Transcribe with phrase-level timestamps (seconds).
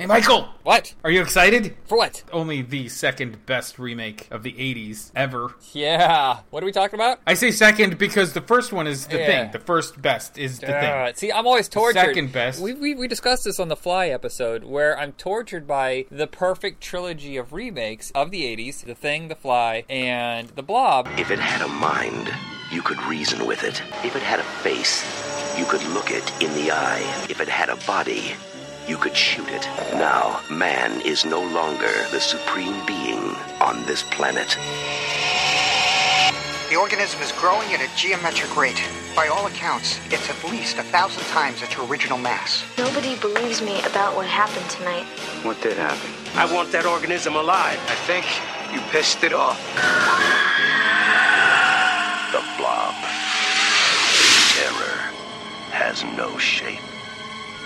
[0.00, 0.48] Hey, Michael!
[0.62, 0.94] What?
[1.04, 1.76] Are you excited?
[1.84, 2.22] For what?
[2.32, 5.54] Only the second best remake of the 80s ever.
[5.74, 6.38] Yeah.
[6.48, 7.20] What are we talking about?
[7.26, 9.26] I say second because the first one is the Yeah.
[9.26, 9.50] thing.
[9.52, 11.14] The first best is the Uh, thing.
[11.16, 12.00] see, I'm always tortured.
[12.00, 12.62] Second best.
[12.62, 16.80] We, we, we discussed this on the Fly episode, where I'm tortured by the perfect
[16.82, 21.10] trilogy of remakes of the 80s The Thing, The Fly, and The Blob.
[21.18, 22.32] If it had a mind,
[22.72, 23.82] you could reason with it.
[24.02, 25.04] If it had a face,
[25.58, 27.02] you could look it in the eye.
[27.28, 28.32] If it had a body,
[28.90, 29.64] you could shoot it.
[29.94, 34.58] Now, man is no longer the supreme being on this planet.
[36.68, 38.82] The organism is growing at a geometric rate.
[39.14, 42.64] By all accounts, it's at least a thousand times its original mass.
[42.78, 45.06] Nobody believes me about what happened tonight.
[45.44, 46.10] What did happen?
[46.34, 47.78] I want that organism alive.
[47.86, 48.26] I think
[48.74, 49.58] you pissed it off.
[52.34, 52.94] The blob.
[54.58, 54.98] Terror
[55.70, 56.89] has no shape.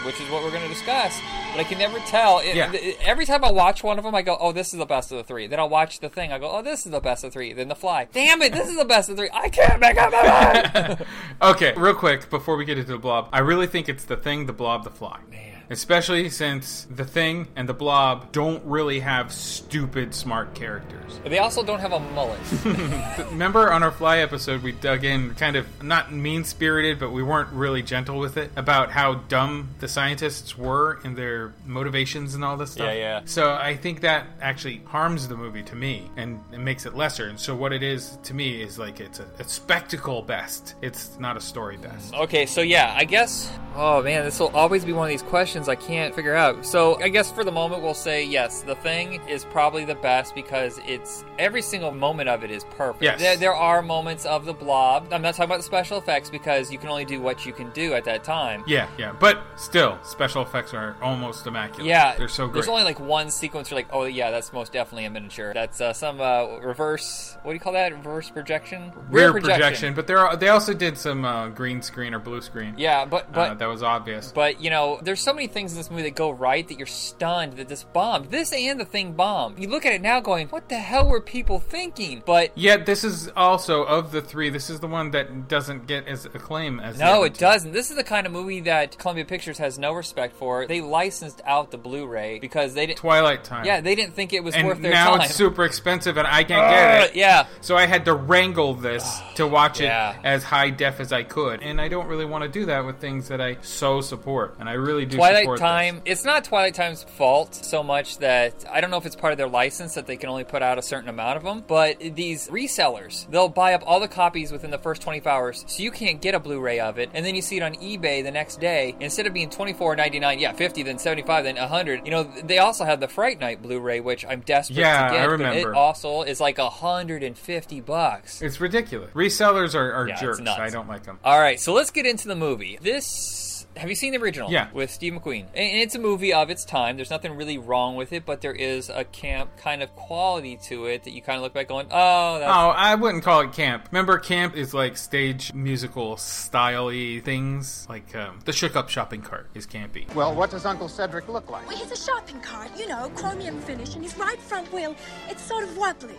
[0.04, 1.18] Which is what we're going to discuss.
[1.52, 2.38] But I can never tell.
[2.40, 2.72] It, Yeah.
[3.02, 5.18] every time I watch one of them, I go, "Oh, this is the best of
[5.18, 5.46] the three.
[5.46, 6.32] Then I'll watch the thing.
[6.32, 7.52] I go, "Oh, this is the best of three.
[7.52, 8.06] Then the Fly.
[8.12, 9.30] Damn it, this is the best of three.
[9.32, 11.06] I can't make up my mind.
[11.42, 14.46] Okay, real quick before we get into the blob, I really think it's the thing,
[14.46, 15.18] the blob, the fly.
[15.30, 15.53] Man.
[15.70, 21.20] Especially since the thing and the blob don't really have stupid smart characters.
[21.24, 22.40] They also don't have a mullet.
[23.30, 27.22] Remember on our fly episode, we dug in kind of not mean spirited, but we
[27.22, 32.44] weren't really gentle with it about how dumb the scientists were in their motivations and
[32.44, 32.86] all this stuff.
[32.86, 33.20] Yeah, yeah.
[33.24, 37.26] So I think that actually harms the movie to me and it makes it lesser.
[37.26, 40.74] And so what it is to me is like it's a, a spectacle best.
[40.82, 42.14] It's not a story best.
[42.14, 43.50] Okay, so yeah, I guess.
[43.76, 46.66] Oh man, this will always be one of these questions I can't figure out.
[46.66, 50.34] So I guess for the moment we'll say yes, the thing is probably the best
[50.34, 53.02] because it's every single moment of it is perfect.
[53.02, 53.20] Yes.
[53.20, 55.08] There, there are moments of the blob.
[55.12, 57.70] I'm not talking about the special effects because you can only do what you can
[57.70, 58.64] do at that time.
[58.66, 59.14] Yeah, yeah.
[59.18, 61.86] But still, special effects are almost immaculate.
[61.86, 62.54] Yeah, They're so great.
[62.54, 65.54] There's only like one sequence where like, oh yeah, that's most definitely a miniature.
[65.54, 67.36] That's uh, some uh, reverse.
[67.42, 67.92] What do you call that?
[67.92, 68.92] Reverse projection.
[69.08, 69.94] rear projection.
[69.94, 72.74] but there are, they also did some uh, green screen or blue screen.
[72.76, 74.32] Yeah, but but uh, that was obvious.
[74.32, 76.86] But you know, there's so many things in this movie that go right that you're
[76.86, 78.30] stunned that this bombed.
[78.30, 79.58] This and the thing bombed.
[79.58, 83.04] You look at it now, going, "What the hell were people thinking?" But Yet this
[83.04, 84.50] is also of the three.
[84.50, 87.72] This is the one that doesn't get as acclaim as no, it doesn't.
[87.72, 90.66] This is the kind of movie that Columbia Pictures has no respect for.
[90.66, 92.98] They licensed out the Blu-ray because they didn't.
[92.98, 93.64] Twilight Time.
[93.64, 95.22] Yeah, they didn't think it was and worth their now time.
[95.22, 97.16] it's super expensive, and I can't Uh, get it.
[97.16, 97.46] yeah.
[97.60, 100.12] So I had to wrangle this to watch Yeah.
[100.12, 102.84] it as high def as I could, and I don't really want to do that
[102.84, 105.16] with things that I so support, and I really do.
[105.16, 105.94] Twilight support Time.
[106.04, 106.12] this.
[106.18, 109.36] It's not Twilight Time's fault so much that I don't know if it's part of
[109.38, 111.64] their license that they can only put out a certain amount of them.
[111.66, 115.82] But these resellers, they'll buy up all the copies within the first 24 hours, so
[115.82, 118.30] you can't get a Blu-ray of it, and then you see it on eBay the
[118.30, 118.94] next day.
[119.00, 122.04] Instead of being 24.99, yeah, 50, then 75, then 100.
[122.04, 125.20] You know, they also have the Fright Night Blu-ray, which I'm desperate Yeah, to get.
[125.22, 125.70] I remember.
[125.70, 128.42] it also is like 150 bucks.
[128.42, 129.10] It's ridiculous.
[129.12, 130.40] Resellers are, are Yeah, jerks.
[130.40, 131.18] I don't like them.
[131.24, 132.78] All right, so let's get into the movie.
[132.82, 133.53] This.
[133.76, 134.50] Have you seen the original?
[134.50, 134.68] Yeah.
[134.72, 135.46] With Steve McQueen.
[135.54, 136.96] And it's a movie of its time.
[136.96, 140.86] There's nothing really wrong with it, but there is a camp kind of quality to
[140.86, 142.50] it that you kind of look back going, oh, that's.
[142.50, 143.88] Oh, I wouldn't call it camp.
[143.90, 147.86] Remember, camp is like stage musical style-y things.
[147.88, 150.12] Like um, the Shook Up shopping cart is campy.
[150.14, 151.68] Well, what does Uncle Cedric look like?
[151.68, 154.94] Well, he's a shopping cart, you know, chromium finish, and his right front wheel,
[155.28, 156.14] it's sort of wobbly.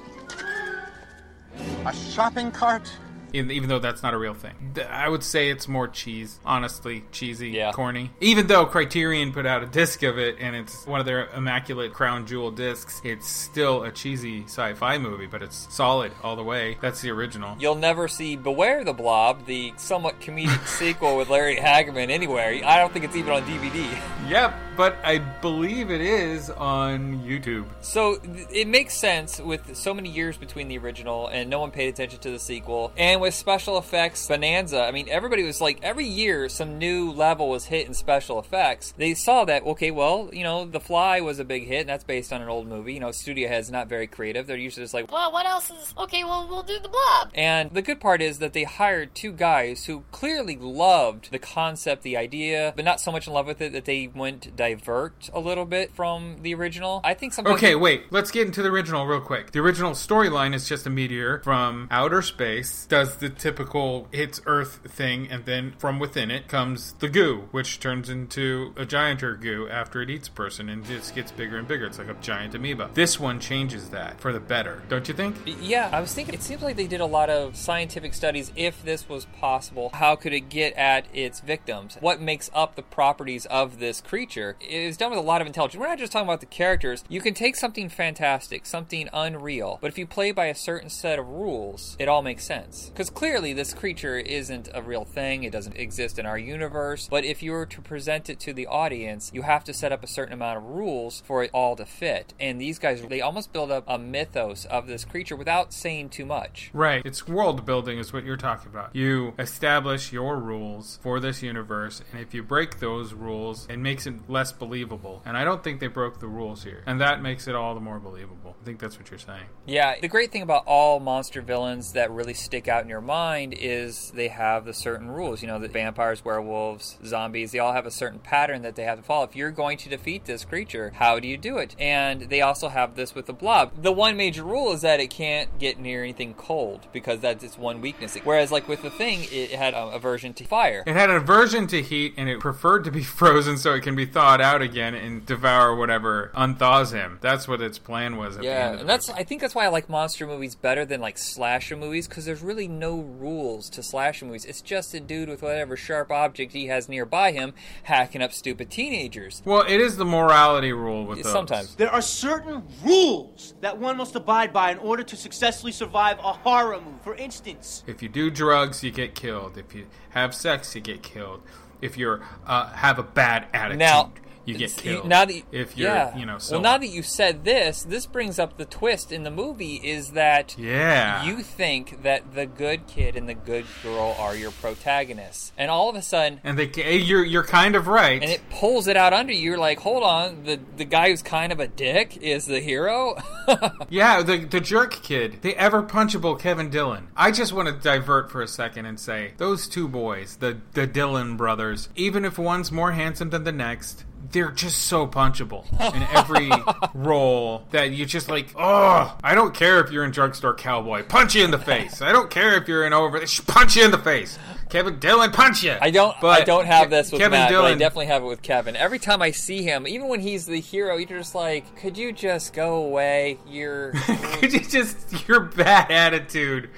[1.85, 2.91] A shopping cart?
[3.33, 4.53] Even though that's not a real thing.
[4.89, 7.71] I would say it's more cheese, honestly, cheesy, Yeah.
[7.71, 8.11] corny.
[8.21, 11.93] Even though Criterion put out a disc of it and it's one of their immaculate
[11.93, 16.77] crown jewel discs, it's still a cheesy sci-fi movie, but it's solid all the way.
[16.81, 17.55] That's the original.
[17.59, 22.61] You'll never see Beware the Blob, the somewhat comedic sequel with Larry Hagman, anywhere.
[22.65, 23.85] I don't think it's even on DVD.
[24.29, 27.65] Yep, but I believe it is on YouTube.
[27.81, 28.19] So
[28.51, 32.19] it makes sense with so many years between the original and no one paid attention
[32.19, 32.91] to the sequel.
[32.97, 37.49] And with special effects bonanza, I mean, everybody was like, every year some new level
[37.49, 38.93] was hit in special effects.
[38.97, 42.03] They saw that, okay, well, you know, The Fly was a big hit, and that's
[42.03, 42.93] based on an old movie.
[42.93, 44.47] You know, studio heads not very creative.
[44.47, 45.93] They're usually just like, Well, what else is.
[45.97, 47.31] Okay, well, we'll do the blob.
[47.33, 52.03] and the good part is that they hired two guys who clearly loved the concept,
[52.03, 55.40] the idea, but not so much in love with it that they went divert a
[55.40, 57.02] little bit from the original.
[57.03, 57.58] I think sometimes.
[57.58, 58.12] Okay, wait.
[58.12, 59.52] Let's get into the original real quick.
[59.52, 64.79] The original storyline is just a meteor from outer space, does the typical hits Earth
[64.88, 69.67] thing, and then from within it comes the goo, which turns into a gianter goo
[69.70, 71.85] after it eats a person and just gets bigger and bigger.
[71.85, 72.90] It's like a giant amoeba.
[72.94, 75.35] This one changes that for the better, don't you think?
[75.62, 78.84] Yeah, I was thinking it seems like they did a lot of scientific studies if
[78.84, 79.91] this was possible.
[79.94, 81.97] How could it get at its victims?
[82.00, 84.54] What makes up the properties of this creature?
[84.61, 85.79] Is done with a lot of intelligence.
[85.79, 87.03] We're not just talking about the characters.
[87.09, 91.19] You can take something fantastic, something unreal, but if you play by a certain set
[91.19, 92.90] of rules, it all makes sense.
[92.90, 97.07] Because clearly, this creature isn't a real thing, it doesn't exist in our universe.
[97.09, 100.03] But if you were to present it to the audience, you have to set up
[100.03, 102.34] a certain amount of rules for it all to fit.
[102.40, 106.25] And these guys, they almost build up a mythos of this creature without saying too
[106.25, 106.69] much.
[106.73, 107.05] Right.
[107.05, 108.96] It's world building, is what you're talking about.
[108.96, 114.07] You establish your rules for this universe, and if you break those rules, it makes
[114.07, 115.21] it less believable.
[115.25, 116.83] And I don't think they broke the rules here.
[116.85, 118.55] And that makes it all the more believable.
[118.61, 119.45] I think that's what you're saying.
[119.65, 123.53] Yeah, the great thing about all monster villains that really stick out in your mind
[123.57, 125.41] is they have the certain rules.
[125.41, 128.97] You know, the vampires, werewolves, zombies, they all have a certain pattern that they have
[128.97, 129.25] to follow.
[129.25, 131.75] If you're going to defeat this creature, how do you do it?
[131.79, 133.81] And they also have this with the blob.
[133.81, 137.57] The one major rule is that it can't get near anything cold because that's its
[137.57, 138.15] one weakness.
[138.23, 140.83] Whereas, like with the thing, it had a aversion to fire.
[140.85, 143.95] It had an aversion to heat, and it preferred to be frozen so it can
[143.95, 147.17] be thawed out again and devour whatever unthaws him.
[147.22, 148.35] That's what its plan was.
[148.35, 150.55] At the Yeah, end of and that's I think that's why I like monster movies
[150.55, 154.46] better than like slasher movies because there's really no rules to slasher movies.
[154.46, 157.53] It's just a dude with whatever sharp object he has nearby him
[157.84, 159.41] hacking up stupid teenagers.
[159.46, 161.31] Well, it is the morality rule with those.
[161.31, 161.76] Sometimes.
[161.76, 166.34] There are certain rules that one must abide by in order to successfully survive a
[166.34, 166.97] horror movie.
[167.03, 169.58] For instance, If you do drugs, you get killed.
[169.58, 171.41] If you have sex, you get killed.
[171.81, 174.11] If you uh, have a bad attitude, Now,
[174.45, 175.07] you get killed.
[175.07, 176.17] Now that if you're, yeah.
[176.17, 179.23] you know, so well, now that you said this, this brings up the twist in
[179.23, 181.23] the movie is that Yeah.
[181.23, 185.89] you think that the good kid and the good girl are your protagonists, and all
[185.89, 188.21] of a sudden, and they, eh, you're you're kind of right.
[188.21, 189.41] and it pulls it out under you.
[189.41, 193.15] You're like, hold on, the the guy who's kind of a dick is the hero.
[193.89, 197.09] Yeah, the the jerk kid, the ever punchable Kevin Dillon.
[197.15, 200.87] I just want to divert for a second and say those two boys, the the
[200.87, 206.03] Dillon brothers, even if one's more handsome than the next, they're just so punchable in
[206.16, 206.49] every
[206.93, 208.49] role that you're just like.
[208.55, 212.01] Oh, I don't care if you're in drugstore cowboy, punch you in the face.
[212.01, 214.37] I don't care if you're in over, punch you in the face.
[214.69, 215.75] Kevin Dillon, punch you.
[215.79, 216.16] I don't.
[216.19, 217.77] But I don't have this with Kevin Matt, but I Dillon.
[217.77, 218.75] definitely have it with Kevin.
[218.75, 222.11] Every time I see him, even when he's the hero, you're just like, could you
[222.11, 223.37] just go away?
[223.47, 223.91] You're.
[224.35, 226.69] Could you just your bad attitude?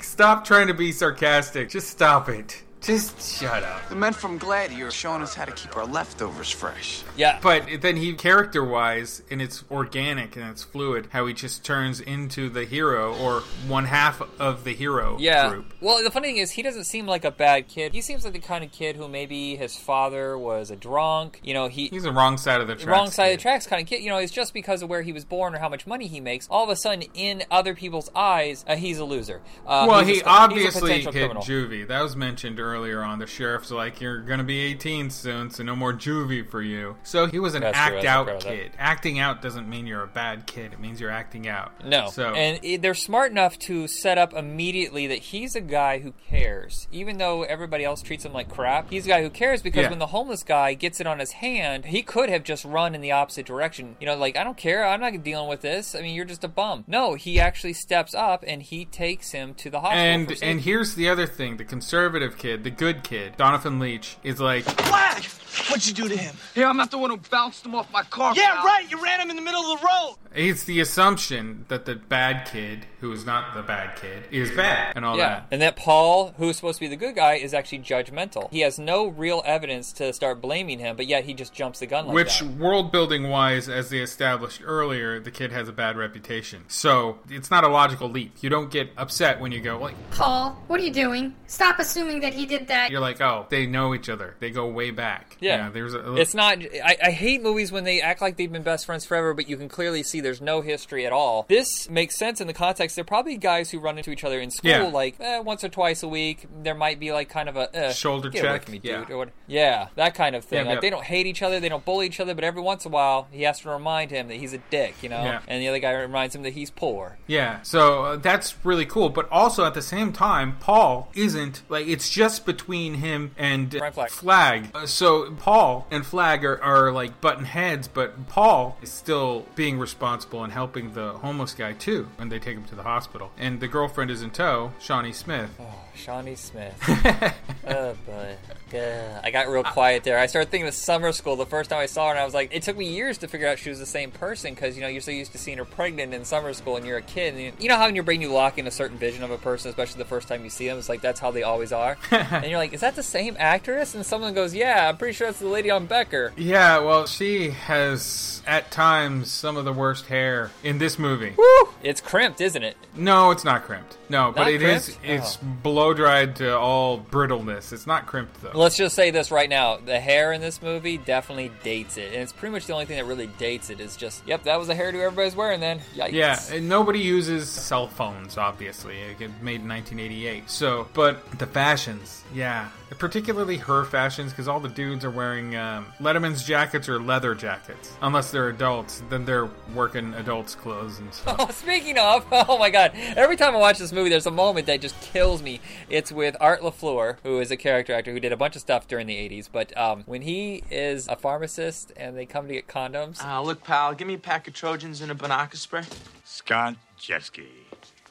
[0.00, 1.70] Stop trying to be sarcastic.
[1.70, 2.63] Just stop it.
[2.84, 3.88] Just shut up.
[3.88, 7.02] The men from Gladiator are showing us how to keep our leftovers fresh.
[7.16, 7.38] yeah.
[7.42, 12.00] But then he, character wise, and it's organic and it's fluid, how he just turns
[12.00, 15.48] into the hero or one half of the hero Yeah.
[15.48, 15.72] group.
[15.80, 17.94] Well, the funny thing is, he doesn't seem like a bad kid.
[17.94, 21.40] He seems like the kind of kid who maybe his father was a drunk.
[21.42, 22.86] You know, he He's the wrong side of the tracks.
[22.86, 24.02] wrong side of the tracks kind of kid.
[24.02, 26.20] You know, it's just because of where he was born or how much money he
[26.20, 26.46] makes.
[26.48, 29.40] All of a sudden, in other people's eyes, uh, he's a loser.
[29.66, 31.42] Uh, Well, he's he a obviously hit criminal.
[31.42, 31.88] juvie.
[31.88, 33.18] That was mentioned earlier on.
[33.18, 37.26] The sheriff's like, "You're to be 18 soon, so no more juvie for you." So
[37.26, 38.72] he was an That's act that's out kid.
[38.78, 40.72] Acting out doesn't mean you're a bad kid.
[40.72, 41.84] It means you're acting out.
[41.84, 42.08] No.
[42.10, 46.88] So And they're smart enough to set up immediately that he's a guy who cares.
[46.92, 49.90] Even though everybody else treats him like crap, he's a guy who cares because Yeah.
[49.90, 53.00] when the homeless guy gets it on his hand, he could have just run in
[53.00, 53.96] the opposite direction.
[54.00, 54.84] You know, like, I don't care.
[54.84, 55.94] I'm not dealing with this.
[55.94, 56.84] I mean, you're just a bum.
[56.86, 60.04] No, he actually steps up and he takes him to the hospital.
[60.04, 64.40] And and here's the other thing: the conservative kid, the good kid, Donovan Leitch, is
[64.40, 65.22] like, Flagg!
[65.68, 66.34] What'd you do to him?
[66.54, 68.34] Yeah, I'm not the one who bounced him off my car.
[68.36, 68.64] yeah, pal.
[68.64, 68.90] right.
[68.90, 70.16] You ran him in the middle of the road.
[70.34, 74.96] it's the assumption that the bad kid, who is not the bad kid, is bad
[74.96, 75.46] and all Yeah, that.
[75.50, 78.50] and that Paul, who's supposed to be the good guy, is actually judgmental.
[78.50, 81.86] He has no real evidence to start blaming him, but yet he just jumps the
[81.86, 82.50] gun like Which, that.
[82.56, 86.64] world building wise, as they established earlier, the kid has a bad reputation.
[86.68, 88.32] So it's not a logical leap.
[88.40, 91.34] You don't get upset when you go, like, Paul, what are you doing?
[91.46, 92.90] Stop assuming that he did that.
[92.90, 94.34] you're like, oh, they know each other.
[94.40, 95.36] They go way back.
[95.44, 95.70] Yeah.
[95.70, 96.14] there's a.
[96.16, 96.58] It's not.
[96.84, 99.56] I, I hate movies when they act like they've been best friends forever, but you
[99.56, 101.46] can clearly see there's no history at all.
[101.48, 102.96] This makes sense in the context.
[102.96, 104.82] They're probably guys who run into each other in school, Yeah.
[104.84, 106.46] like eh, once or twice a week.
[106.62, 108.68] There might be like kind of a eh, Shoulder check?
[108.68, 109.00] me, Yeah.
[109.00, 109.10] dude.
[109.10, 110.64] Or what, yeah, that kind of thing.
[110.64, 110.80] Yeah, like yeah.
[110.80, 112.94] they don't hate each other, they don't bully each other, but every once in a
[112.94, 115.22] while he has to remind him that he's a dick, you know.
[115.22, 115.40] Yeah.
[115.46, 117.18] And the other guy reminds him that he's poor.
[117.26, 119.08] Yeah, so uh, that's really cool.
[119.10, 124.10] But also at the same time, Paul isn't like it's just between him and Flagg.
[124.10, 124.68] Flag.
[124.74, 129.78] Uh, so Paul and Flagg are, are like button heads, but Paul is still being
[129.78, 133.30] responsible and helping the homeless guy too when they take him to the hospital.
[133.38, 135.50] And the girlfriend is in tow, Shawnee Smith.
[135.60, 135.83] Oh.
[135.94, 136.74] Shawnee Smith.
[137.66, 138.36] oh boy.
[138.76, 140.18] I got real quiet there.
[140.18, 142.34] I started thinking of summer school the first time I saw her, and I was
[142.34, 144.82] like, it took me years to figure out she was the same person because you
[144.82, 147.34] know you're so used to seeing her pregnant in summer school, and you're a kid,
[147.34, 149.30] and you, you know how in your brain you lock in a certain vision of
[149.30, 150.78] a person, especially the first time you see them.
[150.78, 153.94] It's like that's how they always are, and you're like, is that the same actress?
[153.94, 156.32] And someone goes, yeah, I'm pretty sure that's the lady on Becker.
[156.36, 161.34] Yeah, well, she has at times some of the worst hair in this movie.
[161.36, 161.68] Woo!
[161.82, 162.76] It's crimped, isn't it?
[162.96, 163.96] No, it's not crimped.
[164.08, 164.84] No, but Not it is.
[164.86, 165.00] crimped?
[165.04, 165.46] It's Oh.
[165.62, 167.72] blow dried to all brittleness.
[167.72, 168.50] It's not crimped though.
[168.54, 172.22] Let's just say this right now: the hair in this movie definitely dates it, and
[172.22, 173.80] it's pretty much the only thing that really dates it.
[173.80, 175.80] Is just, yep, that was the hairdo everybody's wearing then.
[175.96, 176.12] Yikes.
[176.12, 178.96] Yeah, and nobody uses cell phones, obviously.
[179.00, 180.50] It made in 1988.
[180.50, 182.68] So, but the fashions, yeah.
[182.98, 187.92] Particularly her fashions, because all the dudes are wearing um, Letterman's jackets or leather jackets.
[188.02, 191.36] Unless they're adults, then they're working adults' clothes and stuff.
[191.38, 192.92] Oh, speaking of, oh my god!
[193.16, 195.60] Every time I watch this movie, there's a moment that just kills me.
[195.88, 198.86] It's with Art Lafleur, who is a character actor who did a bunch of stuff
[198.88, 199.48] during the '80s.
[199.50, 203.62] But um, when he is a pharmacist and they come to get condoms, Uh, look,
[203.64, 205.82] pal, give me a pack of Trojans and a Binaca spray.
[206.24, 207.46] Scott Jeskey.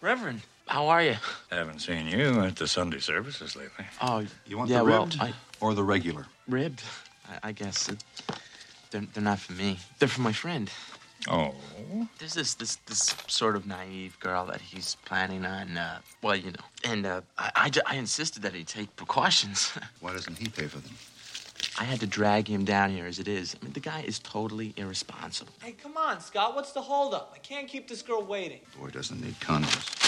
[0.01, 0.41] Reverend,
[0.73, 1.15] how are you?
[1.51, 3.85] Haven't seen you at the Sunday services lately.
[4.01, 6.25] Oh, You want yeah, the well, ribbed I, or the regular?
[6.47, 6.81] ribbed.
[7.29, 8.03] I, I guess it,
[8.89, 9.77] they're they're not for me.
[9.99, 10.71] They're for my friend.
[11.27, 11.53] Oh.
[12.17, 15.77] There's this this this sort of naive girl that he's planning on.
[15.77, 19.77] Uh, well, you know, and uh, I, I I insisted that he take precautions.
[20.01, 20.95] Why doesn't he pay for them?
[21.79, 23.55] I had to drag him down here as it is.
[23.55, 25.53] I mean, the guy is totally irresponsible.
[25.61, 26.55] Hey, come on, Scott.
[26.55, 27.31] What's the holdup?
[27.35, 28.61] I can't keep this girl waiting.
[28.79, 30.02] Boy doesn't need condoms.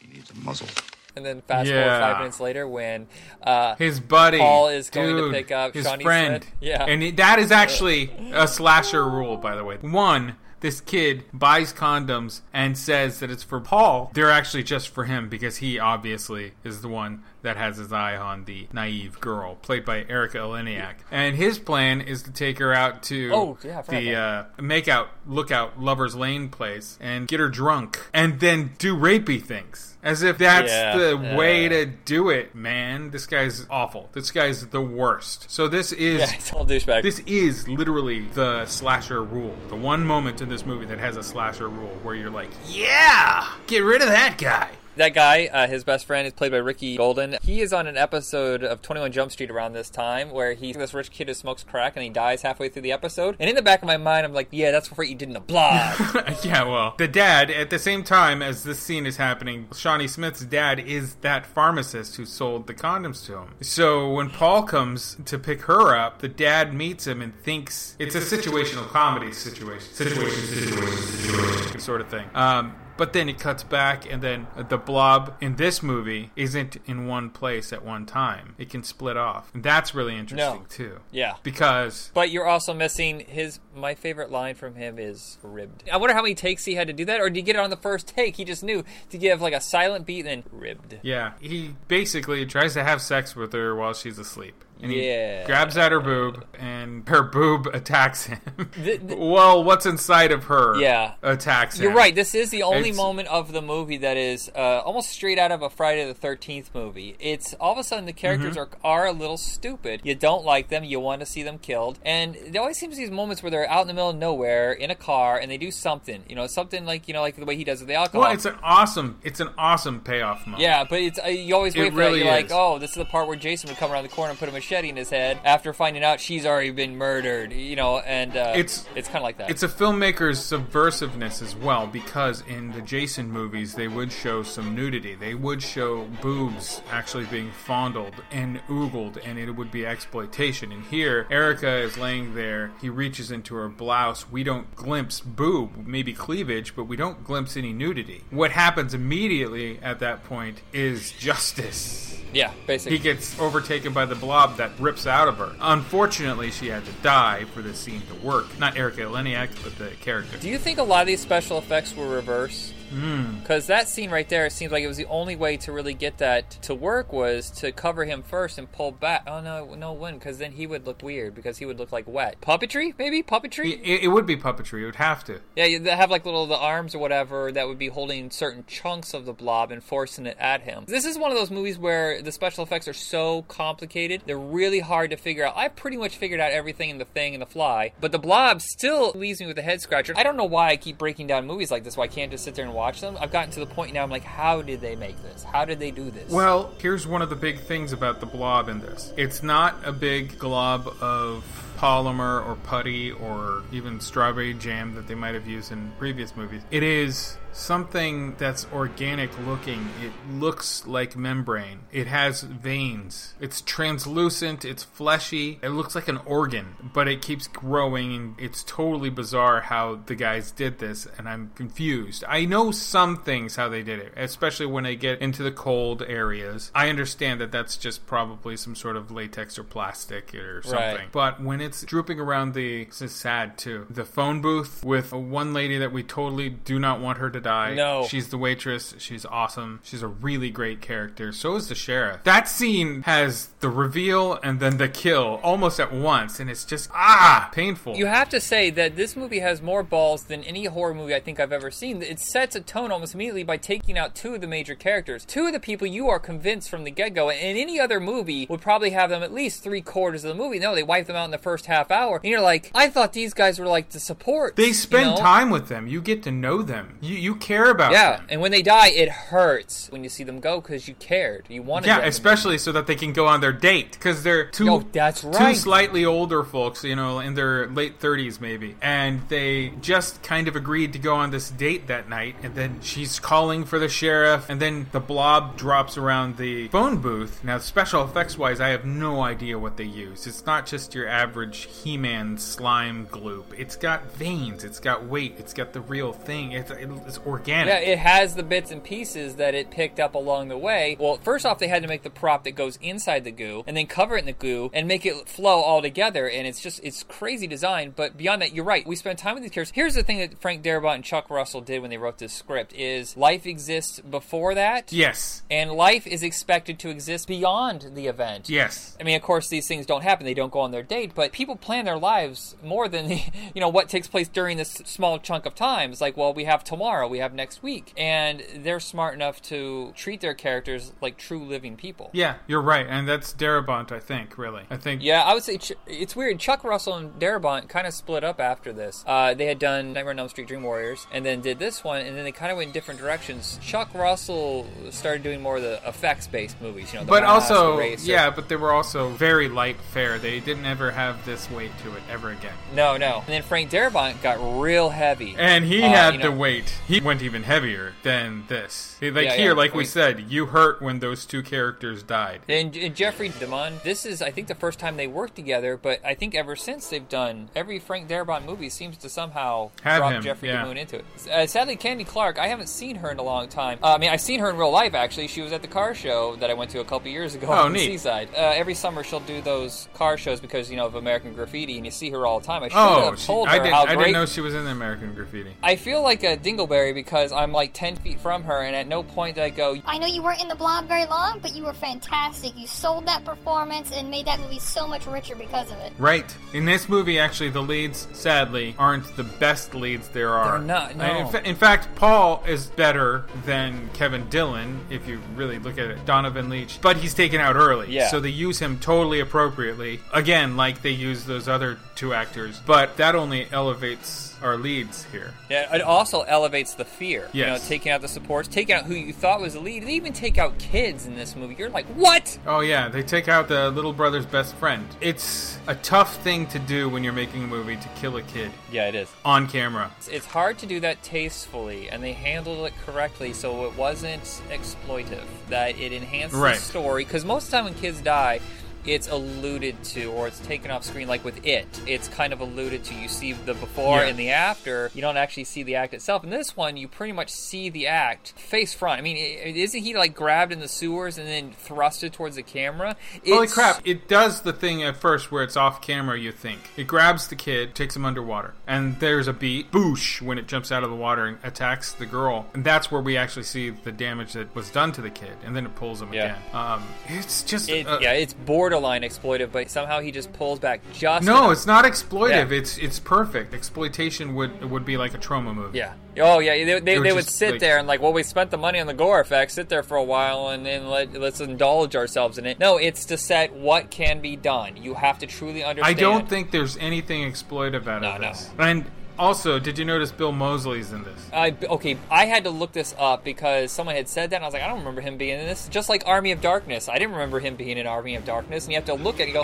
[0.00, 0.68] He needs a muzzle.
[1.16, 1.82] and then fast Yeah.
[1.84, 3.06] forward five minutes later when
[3.42, 6.42] uh, His buddy, Paul is going dude, to pick up his Shawnee friend.
[6.44, 6.54] Smith.
[6.60, 6.84] Yeah.
[6.84, 9.76] and it, that is actually a slasher rule, by the way.
[9.80, 14.10] One, this kid buys condoms and says that it's for Paul.
[14.14, 18.14] They're actually just for him because he obviously is the one that has his eye
[18.16, 20.96] on the naive girl, played by Erika Eleniak.
[21.10, 24.14] And his plan is to take her out to Oh, yeah, the that.
[24.58, 29.42] uh, make out, look Lover's Lane place and get her drunk and then do rapey
[29.42, 29.89] things.
[30.02, 31.36] As if that's Yeah, the yeah.
[31.36, 33.10] way to do it, man.
[33.10, 34.08] This guy's awful.
[34.12, 35.50] This guy's the worst.
[35.50, 37.02] So this is yeah, it's all douchebag.
[37.02, 39.54] this is literally the slasher rule.
[39.68, 43.46] The one moment in this movie that has a slasher rule where you're like, yeah,
[43.66, 44.70] get rid of that guy.
[44.96, 47.40] That guy, uh, his best friend, is played by Ricky Goldin.
[47.42, 50.92] He is on an episode of 21 Jump Street around this time where he's this
[50.92, 53.36] rich kid who smokes crack and he dies halfway through the episode.
[53.38, 55.34] And in the back of my mind, I'm like, yeah, that's what you did in
[55.34, 55.94] the blob.
[56.42, 60.44] yeah, well, the dad, at the same time as this scene is happening, Shawnee Smith's
[60.44, 63.54] dad is that pharmacist who sold the condoms to him.
[63.60, 68.16] So when Paul comes to pick her up, the dad meets him and thinks it's
[68.16, 69.88] a situational comedy situation.
[69.92, 72.28] Situation, situation, situation, sort of thing.
[72.34, 77.06] Um, but then it cuts back, and then the blob in this movie isn't in
[77.06, 78.54] one place at one time.
[78.58, 79.50] It can split off.
[79.54, 80.66] And that's really interesting, No.
[80.68, 80.98] too.
[81.10, 81.36] yeah.
[81.42, 83.58] Because But you're also missing his.
[83.74, 85.88] My favorite line from him is ribbed.
[85.90, 87.60] I wonder how many takes he had to do that, or did he get it
[87.60, 88.36] on the first take?
[88.36, 90.98] He just knew to give like a silent beat and then ribbed.
[91.02, 94.62] Yeah, he basically tries to have sex with her while she's asleep.
[94.82, 95.44] And he Yeah.
[95.46, 98.40] grabs at her boob, and her boob attacks him.
[98.76, 101.12] The- the- well, what's inside of her Yeah.
[101.22, 101.84] attacks him.
[101.84, 102.14] You're right.
[102.14, 105.52] This is the only It's- moment of the movie that is uh, almost straight out
[105.52, 107.16] of a Friday the Thirteenth movie.
[107.20, 108.84] It's all of a sudden the characters Mm-hmm.
[108.86, 110.00] are are a little stupid.
[110.04, 110.84] You don't like them.
[110.84, 111.98] You want to see them killed.
[112.04, 114.90] And there always seems these moments where they're out in the middle of nowhere in
[114.90, 116.24] a car and they do something.
[116.28, 118.22] You know, something like you know, like the way he does with the alcohol.
[118.22, 120.62] Well, it's an awesome, it's an awesome payoff moment.
[120.62, 122.24] yeah, but it's uh, you always It wait for really that.
[122.24, 124.38] You're like, oh, this is the part where Jason would come around the corner and
[124.38, 127.52] put him a machete in his head after finding out she's already been murdered.
[127.52, 129.50] You know, and uh, It's- it's kind of like that.
[129.50, 134.74] It's a filmmaker's subversiveness as well, because in the Jason movies, they would show some
[134.74, 135.14] nudity.
[135.14, 140.70] They would show boobs actually being fondled and oogled, and it would be exploitation.
[140.72, 142.70] And here, Erika is laying there.
[142.80, 144.30] He reaches into her blouse.
[144.30, 148.22] We don't glimpse boob, maybe cleavage, but we don't glimpse any nudity.
[148.30, 152.06] What happens immediately at that point is justice.
[152.32, 152.96] yeah, basically.
[152.98, 155.52] He gets overtaken by the blob that rips out of her.
[155.58, 158.58] Unfortunately, she had to die for this scene to work.
[158.58, 160.36] Not Erika Eleniak, but the character.
[160.36, 162.74] Do you think a lot of these special effects were reversed?
[162.90, 163.38] Hmm.
[163.38, 165.94] Because that scene right there it seems like it was the only way to really
[165.94, 169.22] get that to work was to cover him first and pull back.
[169.26, 172.06] Oh no, no, wouldn't, because then he would look weird because he would look like
[172.08, 172.40] wet.
[172.40, 173.80] Puppetry, maybe puppetry.
[173.82, 174.82] It, it would be puppetry.
[174.82, 175.40] It would have to.
[175.54, 178.64] Yeah, you they have like little the arms or whatever that would be holding certain
[178.66, 180.84] chunks of the blob and forcing it at him.
[180.86, 184.80] This is one of those movies where the special effects are so complicated; they're really
[184.80, 185.56] hard to figure out.
[185.56, 188.60] I pretty much figured out everything in the Thing and the Fly, but the blob
[188.62, 190.14] still leaves me with a head scratcher.
[190.16, 191.96] I don't know why I keep breaking down movies like this.
[191.96, 193.16] Why I can't just sit there and watch them?
[193.20, 194.02] I've gotten to the point now.
[194.02, 195.44] I'm like, how did they make this?
[195.44, 196.30] How did they do this?
[196.30, 199.12] Well, here's one of the big things about the blob in this.
[199.16, 201.44] It's not a big glob of
[201.76, 206.60] polymer or putty or even strawberry jam that they might have used in previous movies.
[206.70, 209.88] It is something that's organic looking.
[210.02, 211.80] It looks like membrane.
[211.92, 213.34] It has veins.
[213.40, 214.64] It's translucent.
[214.64, 215.58] It's fleshy.
[215.62, 218.14] It looks like an organ, but it keeps growing.
[218.14, 222.24] And it's totally bizarre how the guys did this, and I'm confused.
[222.26, 226.02] I know some things how they did it, especially when they get into the cold
[226.02, 226.70] areas.
[226.74, 230.78] I understand that that's just probably some sort of latex or plastic or something.
[230.78, 231.12] Right.
[231.12, 233.86] But when it's drooping around the, this is sad too.
[233.90, 237.74] The phone booth with one lady that we totally do not want her to die.
[237.74, 238.06] No.
[238.06, 238.94] She's the waitress.
[238.98, 239.80] She's awesome.
[239.82, 241.32] She's a really great character.
[241.32, 242.22] So is the sheriff.
[242.24, 246.90] That scene has the reveal and then the kill almost at once, and it's just
[246.94, 247.96] ah painful.
[247.96, 251.20] You have to say that this movie has more balls than any horror movie I
[251.20, 252.02] think I've ever seen.
[252.02, 255.46] It sets a tone almost immediately by taking out two of the major characters, two
[255.46, 257.30] of the people you are convinced from the get go.
[257.30, 260.42] And in any other movie would probably have them at least three quarters of the
[260.42, 260.58] movie.
[260.58, 263.12] No, they wipe them out in the first half hour, and you're like, I thought
[263.12, 264.56] these guys were like the support.
[264.56, 265.16] they spend you know?
[265.16, 265.86] time with them.
[265.86, 266.98] You get to know them.
[267.00, 268.26] You you care about Yeah, them.
[268.30, 271.46] and when they die, it hurts when you see them go because you cared.
[271.48, 271.88] You wanted.
[271.88, 275.24] Yeah, especially so that they can go on their date because they're two Yo, that's
[275.24, 275.48] right.
[275.50, 280.48] two slightly older folks, you know, in their late thirties maybe, and they just kind
[280.48, 283.88] of agreed to go on this date that night, and then she's calling for the
[283.88, 287.42] sheriff, and then the blob drops around the phone booth.
[287.44, 290.26] Now, special effects wise, I have no idea what they use.
[290.26, 293.44] It's not just your average He-Man slime gloop.
[293.56, 296.52] It's got veins, it's got weight, it's got the real thing.
[296.52, 297.72] It's it's organic.
[297.72, 300.96] Yeah, it has the bits and pieces that it picked up along the way.
[300.98, 303.76] Well, first off, they had to make the prop that goes inside the goo, and
[303.76, 306.28] then cover it in the goo, and make it flow all together.
[306.28, 307.92] And it's just it's crazy design.
[307.94, 308.86] But beyond that, you're right.
[308.86, 309.74] We spend time with these characters.
[309.74, 312.72] Here's the thing that Frank Darabont and Chuck Russell did when they wrote this script:
[312.74, 315.42] is life exists before that, Yes.
[315.50, 318.48] and life is expected to exist beyond the event.
[318.48, 318.96] Yes.
[319.00, 320.24] I mean, of course, these things don't happen.
[320.24, 323.20] They don't go on their date, but people plan their lives more than the,
[323.54, 325.90] you know what takes place during this small chunk of time.
[325.92, 329.92] It's like, well, we have tomorrow, we have next week, and they're smart enough to
[329.96, 332.08] treat their characters like true living people.
[332.12, 334.38] Yeah, you're right, and that's Darabont, I think.
[334.38, 335.02] Really, I think.
[335.02, 336.38] Yeah, I would say Ch- it's weird.
[336.38, 339.04] Chuck Russell and Darabont kind of split up after this.
[339.06, 342.00] Uh, they had done Nightmare on Elm Street, Dream Warriors, and then did this one,
[342.00, 343.58] and then they kind of went in different directions.
[343.62, 347.04] Chuck Russell started doing more of the effects-based movies, you know.
[347.04, 350.18] The But Mask, also, yeah, but they were also very light fare.
[350.18, 352.54] They didn't ever have this weight to it ever again.
[352.74, 353.16] No, no.
[353.18, 355.34] And then Frank Darabont got real heavy.
[355.38, 356.72] And he Uh, had you know, the weight.
[356.86, 358.96] He went even heavier than this.
[359.00, 359.52] Like Yeah, here, yeah.
[359.52, 362.40] like we said, you hurt when those two characters died.
[362.48, 366.04] And, and Jeffrey DeMunn, this is, I think, the first time they worked together, but
[366.04, 370.12] I think ever since they've done every Frank Darabont movie seems to somehow Have drop
[370.12, 370.64] him, Jeffrey yeah.
[370.64, 371.04] DeMunn into it.
[371.30, 373.78] Uh, sadly, Candy Clark, I haven't seen her in a long time.
[373.82, 375.28] Uh, I mean, I've seen her in real life, actually.
[375.28, 377.66] She was at the car show that I went to a couple years ago Oh,
[377.66, 377.86] in neat.
[377.86, 378.28] Seaside.
[378.34, 381.84] Uh, every summer she'll do those car shows because, you know, of American Graffiti, and
[381.84, 382.62] you see her all the time.
[382.62, 383.72] I should Oh, have she- told I didn't.
[383.72, 385.54] how I great didn't know she was in the American Graffiti.
[385.62, 389.02] I feel like a dingleberry because I'm like 10 feet from her, and at no
[389.02, 391.64] point did I go, I know you weren't in the blob very long, but you
[391.64, 392.56] were fantastic.
[392.56, 395.92] You sold that performance and made that movie so much richer because of it.
[395.98, 396.34] Right.
[396.52, 400.58] In this movie, actually, the leads, sadly, aren't the best leads there are.
[400.58, 401.18] They're not, no.
[401.18, 405.90] In, fa- in fact, Paul is better than Kevin Dillon, if you really look at
[405.90, 406.04] it.
[406.04, 406.80] Donovan Leitch.
[406.80, 407.90] But he's taken out early.
[407.90, 408.08] Yeah.
[408.08, 410.00] So they use him totally appropriately.
[410.12, 412.60] Again, like they use those other two actors.
[412.64, 415.32] But that only elevates our leads here.
[415.48, 417.28] Yeah, it also elevates the fear.
[417.32, 417.68] You know, Yes.
[417.68, 419.84] taking out the supports, taking out who you thought was the lead.
[419.86, 421.54] They even take out kids in this movie.
[421.58, 422.38] You're like, what?
[422.46, 424.86] Oh yeah, they take out the little brother's best friend.
[425.00, 428.50] It's a tough thing to do when you're making a movie to kill a kid
[428.72, 429.08] Yeah, it is.
[429.24, 429.90] on camera.
[429.98, 434.22] It's, it's hard to do that tastefully, and they handled it correctly so it wasn't
[434.50, 435.24] exploitive.
[435.48, 436.54] That it enhanced Right.
[436.56, 437.04] the story.
[437.04, 438.40] Because most of the time when kids die,
[438.86, 442.82] it's alluded to or it's taken off screen like with it it's kind of alluded
[442.84, 444.06] to you see the before Yeah.
[444.06, 447.12] and the after you don't actually see the act itself in this one you pretty
[447.12, 451.18] much see the act face front i mean isn't he like grabbed in the sewers
[451.18, 455.42] and then thrusted towards the camera Holy crap, it does the thing at first where
[455.42, 456.58] it's off camera, you think.
[456.76, 460.72] It grabs the kid, takes him underwater, and there's a beat, boosh, when it jumps
[460.72, 462.46] out of the water and attacks the girl.
[462.54, 465.54] And that's where we actually see the damage that was done to the kid, and
[465.54, 466.24] then it pulls him Yeah.
[466.24, 466.38] again.
[466.54, 467.68] Um, it's just.
[467.68, 468.32] it, uh, yeah it's
[468.70, 471.52] borderline exploitive but somehow he just pulls back just no, enough.
[471.52, 472.50] it's not exploitive.
[472.50, 472.58] Yeah.
[472.58, 473.52] It's it's perfect.
[473.52, 475.78] Exploitation would would be like a trauma movie.
[475.78, 475.94] Yeah.
[476.18, 476.64] Oh yeah.
[476.64, 478.86] They, they, they would sit like- there and like, well, we spent the money on
[478.86, 479.54] the gore effects.
[479.54, 482.58] Sit there for a while and then let let's indulge ourselves in it.
[482.60, 484.76] No, it's to set what can be done.
[484.76, 485.98] You have to truly understand.
[485.98, 488.28] I don't think there's anything exploitive out of No, no.
[488.28, 488.50] this.
[488.58, 488.84] And
[489.20, 491.28] also, did you notice Bill Moseley's in this?
[491.30, 494.48] I, okay, I had to look this up because someone had said that, and I
[494.48, 495.68] was like, I don't remember him being in this.
[495.68, 498.72] Just like Army of Darkness, I didn't remember him being in Army of Darkness, and
[498.72, 499.42] you have to look at it and go,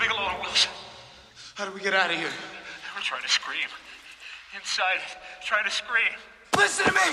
[0.00, 0.70] Bigelow and Wilson.
[1.56, 2.30] How do we get out of here?
[2.96, 3.68] I'm trying to scream.
[4.56, 5.00] Inside,
[5.42, 6.16] trying to scream.
[6.56, 7.12] Listen to me!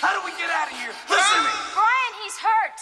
[0.00, 0.90] How do we get out of here?
[1.08, 1.50] Listen to me!
[1.74, 2.80] Brian, he's hurt.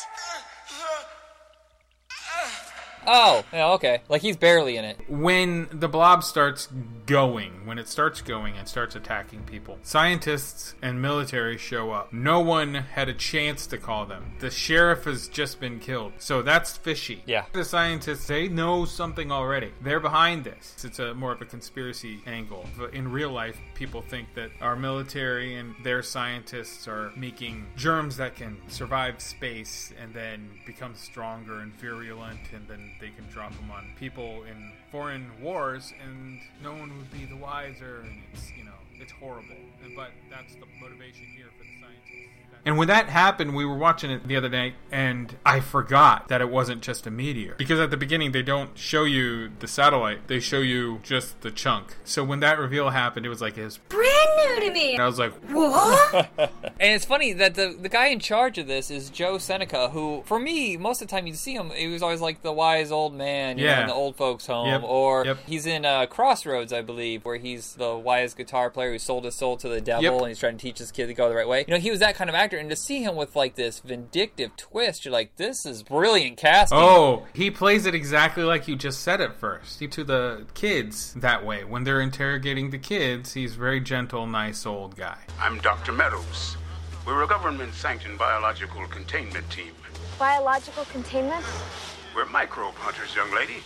[3.06, 4.00] Oh, yeah, okay.
[4.08, 4.98] Like he's barely in it.
[5.08, 6.68] when the blob starts
[7.06, 12.12] going, when it starts going and starts attacking people, scientists and military show up.
[12.12, 14.32] No one had a chance to call them.
[14.40, 16.14] The sheriff has just been killed.
[16.18, 17.22] So that's fishy.
[17.26, 17.44] Yeah.
[17.52, 19.72] The scientists, they know something already.
[19.80, 20.84] They're behind this.
[20.84, 22.66] It's a more of a conspiracy angle.
[22.76, 28.16] But in real life, people think that our military and their scientists are making germs
[28.16, 33.54] that can survive space and then become stronger and virulent and then they can drop
[33.56, 38.50] them on people in foreign wars and no one would be the wiser and it's
[38.56, 39.56] you know it's horrible.
[39.94, 41.48] But that's the motivation here
[42.66, 46.40] and when that happened we were watching it the other night and i forgot that
[46.42, 50.26] it wasn't just a meteor because at the beginning they don't show you the satellite
[50.28, 53.64] they show you just the chunk so when that reveal happened it was like it
[53.64, 54.04] was Brand
[54.36, 54.92] new to me.
[54.94, 56.30] and i was like What?
[56.78, 60.22] And it's funny that the the guy in charge of this is Joe Seneca, who,
[60.26, 62.92] for me, most of the time you see him, he was always like the wise
[62.92, 63.80] old man, you know, Yeah.
[63.82, 64.82] in the old folks' home, Yep.
[64.84, 65.38] or Yep.
[65.46, 69.34] he's in uh, Crossroads, I believe, where he's the wise guitar player who sold his
[69.34, 70.12] soul to the devil, Yep.
[70.20, 71.64] and he's trying to teach his kid to go the right way.
[71.66, 73.80] You know, he was that kind of actor, and to see him with like this
[73.80, 76.78] vindictive twist, you're like, this is brilliant casting.
[76.78, 79.80] Oh, he plays it exactly like you just said at first.
[79.80, 81.64] He, to the kids that way.
[81.64, 85.18] When they're interrogating the kids, he's very gentle, nice old guy.
[85.40, 85.92] I'm Dr.
[85.92, 86.56] Meadows.
[87.06, 89.72] We're a government sanctioned biological containment team.
[90.18, 91.44] Biological containment?
[92.14, 93.62] We're microbe hunters, young lady.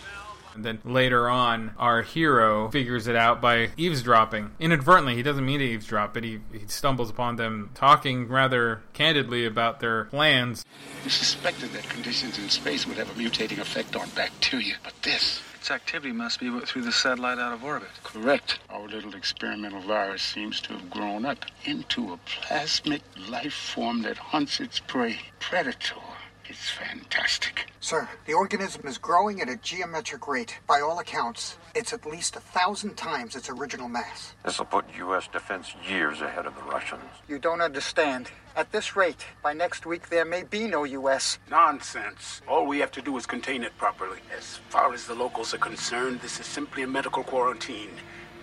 [0.55, 4.51] And then later on, our hero figures it out by eavesdropping.
[4.59, 9.45] Inadvertently, he doesn't mean to eavesdrop, but he, he stumbles upon them talking rather candidly
[9.45, 10.65] about their plans.
[11.03, 15.41] We suspected that conditions in space would have a mutating effect on bacteria, but this.
[15.55, 17.89] Its activity must be what threw the satellite out of orbit.
[18.03, 18.57] Correct.
[18.69, 24.17] Our little experimental virus seems to have grown up into a plasmic life form that
[24.17, 25.19] hunts its prey.
[25.39, 26.01] Predator.
[26.45, 27.71] It's fantastic.
[27.79, 30.59] Sir, the organism is growing at a geometric rate.
[30.67, 34.33] By all accounts, it's at least a thousand times its original mass.
[34.43, 35.27] This will put U.S.
[35.27, 37.03] defense years ahead of the Russians.
[37.27, 38.31] You don't understand.
[38.55, 41.39] At this rate, by next week there may be no U.S.
[41.49, 42.41] Nonsense.
[42.47, 44.19] All we have to do is contain it properly.
[44.37, 47.91] As far as the locals are concerned, this is simply a medical quarantine.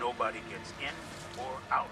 [0.01, 1.89] Nobody gets in or out.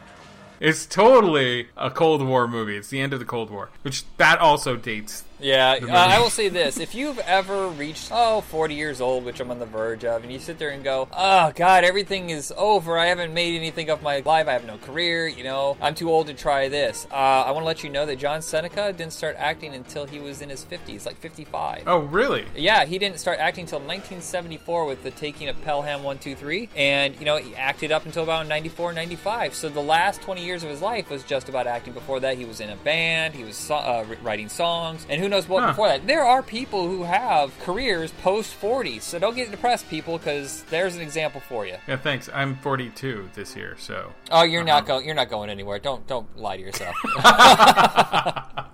[0.58, 2.78] It's totally a Cold War movie.
[2.78, 5.24] It's the end of the Cold War, which that also dates.
[5.38, 5.86] Yeah, uh.
[5.92, 6.78] I will say this.
[6.78, 10.32] If you've ever reached, oh, 40 years old, which I'm on the verge of, and
[10.32, 12.98] you sit there and go, oh, God, everything is over.
[12.98, 14.48] I haven't made anything of my life.
[14.48, 15.26] I have no career.
[15.28, 17.06] You know, I'm too old to try this.
[17.10, 20.18] Uh, I want to let you know that John Seneca didn't start acting until he
[20.20, 21.82] was in his 50s, like 55.
[21.86, 22.46] Oh, really?
[22.56, 26.70] Yeah, he didn't start acting until 1974 with the taking of Pelham 123.
[26.74, 29.54] And, you know, he acted up until about 94, 95.
[29.54, 31.92] So the last 20 years of his life was just about acting.
[31.92, 35.25] Before that, he was in a band, he was so- uh, writing songs, and who
[35.28, 35.68] knows what Huh.
[35.70, 36.06] before that.
[36.06, 38.98] There are people who have careers post 40.
[39.00, 41.76] So don't get depressed, people, because there's an example for you.
[41.88, 42.28] Yeah, thanks.
[42.32, 44.12] I'm 42 this year, so.
[44.30, 45.04] Oh, you're not going.
[45.06, 45.78] You're not going anywhere.
[45.78, 46.94] Don't don't lie to yourself.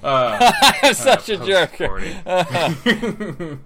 [0.00, 1.74] Uh, I'm such a jerk.
[1.76, 2.16] 40.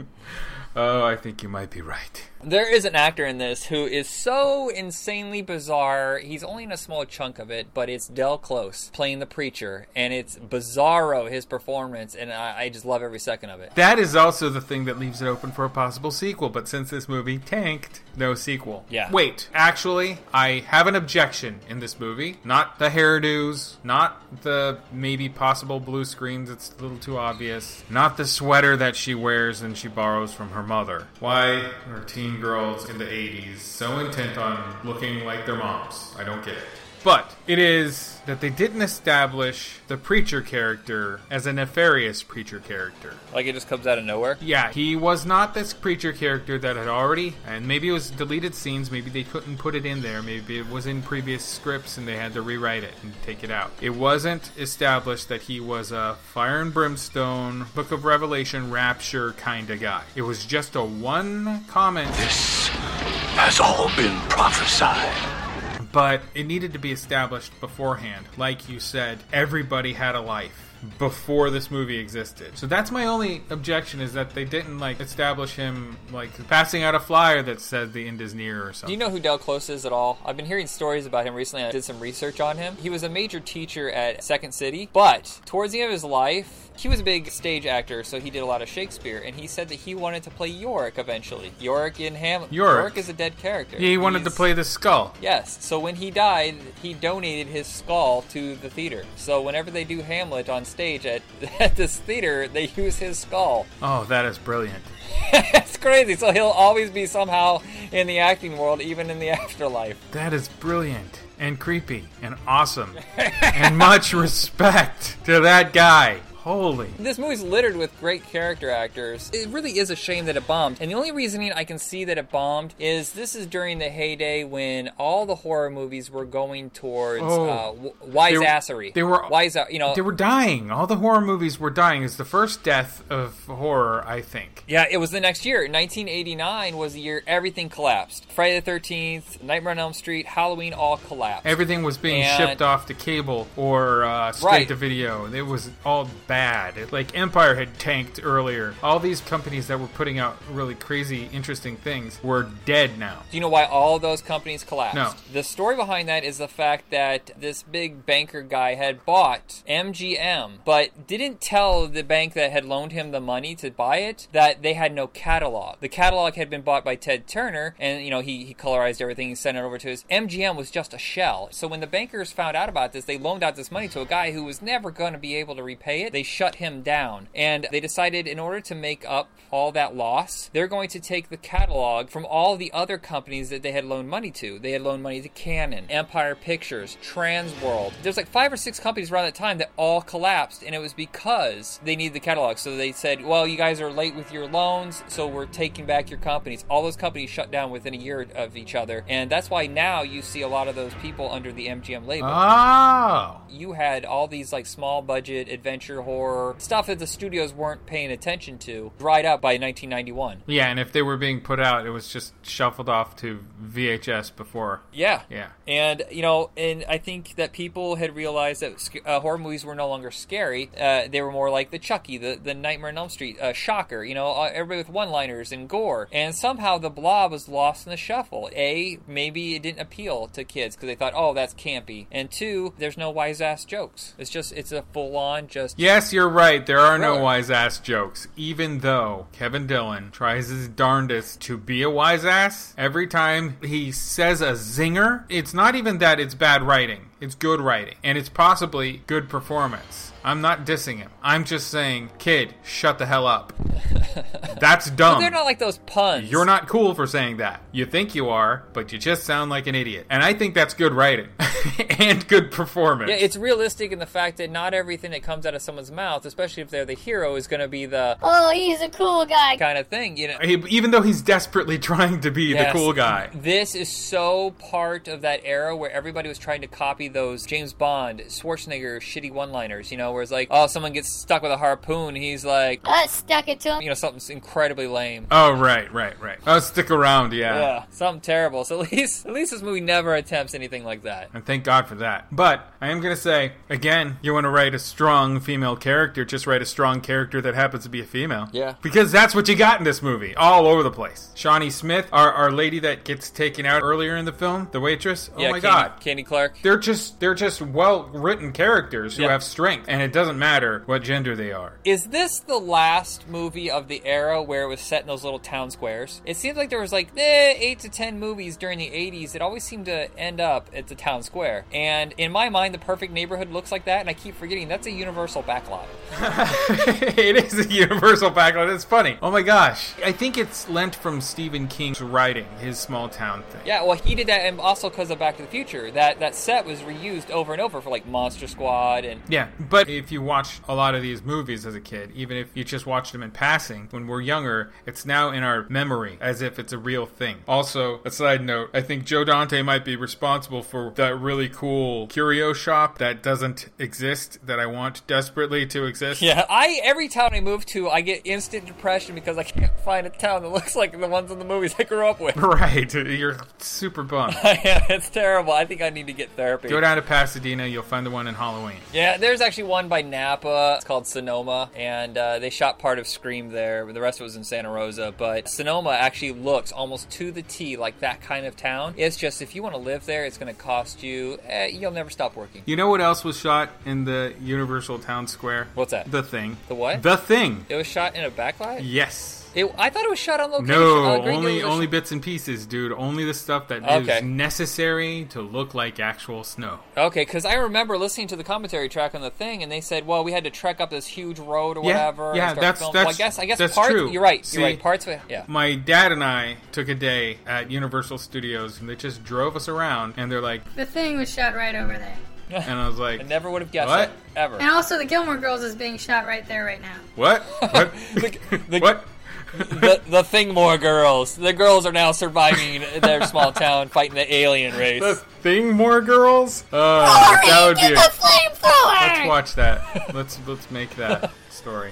[0.74, 2.28] oh, I think you might be right.
[2.44, 6.18] There is an actor in this who is so insanely bizarre.
[6.18, 9.86] He's only in a small chunk of it, but it's Del Close playing the preacher,
[9.94, 13.74] and it's bizarro his performance, and I, I just love every second of it.
[13.76, 16.90] That is also the thing that leaves it open for a possible sequel, but since
[16.90, 18.84] this movie tanked, no sequel.
[18.88, 19.10] Yeah.
[19.12, 22.38] Wait, actually, I have an objection in this movie.
[22.44, 27.84] Not the hairdos, not the maybe possible blue screens, it's a little too obvious.
[27.88, 31.06] Not the sweater that she wears and she borrows from her mother.
[31.20, 36.14] Why are teen girls in the 80s so intent on looking like their moms?
[36.18, 36.64] I don't get it.
[37.04, 43.14] But it is that they didn't establish the preacher character as a nefarious preacher character.
[43.34, 44.38] Like it just comes out of nowhere.
[44.40, 48.54] Yeah, he was not this preacher character that had already, and maybe it was deleted
[48.54, 52.06] scenes, maybe they couldn't put it in there, maybe it was in previous scripts and
[52.06, 53.72] they had to rewrite it and take it out.
[53.80, 59.68] It wasn't established that he was a fire and brimstone, Book of Revelation, rapture kind
[59.70, 60.04] of guy.
[60.14, 62.12] It was just a one comment.
[62.14, 65.51] This has all been prophesied.
[65.92, 68.26] But it needed to be established beforehand.
[68.38, 70.71] Like you said, everybody had a life.
[70.98, 72.56] Before this movie existed.
[72.56, 76.94] So that's my only objection is that they didn't like establish him like passing out
[76.94, 78.88] a flyer that said the end is near or something.
[78.88, 80.18] Do you know who Del Close is at all?
[80.24, 81.64] I've been hearing stories about him recently.
[81.64, 82.76] I did some research on him.
[82.76, 86.70] He was a major teacher at Second City, but towards the end of his life,
[86.76, 89.22] he was a big stage actor, so he did a lot of Shakespeare.
[89.24, 91.52] And he said that he wanted to play Yorick eventually.
[91.60, 92.52] Yorick in Hamlet.
[92.52, 92.96] Yorick.
[92.96, 93.76] is a dead character.
[93.78, 95.14] Yeah, he wanted to play the skull.
[95.20, 95.64] Yes.
[95.64, 99.04] So when he died, he donated his skull to the theater.
[99.16, 101.22] So whenever they do Hamlet on stage at,
[101.60, 103.66] at this theater, they use his skull.
[103.80, 104.82] Oh, that is brilliant.
[105.32, 106.16] it's crazy.
[106.16, 109.98] So he'll always be somehow in the acting world, even in the afterlife.
[110.10, 112.98] That is brilliant and creepy and awesome.
[113.16, 116.20] and much respect to that guy.
[116.42, 116.88] Holy.
[116.98, 119.30] This movie's littered with great character actors.
[119.32, 120.78] It really is a shame that it bombed.
[120.80, 123.88] And the only reasoning I can see that it bombed is this is during the
[123.88, 127.48] heyday when all the horror movies were going towards Oh.
[127.48, 128.92] uh, w- wise They- assery.
[128.92, 129.94] they were- wise, you know.
[129.94, 130.72] They were dying.
[130.72, 132.02] All the horror movies were dying.
[132.02, 134.64] It's the first death of horror, I think.
[134.66, 135.68] Yeah, it was the next year.
[135.68, 138.26] 1989 was the year everything collapsed.
[138.32, 141.46] Friday the 13th, Nightmare on Elm Street, Halloween all collapsed.
[141.46, 144.68] Everything was being And- shipped off to cable or uh, straight Right.
[144.68, 145.32] to video.
[145.32, 146.31] It was all bad.
[146.32, 148.74] It- like Empire had tanked earlier.
[148.82, 153.22] All these companies that were putting out really crazy, interesting things were dead now.
[153.30, 154.94] Do you know why all those companies collapsed?
[154.94, 155.12] No.
[155.32, 160.58] The story behind that is the fact that this big banker guy had bought MGM,
[160.64, 164.62] but didn't tell the bank that had loaned him the money to buy it that
[164.62, 165.76] they had no catalog.
[165.80, 169.28] The catalog had been bought by Ted Turner, and you know he, he colorized everything,
[169.28, 171.48] he sent it over to his MGM was just a shell.
[171.50, 174.06] So when the bankers found out about this, they loaned out this money to a
[174.06, 176.12] guy who was never going to be able to repay it.
[176.12, 180.50] They shut him down, and they decided in order to make up all that loss,
[180.54, 184.08] they're going to take the catalog from all the other companies that they had loaned
[184.08, 184.58] money to.
[184.58, 187.92] They had loaned money to Cannon, Empire Pictures, Transworld.
[188.02, 190.94] There's like five or six companies around that time that all collapsed, and it was
[190.94, 192.58] because they needed the catalog.
[192.58, 196.10] So they said, "Well, you guys are late with your loans, so we're taking back
[196.10, 199.50] your companies." All those companies shut down within a year of each other, and that's
[199.50, 203.40] why now you see a lot of those people under the MGM label Oh.
[203.48, 208.10] you had all these like small budget adventure horror stuff that the studios weren't paying
[208.10, 210.42] attention to dried up by 1991.
[210.46, 214.36] Yeah, and if they were being put out, it was just shuffled off to VHS
[214.36, 214.82] before.
[214.92, 215.22] Yeah.
[215.30, 215.48] Yeah.
[215.66, 219.74] And, you know, and I think that people had realized that uh, horror movies were
[219.74, 220.70] no longer scary.
[220.78, 224.04] Uh, they were more like the Chucky, the, the Nightmare on Elm Street, uh, Shocker,
[224.04, 226.08] you know, uh, everybody with one liners and gore.
[226.12, 228.50] And somehow the blob was lost in the shuffle.
[228.54, 232.06] A, maybe it didn't appeal to kids because they thought, oh, that's campy.
[232.12, 234.14] And two, there's no wise ass jokes.
[234.18, 235.78] It's just, it's a full on just.
[236.02, 236.66] Yes, you're right.
[236.66, 238.26] There are no wise ass jokes.
[238.36, 243.92] Even though Kevin Dillon tries his darndest to be a wise ass, every time he
[243.92, 247.10] says a zinger, it's not even that it's bad writing.
[247.20, 247.94] It's good writing.
[248.02, 250.11] And it's possibly good performance.
[250.24, 251.10] I'm not dissing him.
[251.22, 253.52] I'm just saying, kid, shut the hell up.
[254.60, 255.20] That's But dumb.
[255.20, 256.30] they're not like those puns.
[256.30, 257.60] You're not cool for saying that.
[257.72, 260.06] You think you are, but you just sound like an idiot.
[260.10, 261.28] And I think that's good writing
[261.98, 263.10] and good performance.
[263.10, 266.24] Yeah, it's realistic in the fact that not everything that comes out of someone's mouth,
[266.26, 269.56] especially if they're the hero, is going to be the Oh, he's a cool guy.
[269.56, 270.38] kind of thing, you know.
[270.40, 272.72] He- even though he's desperately trying to be Yes.
[272.72, 273.30] the cool guy.
[273.34, 277.72] This is so part of that era where everybody was trying to copy those James
[277.72, 281.56] Bond, Schwarzenegger shitty one-liners, you know, where it's like, oh, someone gets stuck with a
[281.56, 283.82] harpoon, he's like, I stuck it to him.
[283.82, 285.26] you know, something's incredibly lame.
[285.30, 286.38] Oh right, right, right.
[286.46, 287.58] Oh, stick around, yeah.
[287.58, 288.64] Yeah, something terrible.
[288.64, 291.30] So at least, at least this movie never attempts anything like that.
[291.34, 292.26] And thank God for that.
[292.34, 296.46] But I am gonna say again, you want to write a strong female character, just
[296.46, 298.48] write a strong character that happens to be a female.
[298.52, 298.74] Yeah.
[298.82, 301.30] Because that's what you got in this movie, all over the place.
[301.34, 305.30] Shawnee Smith, our, our lady that gets taken out earlier in the film, the waitress.
[305.36, 306.00] Oh yeah, my Candy, God.
[306.00, 306.58] Candy Clark.
[306.62, 309.30] They're just they're just well written characters who Yeah.
[309.30, 311.74] have strength, and it doesn't matter what gender they are.
[311.84, 315.38] Is this the last movie of the era where it was set in those little
[315.38, 316.22] town squares?
[316.24, 319.42] It seems like there was like eh, eight to ten movies during the 80s that
[319.42, 321.64] always seemed to end up at the town square.
[321.72, 324.86] And in my mind, the perfect neighborhood looks like that, and I keep forgetting that's
[324.86, 325.86] a universal backlot.
[327.18, 328.70] it is a universal background.
[328.70, 329.18] It's funny.
[329.22, 329.92] Oh my gosh.
[330.04, 333.62] I think it's lent from Stephen King's writing, his small town thing.
[333.64, 336.34] Yeah, well, he did that, and also because of Back to the Future, that that
[336.34, 340.22] set was reused over and over for like Monster Squad and Yeah, but if you
[340.22, 343.22] watch a lot of these movies as a kid, even if you just watched them
[343.22, 347.06] in passing when we're younger, it's now in our memory as if it's a real
[347.06, 347.38] thing.
[347.48, 352.06] Also, a side note, I think Joe Dante might be responsible for that really cool
[352.06, 356.22] curio shop that doesn't exist that I want desperately to exist.
[356.22, 360.06] Yeah, I every town I move to, I get instant depression because I can't find
[360.06, 362.36] a town that looks like the ones in the movies I grew up with.
[362.52, 362.92] Right.
[362.92, 364.34] You're super bummed.
[364.44, 365.52] yeah, it's terrible.
[365.52, 366.68] I think I need to get therapy.
[366.68, 368.76] Go down to Pasadena, you'll find the one in Halloween.
[368.92, 370.74] Yeah, there's actually one by Napa.
[370.76, 373.84] It's called Sonoma, and uh, they shot part of Scream there.
[373.86, 375.14] but The rest of it was in Santa Rosa.
[375.16, 378.94] But Sonoma actually looks almost to the T like that kind of town.
[378.96, 381.38] It's just if you want to live there, it's going to cost you.
[381.46, 382.62] Eh, you'll never stop working.
[382.66, 385.68] You know what else was shot in the Universal Town Square?
[385.74, 386.10] What's that?
[386.10, 386.56] The Thing.
[386.68, 387.02] The what?
[387.02, 387.66] The Thing.
[387.68, 388.80] It was shot in a backlight.
[388.84, 389.41] Yes.
[389.54, 390.74] It, I thought it was shot on location.
[390.74, 392.92] No, Uh, only only sh- bits and pieces, dude.
[392.92, 394.20] Only the stuff that is Okay.
[394.22, 396.78] necessary to look like actual snow.
[396.96, 400.06] Okay, because I remember listening to the commentary track on the thing, and they said,
[400.06, 402.60] "Well, we had to trek up this huge road or Yeah, whatever." and yeah, start
[402.60, 403.90] that's- that's- Well, I guess I guess that's parts.
[403.90, 404.10] true.
[404.10, 404.44] You're right.
[404.46, 404.80] See, you're right.
[404.80, 405.20] Parts of it.
[405.28, 405.44] Yeah.
[405.46, 409.68] My dad and I took a day at Universal Studios, and they just drove us
[409.68, 412.16] around, and they're like, The thing was shot right over there.
[412.50, 414.08] and I was like, I never would have guessed What?
[414.08, 414.56] it ever.
[414.58, 416.96] And also, the Gilmore Girls is being shot right there, right now.
[417.16, 417.42] what?
[417.72, 418.82] What?
[418.82, 419.04] what?
[419.52, 421.36] The the Thingmore girls.
[421.36, 425.00] The girls are now surviving in their small town, fighting the alien race.
[425.02, 426.64] The thing more girls?
[426.72, 427.94] Oh, Hurry, that would get be.
[427.94, 429.00] the A, flamethrower!
[429.18, 430.14] let's watch that.
[430.14, 431.90] Let's let's make that story.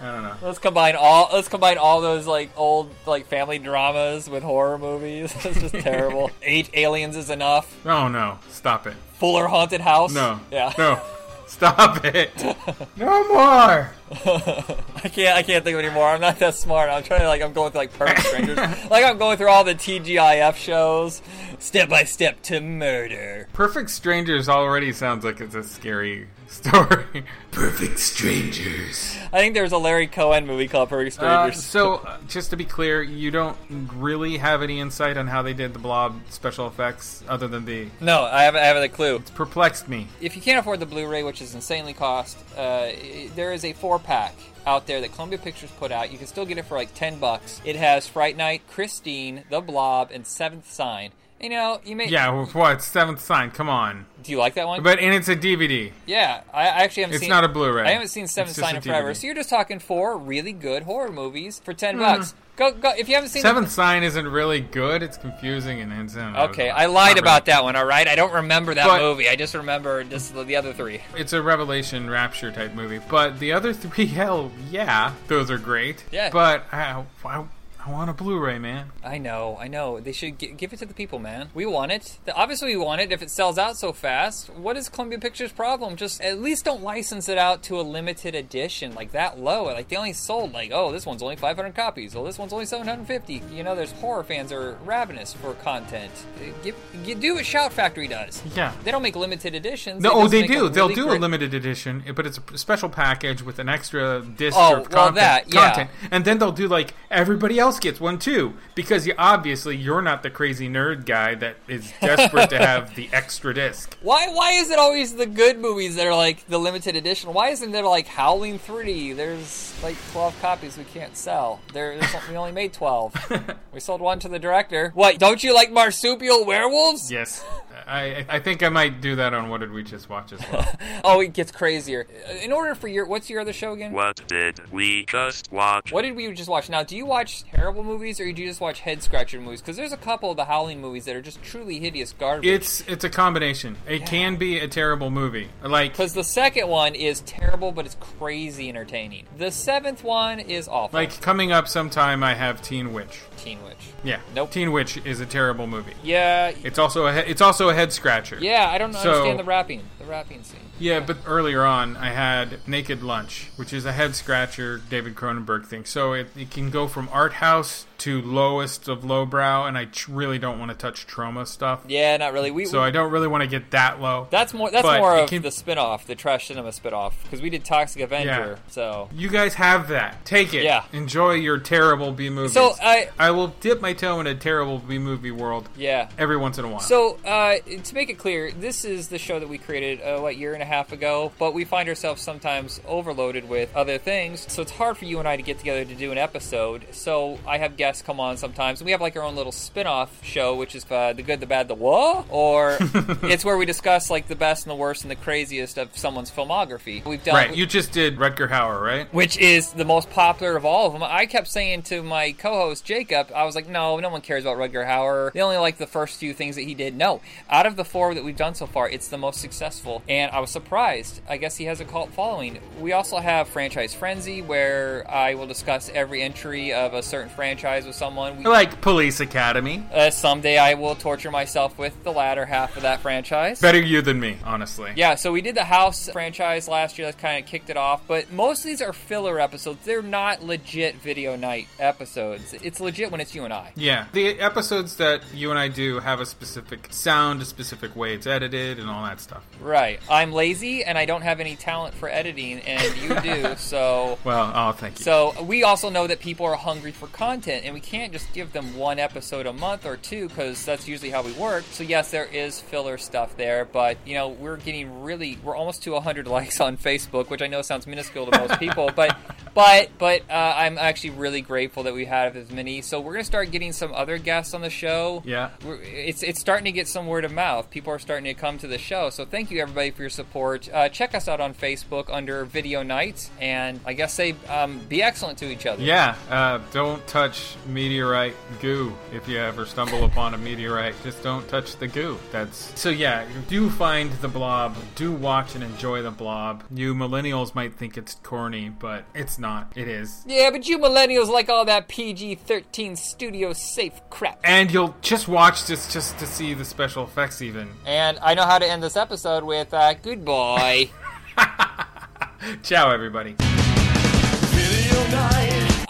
[0.00, 0.34] I don't know.
[0.42, 1.28] Let's combine all.
[1.32, 5.32] Let's combine all those like old like family dramas with horror movies.
[5.44, 6.30] It's just terrible.
[6.42, 7.74] Eight aliens is enough.
[7.86, 8.38] Oh no!
[8.50, 8.94] Stop it.
[9.14, 10.12] Fuller haunted house.
[10.12, 10.40] No.
[10.50, 10.72] Yeah.
[10.76, 11.00] No.
[11.46, 12.30] Stop it.
[12.96, 13.90] No more.
[14.10, 15.36] I can't.
[15.36, 16.06] I can't think of any more.
[16.06, 16.90] I'm not that smart.
[16.90, 17.42] I'm trying to like.
[17.42, 18.56] I'm going through like Perfect Strangers.
[18.90, 21.22] like I'm going through all the TGIF shows,
[21.58, 23.48] step by step to murder.
[23.52, 27.24] Perfect Strangers already sounds like it's a scary story.
[27.52, 29.16] Perfect Strangers.
[29.32, 31.64] I think there's a Larry Cohen movie called Perfect Uh, Strangers.
[31.64, 33.56] so, uh, just to be clear, you don't
[33.94, 37.88] really have any insight on how they did the Blob special effects, other than the.
[38.00, 38.60] no, I haven't.
[38.62, 39.16] I haven't a clue.
[39.16, 40.08] It's perplexed me.
[40.20, 42.90] If you can't afford the Blu-ray, which is insanely cost, uh,
[43.34, 44.34] there is a four-pack
[44.66, 46.12] out there that Columbia Pictures put out.
[46.12, 47.60] You can still get it for like ten bucks.
[47.64, 51.12] It has Fright Night, Christine, The Blob, and Seventh Sign.
[51.42, 52.06] You know, you may.
[52.06, 53.50] Yeah, well, what Seventh Sign?
[53.50, 54.06] Come on.
[54.22, 54.80] Do you like that one?
[54.82, 55.90] But and it's a DVD.
[56.06, 57.30] Yeah, I I actually haven't It's seen.
[57.30, 57.82] not a Blu-ray.
[57.84, 59.10] I haven't seen Seventh Sign a in forever.
[59.10, 59.16] DVD.
[59.16, 61.98] So you're just talking four really good horror movies for ten Mm.
[61.98, 62.34] bucks.
[62.54, 62.90] Go, go.
[62.96, 65.02] If you haven't seen the- Seventh Sign isn't really good.
[65.02, 66.36] It's confusing and insane.
[66.36, 67.74] Okay, I lied about that one.
[67.74, 69.28] All right, I don't remember that But- movie.
[69.28, 71.00] I just remember just the other three.
[71.16, 76.04] It's a Revelation Rapture type movie, but the other three, hell yeah, those are great.
[76.12, 76.30] Yeah.
[76.30, 77.44] But I, I,
[77.84, 78.92] I want a Blu-ray, man.
[79.04, 79.98] I know, I know.
[79.98, 81.48] They should gi- give it to the people, man.
[81.52, 82.18] We want it.
[82.32, 83.10] Obviously, we want it.
[83.10, 85.96] If it sells out so fast, what is Columbia Pictures' problem?
[85.96, 89.64] Just at least don't license it out to a limited edition like that low.
[89.64, 92.14] Like they only sold like, oh, this one's only 500 copies.
[92.14, 93.42] Well, this one's only 750.
[93.52, 96.12] You know, there's horror fans are ravenous for content.
[96.36, 98.40] Uh, Give, give, do what Shout Factory does.
[98.54, 98.72] Yeah.
[98.84, 100.02] They don't make limited editions.
[100.04, 100.66] No, oh, they do.
[100.66, 103.68] a They'll really do great- a limited edition, but it's a special package with an
[103.68, 105.68] extra disc Oh, of well, content, that, yeah.
[105.70, 110.02] content, and then they'll do like everybody else gets one too, because you obviously you're
[110.02, 113.96] not the crazy nerd guy that is desperate to have the extra disc.
[114.02, 117.32] Why why is it always the good movies that are like the limited edition?
[117.32, 119.12] Why isn't there like Howling 3?
[119.12, 121.60] There's like 12 copies we can't sell.
[121.72, 123.14] There we only made 12.
[123.72, 124.90] we sold one to the director.
[124.94, 127.10] What, don't you like marsupial werewolves?
[127.10, 127.44] Yes,
[127.86, 130.66] I I think I might do that on what did we just watch as well.
[131.04, 132.06] Oh, it gets crazier.
[132.28, 133.92] Uh, in order for your what's your other show again?
[133.92, 135.90] What did we just watch?
[135.90, 136.68] What did we just watch?
[136.68, 139.60] Now, do you watch terrible movies or do you just watch head scratcher movies?
[139.60, 142.44] Because there's a couple of the Howling movies that are just truly hideous garbage.
[142.50, 143.76] It's it's a combination.
[143.86, 147.94] It can be a terrible movie, like because the second one is terrible, but it's
[148.18, 149.26] crazy entertaining.
[149.38, 150.98] The seventh one is awful.
[150.98, 152.24] like coming up sometime.
[152.24, 153.20] I have Teen Witch.
[153.36, 153.76] Teen Witch.
[154.02, 154.50] Yeah, nope.
[154.50, 155.94] Teen Witch is a terrible movie.
[156.02, 158.38] Yeah, It's also a it's also a head scratcher.
[158.40, 158.68] yeah.
[158.68, 159.82] I don't So- understand the rapping.
[160.00, 160.58] The rapping scene.
[160.82, 165.64] Yeah, but earlier on, I had Naked Lunch, which is a head scratcher David Cronenberg
[165.64, 165.84] thing.
[165.84, 170.10] So it, it can go from art house to lowest of lowbrow, and I tr-
[170.12, 171.80] really don't want to touch trauma stuff.
[171.88, 172.50] Yeah, not really.
[172.50, 174.26] We So we- I don't really want to get that low.
[174.30, 174.70] That's more.
[174.70, 178.58] That's more of can- the spin-off, the trash cinema spin-off, because we did Toxic Avenger.
[178.68, 180.24] So You guys have that.
[180.24, 180.64] Take it.
[180.64, 180.84] Yeah.
[180.92, 182.52] Enjoy your terrible B movies.
[182.52, 185.68] So, I- I will dip my toe in a terrible B movie world.
[185.76, 186.08] Yeah.
[186.18, 186.80] Every once in a while.
[186.80, 190.36] So, uh, to make it clear, this is the show that we created, uh, what,
[190.36, 194.62] year and a half ago, but we find ourselves sometimes overloaded with other things, so
[194.62, 196.86] it's hard for you and I to get together to do an episode.
[196.92, 198.80] So, I have guests guests come on sometimes.
[198.80, 201.46] And we have like our own little spin-off show, which is uh, the good, the
[201.46, 202.24] bad, the what?
[202.30, 205.96] Or it's where we discuss like the best and the worst and the craziest of
[205.96, 207.04] someone's filmography.
[207.04, 209.12] We've done Right, you just did Rutger Hauer, right?
[209.12, 211.02] which is the most popular of all of them.
[211.02, 214.56] I kept saying to my co-host Jacob, I was like, "No, no one cares about
[214.56, 215.32] Rutger Hauer.
[215.32, 218.14] They only like the first few things that he did." No, out of the four
[218.14, 221.20] that we've done so far, it's the most successful, and I was surprised.
[221.28, 222.58] I guess he has a cult following.
[222.80, 227.81] We also have Franchise Frenzy, where I will discuss every entry of a certain franchise
[227.86, 228.38] with someone.
[228.38, 229.84] We, Like Police Academy.
[229.92, 233.60] uh, someday I will torture myself with the latter half of that franchise.
[233.60, 234.92] Better you than me, honestly.
[234.96, 237.06] Yeah, so we did the House franchise last year.
[237.08, 238.02] That kind of kicked it off.
[238.06, 239.84] But most of these are filler episodes.
[239.84, 242.54] They're not legit video night episodes.
[242.54, 243.72] It's legit when it's you and I.
[243.76, 248.14] Yeah, the episodes that you and I do have a specific sound, a specific way
[248.14, 249.44] it's edited, and all that stuff.
[249.60, 250.00] Right.
[250.10, 253.54] I'm lazy and I don't have any talent for editing, and you do.
[253.62, 254.18] So.
[254.24, 255.04] Well, oh, thank you.
[255.04, 258.52] So we also know that people are hungry for content, and we can't just give
[258.52, 261.64] them one episode a month or two because that's usually how we work.
[261.70, 265.82] So yes, there is filler stuff there, but you know we're getting really we're almost
[265.84, 269.16] to 100 likes on Facebook, which I know sounds minuscule to most people, but
[269.54, 272.82] but but uh, I'm actually really grateful that we have as many.
[272.82, 275.22] So we're gonna start getting some other guests on the show.
[275.24, 275.50] Yeah.
[275.64, 277.70] We're, it's it's starting to get some word of mouth.
[277.70, 279.10] People are starting to come to the show.
[279.10, 280.68] So thank you everybody for your support.
[280.72, 285.02] Uh, check us out on Facebook under Video Night, and I guess say um, be
[285.02, 285.82] excellent to each other.
[285.82, 290.94] Yeah, uh, don't touch meteorite goo if you ever stumble upon a meteorite.
[291.02, 292.18] Just don't touch the goo.
[292.30, 292.88] That's so.
[292.88, 294.76] Yeah, do find the blob.
[294.94, 296.64] Do watch and enjoy the blob.
[296.70, 299.72] You millennials might think it's corny, but it's not.
[299.76, 300.22] It is.
[300.26, 304.40] Yeah, but you millennials like all that PG 13 studio safe crap.
[304.44, 307.68] And you'll just watch this just to see the special effects, even.
[307.86, 310.90] And I know how to end this episode with uh, goodbye.
[312.62, 313.36] Ciao, everybody.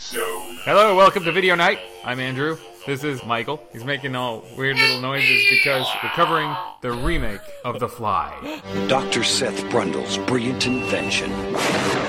[0.01, 1.77] Hello, welcome to Video Night.
[2.05, 2.57] I'm Andrew.
[2.87, 3.61] This is Michael.
[3.73, 8.61] He's making all weird little noises because we're covering the remake of The Fly.
[8.87, 9.25] Dr.
[9.25, 11.29] Seth Brundle's brilliant invention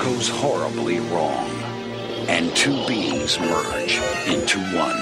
[0.03, 1.49] goes horribly wrong,
[2.29, 4.97] and two beings merge into one.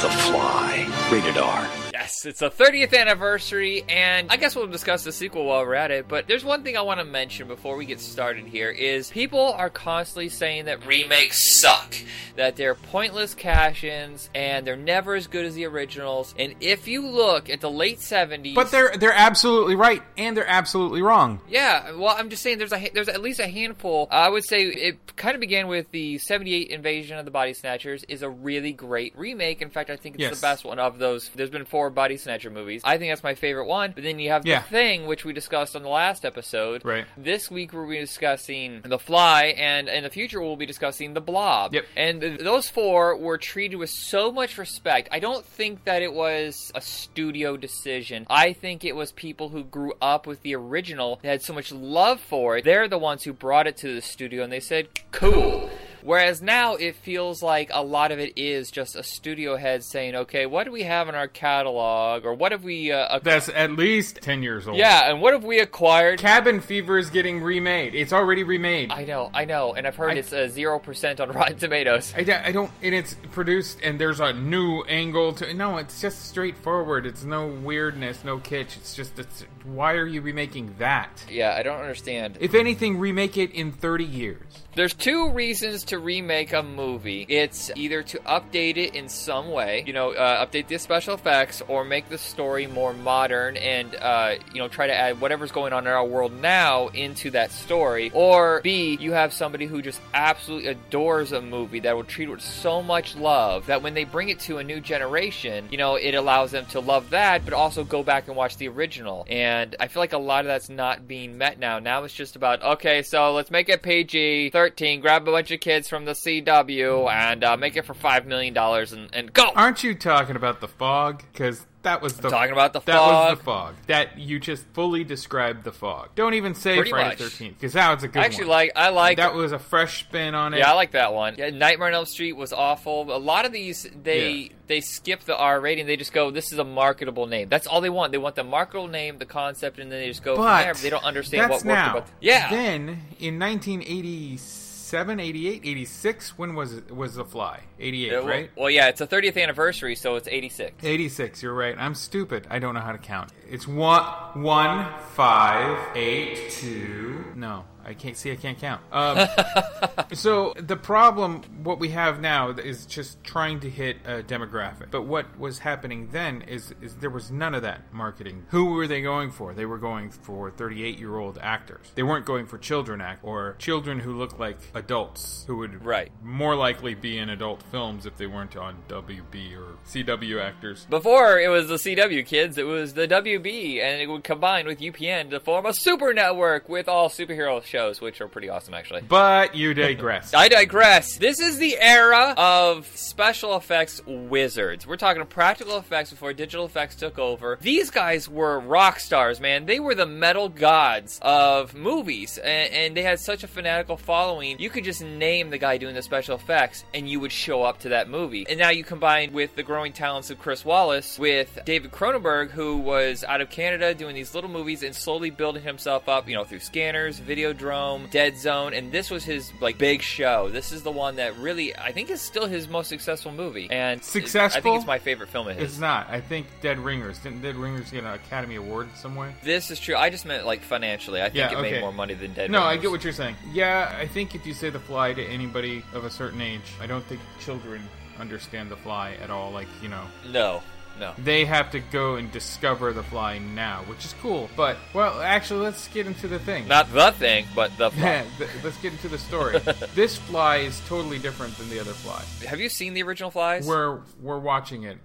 [0.00, 0.88] The Fly.
[1.10, 1.83] Rated R.
[2.04, 5.90] Yes, it's the 30th anniversary, and I guess we'll discuss the sequel while we're at
[5.90, 6.06] it.
[6.06, 9.54] But there's one thing I want to mention before we get started here: is people
[9.54, 11.94] are constantly saying that remakes suck,
[12.36, 16.34] that they're pointless cash-ins, and they're never as good as the originals.
[16.38, 20.46] And if you look at the late 70s, But they're they're absolutely right, and they're
[20.46, 21.40] absolutely wrong.
[21.48, 24.08] Yeah, well, I'm just saying there's a there's at least a handful.
[24.10, 28.04] I would say it kind of began with the '78 Invasion of the Body Snatchers
[28.10, 29.62] is a really great remake.
[29.62, 30.34] In fact, I think it's Yes.
[30.34, 31.30] the best one of those.
[31.34, 32.82] There's been four Body Snatcher movies.
[32.84, 33.92] I think that's my favorite one.
[33.94, 34.60] But then you have Yeah.
[34.62, 36.84] the Thing, which we discussed on the last episode.
[36.84, 37.06] Right.
[37.16, 41.20] This week we'll be discussing The Fly, and in the future we'll be discussing The
[41.20, 41.72] Blob.
[41.74, 41.84] Yep.
[41.96, 45.08] And th- those four were treated with so much respect.
[45.12, 48.26] I don't think that it was a studio decision.
[48.28, 51.70] I think it was people who grew up with the original that had so much
[51.72, 52.64] love for it.
[52.64, 55.70] They're the ones who brought it to the studio and they said, cool.
[56.04, 60.14] Whereas now it feels like a lot of it is just a studio head saying,
[60.14, 62.26] okay, what do we have in our catalog?
[62.26, 62.92] Or what have we.
[62.92, 64.76] Uh, ac- That's at least ten years old.
[64.76, 66.18] yeah, and what have we acquired?
[66.20, 67.94] Cabin Fever is getting remade.
[67.94, 68.90] It's already remade.
[68.92, 72.12] I know, I know, and I've heard I- it's a 0% on Rotten Tomatoes.
[72.14, 75.54] I, don't- I don't, and it's produced, and there's a new angle to.
[75.54, 77.06] No, it's just straightforward.
[77.06, 78.76] It's no weirdness, no kitsch.
[78.76, 81.24] It's just, it's, why are you remaking that?
[81.30, 82.36] Yeah, I don't understand.
[82.40, 84.42] If anything, remake it in 30 years.
[84.74, 87.24] There's two reasons to remake a movie.
[87.28, 91.62] It's either to update it in some way, you know, uh, update the special effects,
[91.68, 95.72] or make the story more modern and, uh, you know, try to add whatever's going
[95.72, 98.10] on in our world now into that story.
[98.14, 102.32] Or B, you have somebody who just absolutely adores a movie that will treat it
[102.32, 105.94] with so much love that when they bring it to a new generation, you know,
[105.94, 109.24] it allows them to love that, but also go back and watch the original.
[109.30, 111.78] And I feel like a lot of that's not being met now.
[111.78, 115.60] Now it's just about, okay, so let's make it PG 13, grab a bunch of
[115.60, 119.50] kids from the CW, and uh, make it for $5 million and, and go!
[119.54, 121.22] Aren't you talking about the fog?
[121.32, 122.86] Because that was the talking about the fog.
[122.86, 123.74] that was the fog.
[123.86, 126.10] That you just fully described the fog.
[126.14, 127.16] Don't even say Pretty Friday.
[127.16, 128.50] Thirteenth because that was a good I actually one.
[128.50, 130.58] like, I like that was a fresh spin on it.
[130.58, 131.36] Yeah, I like that one.
[131.38, 133.14] Yeah, Nightmare on Elm Street was awful.
[133.14, 134.48] A lot of these, they Yeah.
[134.66, 135.86] they skip the R rating.
[135.86, 138.12] They just go, "This is a marketable name." That's all they want.
[138.12, 140.72] They want the marketable name, the concept, and then they just go from But there.
[140.74, 141.90] But they don't understand what worked now.
[141.98, 142.08] about.
[142.20, 144.63] Yeah, Then in 1987,
[144.94, 146.38] 87, 88, 86.
[146.38, 146.90] When was it?
[146.94, 147.60] Was The Fly?
[147.80, 148.50] 88, Uh, right?
[148.56, 150.84] Well, yeah, it's a 30th anniversary, so it's 86.
[150.84, 151.74] 86, you're right.
[151.76, 152.46] I'm stupid.
[152.48, 153.32] I don't know how to count.
[153.50, 157.24] It's one, one, five, eight, two.
[157.34, 158.32] No, I can't see.
[158.32, 158.80] I can't count.
[158.92, 159.26] Um,
[160.12, 164.90] so the problem, what we have now, is just trying to hit a demographic.
[164.90, 168.46] But what was happening then is, is there was none of that marketing.
[168.48, 169.54] Who were they going for?
[169.54, 171.92] They were going for 38 year old actors.
[171.94, 176.10] They weren't going for children act or children who look like adults who would right
[176.22, 180.86] more likely be in adult films if they weren't on WB or CW actors.
[180.88, 184.80] Before it was the CW kids, it was the WB, and it would combine with
[184.80, 189.02] UPN to form a super network with all superhero shows, which are pretty awesome, actually.
[189.02, 190.32] But you digress.
[190.44, 191.18] I digress.
[191.18, 194.86] This is the era of special effects wizards.
[194.86, 197.58] We're talking practical effects before digital effects took over.
[197.60, 199.66] These guys were rock stars, man.
[199.66, 204.60] They were the metal gods of movies, and, and they had such a fanatical following.
[204.60, 207.80] You could just name the guy doing the special effects, and you would show up
[207.80, 208.46] to that movie.
[208.48, 212.76] And now you combine with the growing talents of Chris Walas with David Cronenberg, who
[212.76, 216.44] was out of Canada doing these little movies and slowly building himself up, you know,
[216.44, 217.18] through Scanners,
[217.64, 220.48] Videodrome, Dead Zone, and this was his like big show.
[220.48, 224.02] This is the one that really I think is still his most successful movie, and
[224.02, 224.58] Successful?
[224.58, 225.72] I think it's my favorite film of his.
[225.72, 226.08] It's not.
[226.10, 227.18] I think Dead Ringers.
[227.18, 229.34] Didn't Dead Ringers get an Academy Award some way?
[229.42, 229.96] This is true.
[229.96, 231.20] I just meant like financially.
[231.20, 231.72] I think Yeah, it okay.
[231.72, 233.36] made more money than Dead No, I get what you're saying.
[233.52, 236.86] Yeah, I think if you say The Fly to anybody of a certain age, I
[236.86, 237.82] don't think children
[238.18, 239.50] understand The Fly at all.
[239.50, 240.04] Like, you know.
[240.30, 240.62] No,
[240.98, 241.12] no.
[241.18, 244.48] They have to go and discover The Fly now, which is cool.
[244.56, 246.68] But, well, actually, let's get into the thing.
[246.68, 248.24] Not the thing, but the fly.
[248.64, 249.58] Let's get into the story.
[249.94, 252.22] this fly is totally different than the other fly.
[252.48, 253.66] Have you seen the original Flies?
[253.66, 254.98] We're we're watching it.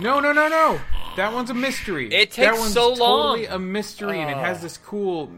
[0.00, 0.80] No, no, no, no.
[1.16, 2.06] That one's a mystery.
[2.06, 3.38] It that takes one's so long.
[3.38, 4.62] Totally a mystery, and it has Oh.
[4.62, 5.30] this cool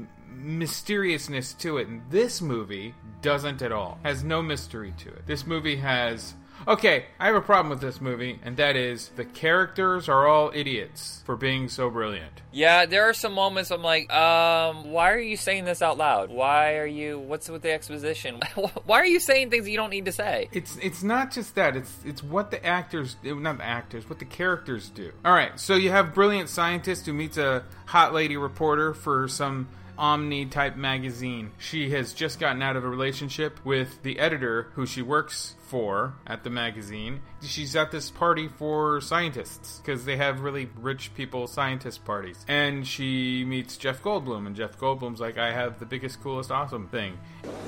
[0.59, 1.89] mysteriousness to it.
[1.89, 3.99] And this movie doesn't at all.
[4.05, 5.27] Has no mystery to it.
[5.27, 6.35] This movie has.
[6.67, 10.51] Okay, I have a problem with this movie, and that is the characters are all
[10.55, 12.41] idiots for being so brilliant.
[12.53, 16.31] Yeah, there are some moments I'm like, um, why are you saying this out loud?
[16.31, 17.19] Why are you?
[17.19, 18.41] What's with the exposition?
[18.87, 20.49] why are you saying things you don't need to say?
[20.53, 21.77] It's it's not just that.
[21.77, 25.13] It's it's what the actors, not the actors, what the characters do.
[25.25, 29.69] All right, so you have brilliant scientist who meets a hot lady reporter for some
[29.97, 31.53] Omni type magazine.
[31.59, 36.15] She has just gotten out of a relationship with the editor who she works for
[36.27, 37.21] at the magazine.
[37.43, 42.45] She's at this party for scientists because they have really rich people scientist parties.
[42.49, 46.89] And she meets Jeff Goldblum, and Jeff Goldblum's like, I have the biggest, coolest, awesome
[46.89, 47.19] thing.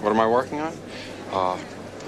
[0.00, 0.72] What am I working on?
[1.32, 1.58] Uh,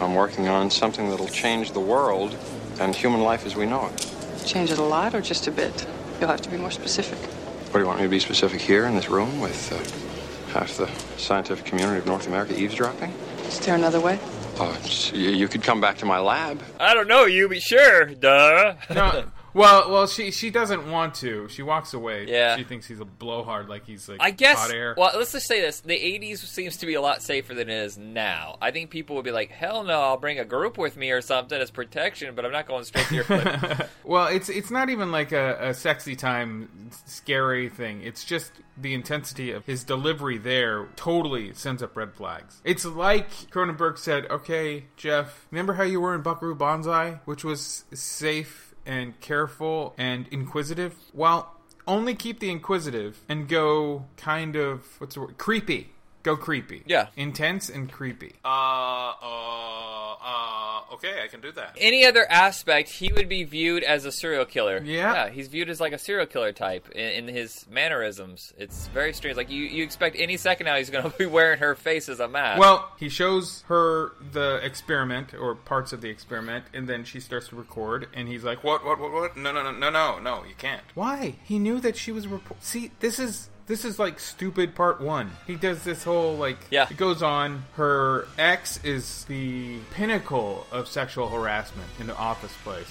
[0.00, 2.36] I'm working on something that'll change the world
[2.80, 4.12] and human life as we know it.
[4.46, 5.86] Change it a lot or just a bit?
[6.20, 7.18] You'll have to be more specific.
[7.18, 10.07] What do you want me to be specific here in this room with uh,
[10.48, 13.12] half the scientific community of North America eavesdropping?
[13.46, 14.18] Is there another way?
[14.58, 16.60] Uh, s- you, you could come back to my lab.
[16.80, 18.74] I don't know you, but sure, duh.
[18.90, 19.24] no,
[19.54, 21.48] well, well, she she doesn't want to.
[21.48, 22.26] She walks away.
[22.28, 22.56] Yeah.
[22.56, 24.58] she thinks he's a blowhard, like he's like I guess.
[24.58, 24.94] hot air.
[24.96, 27.84] Well, let's just say this: the '80s seems to be a lot safer than it
[27.84, 28.58] is now.
[28.60, 31.20] I think people would be like, "Hell no, I'll bring a group with me or
[31.20, 34.90] something as protection, but I'm not going straight to your clip." well, it's it's not
[34.90, 38.02] even like a, a sexy time scary thing.
[38.02, 42.60] It's just the intensity of his delivery there totally sends up red flags.
[42.64, 47.84] It's like Cronenberg said, "Okay, Jeff, remember how you were in Buckaroo Banzai, which was
[47.92, 50.94] safe and careful and inquisitive?
[51.14, 51.54] Well,
[51.86, 55.38] only keep the inquisitive and go kind of what's the word?
[55.38, 55.92] Creepy.
[56.28, 56.82] Go creepy.
[56.84, 57.06] Yeah.
[57.16, 58.34] Intense and creepy.
[58.44, 61.74] Uh, uh, uh, okay, I can do that.
[61.80, 64.82] Any other aspect, he would be viewed as a serial killer.
[64.84, 65.14] Yeah.
[65.14, 68.52] yeah, he's viewed as like a serial killer type in, in his mannerisms.
[68.58, 69.38] It's very strange.
[69.38, 72.20] Like you, you expect any second now he's going to be wearing her face as
[72.20, 72.60] a mask.
[72.60, 77.48] Well, he shows her the experiment or parts of the experiment, and then she starts
[77.48, 78.84] to record, and he's like, "What?
[78.84, 79.00] What?
[79.00, 79.12] What?
[79.12, 79.36] What?
[79.38, 80.44] No, no, no, no, no, no!
[80.44, 81.36] You can't." Why?
[81.42, 82.62] He knew that she was a report.
[82.62, 85.30] See, this is this is like stupid part one.
[85.46, 86.88] He does this whole like Yeah.
[86.90, 87.64] It goes on.
[87.74, 92.88] Her ex is the pinnacle of sexual harassment in the office place.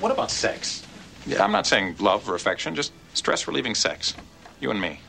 [0.00, 0.84] What about sex?
[1.26, 4.14] Yeah, I'm not saying love or affection, just stress relieving sex.
[4.60, 5.00] You and me.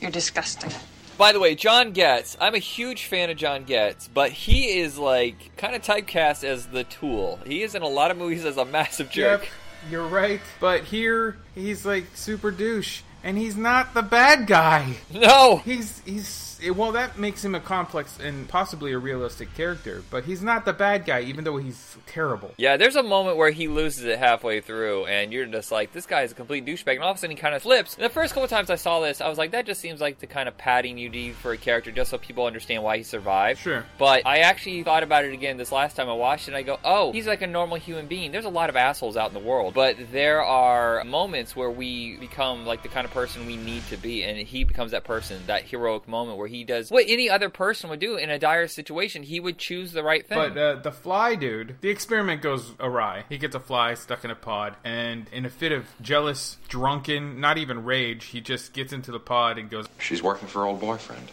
[0.00, 0.70] You're disgusting.
[1.16, 4.96] By the way, John Getz, I'm a huge fan of John Getz, but he is
[4.96, 7.40] like kind of typecast as the tool.
[7.44, 9.42] He is in a lot of movies as a massive jerk.
[9.42, 9.50] Yep,
[9.90, 10.40] you're right.
[10.60, 14.96] But here he's like super douche, and he's not the bad guy.
[15.12, 20.24] No, he's he's Well, that makes him a complex and possibly a realistic character, but
[20.24, 22.52] he's not the bad guy, even though he's terrible.
[22.56, 26.06] Yeah, there's a moment where he loses it halfway through, and you're just like, this
[26.06, 26.94] guy is a complete douchebag.
[26.94, 27.94] And all of a sudden, he kind of flips.
[27.94, 30.18] And the first couple times I saw this, I was like, that just seems like
[30.18, 33.02] the kind of padding you need for a character, just so people understand why he
[33.02, 33.60] survived.
[33.60, 33.84] Sure.
[33.98, 36.62] But I actually thought about it again this last time I watched it, and I
[36.62, 38.32] go, oh, he's like a normal human being.
[38.32, 42.16] There's a lot of assholes out in the world, but there are moments where we
[42.16, 45.40] become like the kind of person we need to be, and he becomes that person,
[45.46, 48.66] that heroic moment where he does what any other person would do in a dire
[48.68, 49.22] situation.
[49.22, 50.38] He would choose the right thing.
[50.38, 53.24] But uh, the fly dude, the experiment goes awry.
[53.28, 57.40] He gets a fly stuck in a pod, and in a fit of jealous, drunken,
[57.40, 59.86] not even rage, he just gets into the pod and goes.
[59.98, 61.30] She's working for her old boyfriend.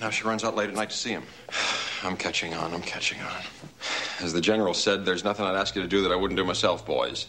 [0.00, 1.24] Now she runs out late at night to see him.
[2.02, 3.42] I'm catching on, I'm catching on.
[4.20, 6.44] As the general said, there's nothing I'd ask you to do that I wouldn't do
[6.44, 7.26] myself, boys.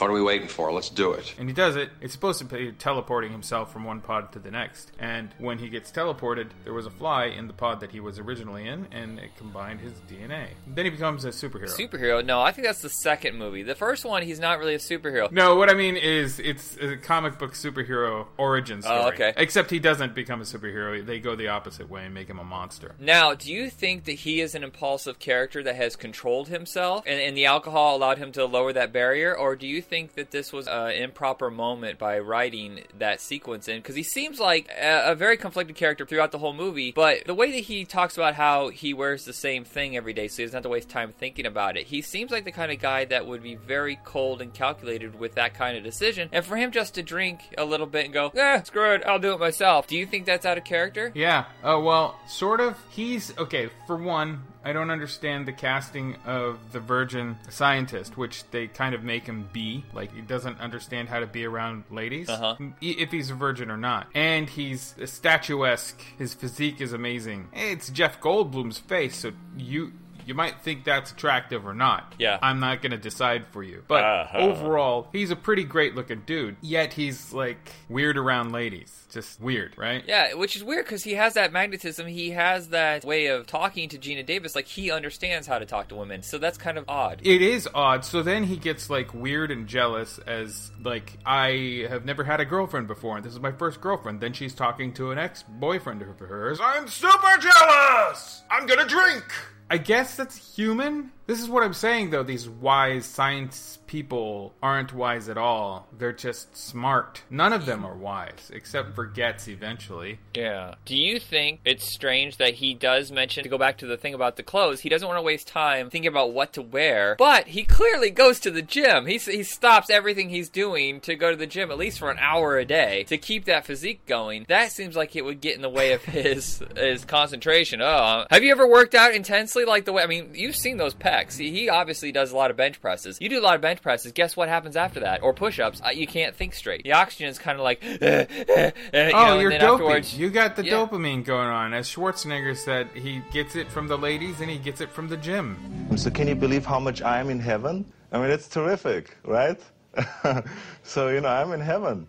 [0.00, 0.72] What are we waiting for?
[0.72, 1.34] Let's do it.
[1.38, 1.90] And he does it.
[2.00, 4.92] It's supposed to be teleporting himself from one pod to the next.
[4.98, 8.18] And when he gets teleported, there was a fly in the pod that he was
[8.18, 10.48] originally in, and it combined his DNA.
[10.66, 11.68] Then he becomes a superhero.
[11.68, 12.24] Superhero?
[12.24, 13.62] No, I think that's the second movie.
[13.62, 15.30] The first one, he's not really a superhero.
[15.30, 19.00] No, what I mean is it's a comic book superhero origin oh, story.
[19.00, 19.34] Oh, okay.
[19.36, 21.04] Except he doesn't become a superhero.
[21.04, 22.94] They go the opposite way and make him a monster.
[22.98, 27.20] Now, do you think that he is an impulsive character that has controlled himself and,
[27.20, 29.36] and the alcohol allowed him to lower that barrier?
[29.36, 33.78] Or do you think that this was an improper moment by writing that sequence in?
[33.78, 37.34] Because he seems like a, a very conflicted character throughout the whole movie, but the
[37.34, 40.44] way that he talks about how he wears the same thing every day so he
[40.44, 43.04] doesn't have to waste time thinking about it, he seems like the kind of guy
[43.04, 46.28] that would be very cold and calculated with that kind of decision.
[46.32, 49.18] And for him just to drink a little bit and go, eh, screw it, I'll
[49.18, 49.88] do it myself.
[49.88, 51.10] Do you think that's out of character?
[51.14, 51.46] Yeah.
[51.64, 52.76] Oh, well, sort of.
[52.90, 58.66] He's okay, for one, I don't understand the casting of the virgin scientist, which they
[58.66, 59.84] kind of make him be.
[59.94, 62.56] Like, he doesn't understand how to be around ladies, Uh-huh.
[62.80, 64.08] if he's a virgin or not.
[64.14, 66.00] And he's statuesque.
[66.18, 67.48] His physique is amazing.
[67.54, 69.92] It's Jeff Goldblum's face, so you.
[70.26, 72.14] You might think that's attractive or not.
[72.18, 72.38] Yeah.
[72.42, 73.84] I'm not going to decide for you.
[73.86, 74.38] But Uh-huh.
[74.38, 76.56] overall, he's a pretty great looking dude.
[76.60, 78.96] Yet he's like weird around ladies.
[79.10, 80.04] Just weird, right?
[80.06, 82.06] Yeah, which is weird because he has that magnetism.
[82.06, 84.54] He has that way of talking to Geena Davis.
[84.54, 86.22] Like he understands how to talk to women.
[86.22, 87.20] So that's kind of odd.
[87.24, 88.04] It is odd.
[88.04, 92.44] So then he gets like weird and jealous as like I have never had a
[92.44, 94.20] girlfriend before and this is my first girlfriend.
[94.20, 96.60] Then she's talking to an ex-boyfriend of hers.
[96.62, 98.42] I'm super jealous.
[98.50, 99.24] I'm to drink.
[99.72, 101.12] I guess that's human.
[101.30, 102.24] This is what I'm saying though.
[102.24, 105.86] These wise science people aren't wise at all.
[105.96, 107.22] They're just smart.
[107.30, 110.18] None of them are wise except for Getz eventually.
[110.34, 110.74] Yeah.
[110.84, 114.12] Do you think it's strange that he does mention to go back to the thing
[114.12, 114.80] about the clothes?
[114.80, 118.40] He doesn't want to waste time thinking about what to wear, but he clearly goes
[118.40, 119.06] to the gym.
[119.06, 122.18] He he stops everything he's doing to go to the gym at least for an
[122.18, 124.46] hour a day to keep that physique going.
[124.48, 127.80] That seems like it would get in the way of his his concentration.
[127.82, 130.02] Oh, um, have you ever worked out intensely like the way?
[130.02, 131.19] I mean, you've seen those pecs.
[131.28, 133.18] He, he obviously does a lot of bench presses.
[133.20, 134.12] You do a lot of bench presses.
[134.12, 135.22] Guess what happens after that?
[135.22, 135.80] Or push-ups?
[135.84, 136.82] Uh, you can't think straight.
[136.84, 137.82] The oxygen is kind of like.
[137.84, 139.84] you oh, know, you're then dopey.
[139.84, 140.72] afterwards- You got the Yeah.
[140.74, 141.74] dopamine going on.
[141.74, 145.16] As Schwarzenegger said, he gets it from the ladies and he gets it from the
[145.16, 145.56] gym.
[145.96, 147.84] So can you believe how much I am in heaven?
[148.12, 149.60] I mean, it's terrific, right?
[150.82, 152.08] so, you know, I'm in heaven.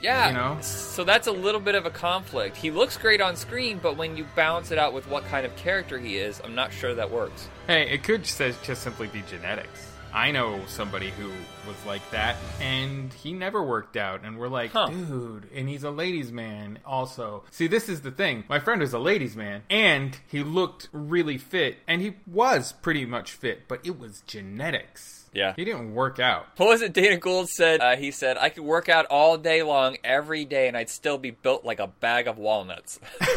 [0.00, 0.28] Yeah.
[0.28, 0.58] You know?
[0.60, 2.56] So that's a little bit of a conflict.
[2.56, 5.54] He looks great on screen, but when you balance it out with what kind of
[5.56, 7.48] character he is, I'm not sure that works.
[7.66, 9.90] Hey, it could just, uh, just simply be genetics.
[10.12, 11.28] I know somebody who
[11.66, 14.22] was like that, and he never worked out.
[14.22, 17.42] And we're like, dude, and he's a ladies' man also.
[17.50, 18.44] See, this is the thing.
[18.48, 23.04] My friend was a ladies' man, and he looked really fit, and he was pretty
[23.04, 25.23] much fit, but it was genetics.
[25.34, 25.52] Yeah.
[25.56, 26.46] He didn't work out.
[26.56, 27.80] What was it Dana Gould said?
[27.80, 31.18] Uh, he said, I could work out all day long, every day, and I'd still
[31.18, 33.00] be built like a bag of walnuts.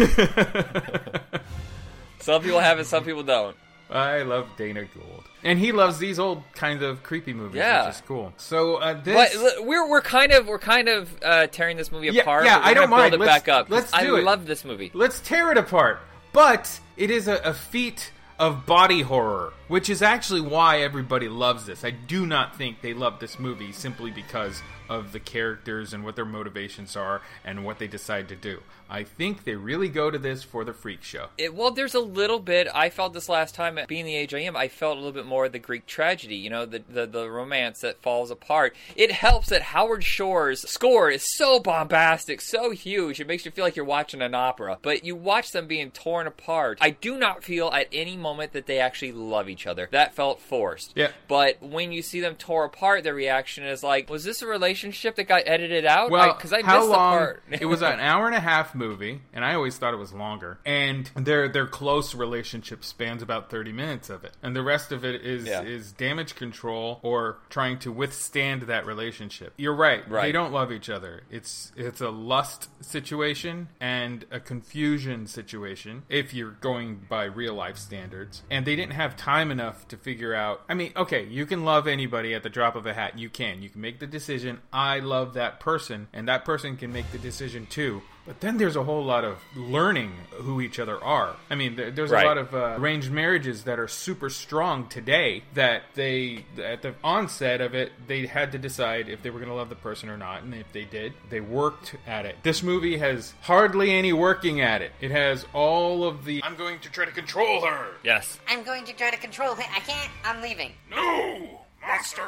[2.19, 3.55] some people have it, some people don't.
[3.89, 5.23] I love Dana Gould.
[5.43, 7.85] And he loves these old kind of creepy movies, Yeah.
[7.87, 8.33] which is cool.
[8.35, 12.07] So uh, this l- we're we're kind of we're kind of uh, tearing this movie
[12.07, 12.43] Yeah, apart.
[12.45, 13.11] yeah, I don't mind.
[13.11, 13.69] Build it Let's- back up.
[13.69, 14.23] let's I it.
[14.25, 14.91] love this movie.
[14.93, 15.99] Let's tear it apart.
[16.33, 21.65] But it is a, a feat of body horror, which is actually why everybody loves
[21.65, 21.83] this.
[21.83, 26.15] I do not think they love this movie simply because of the characters and what
[26.15, 28.61] their motivations are and what they decide to do.
[28.89, 31.27] I think they really go to this for the freak show.
[31.38, 32.67] It, well, there's a little bit.
[32.73, 34.55] I felt this last time at being the age I am.
[34.55, 36.35] I felt a little bit more of the Greek tragedy.
[36.35, 38.75] You know, the the, the romance that falls apart.
[38.95, 43.19] It helps that Howard Shore's score is so bombastic, so huge.
[43.19, 44.77] It makes you feel like you're watching an opera.
[44.81, 46.77] But you watch them being torn apart.
[46.81, 49.89] I do not feel at any moment that they actually love each other.
[49.91, 50.93] That felt forced.
[50.95, 51.11] Yeah.
[51.27, 55.15] But when you see them tore apart, their reaction is like, "Was this a relationship
[55.15, 57.13] that got edited out?" Well, because I, how missed long?
[57.13, 57.43] the part.
[57.61, 60.59] it was an hour and a half movie, and I always thought it was longer.
[60.65, 65.03] And their their close relationship spans about thirty minutes of it, and the rest of
[65.03, 65.63] it is Yeah.
[65.63, 69.53] is damage control or trying to withstand that relationship.
[69.57, 70.21] You're right; Right.
[70.23, 71.23] they don't love each other.
[71.30, 77.78] It's it's a lust situation and a confusion situation if you're going by real life
[77.78, 78.43] standards.
[78.49, 80.61] And they didn't have time enough to figure out.
[80.69, 83.17] I mean, okay, you can love anybody at the drop of a hat.
[83.17, 83.61] You can.
[83.61, 84.59] You can make the decision.
[84.71, 88.01] I love that person, and that person can make the decision too.
[88.28, 91.38] But then there's a whole lot of learning who each other are.
[91.49, 92.25] I mean, there's Right.
[92.25, 96.93] a lot of uh, arranged marriages that are super strong today that they, at the
[97.03, 100.09] onset of it, they had to decide if they were going to love the person
[100.09, 100.43] or not.
[100.43, 102.36] And if they did, they worked at it.
[102.43, 104.91] This movie has hardly any working at it.
[104.99, 107.91] It has all of the, I'm going to try to control her.
[108.03, 108.39] Yes.
[108.49, 109.67] I'm going to try to control him.
[109.73, 110.11] I can't.
[110.25, 110.73] I'm leaving.
[110.91, 111.61] No!
[111.82, 112.23] Monster!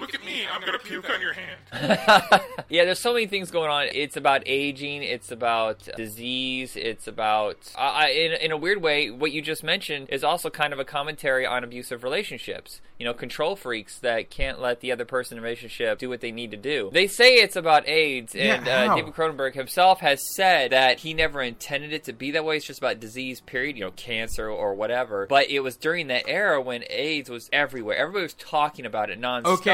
[0.00, 1.58] Look at me, I'm going to puke on your hand.
[2.68, 3.86] yeah, there's so many things going on.
[3.92, 5.02] It's about aging.
[5.02, 6.76] It's about disease.
[6.76, 10.50] It's about, I I- in, in a weird way, what you just mentioned is also
[10.50, 12.80] kind of a commentary on abusive relationships.
[12.98, 16.20] You know, control freaks that can't let the other person in a relationship do what
[16.20, 16.90] they need to do.
[16.92, 18.96] They say it's about AIDS, Yeah, and uh.
[18.96, 22.56] David Cronenberg himself has said that he never intended it to be that way.
[22.56, 23.76] It's just about disease, period.
[23.76, 25.26] You know, cancer or whatever.
[25.28, 27.96] But it was during that era when AIDS was everywhere.
[27.96, 29.58] Everybody was talking about it nonstop.
[29.58, 29.70] Okay,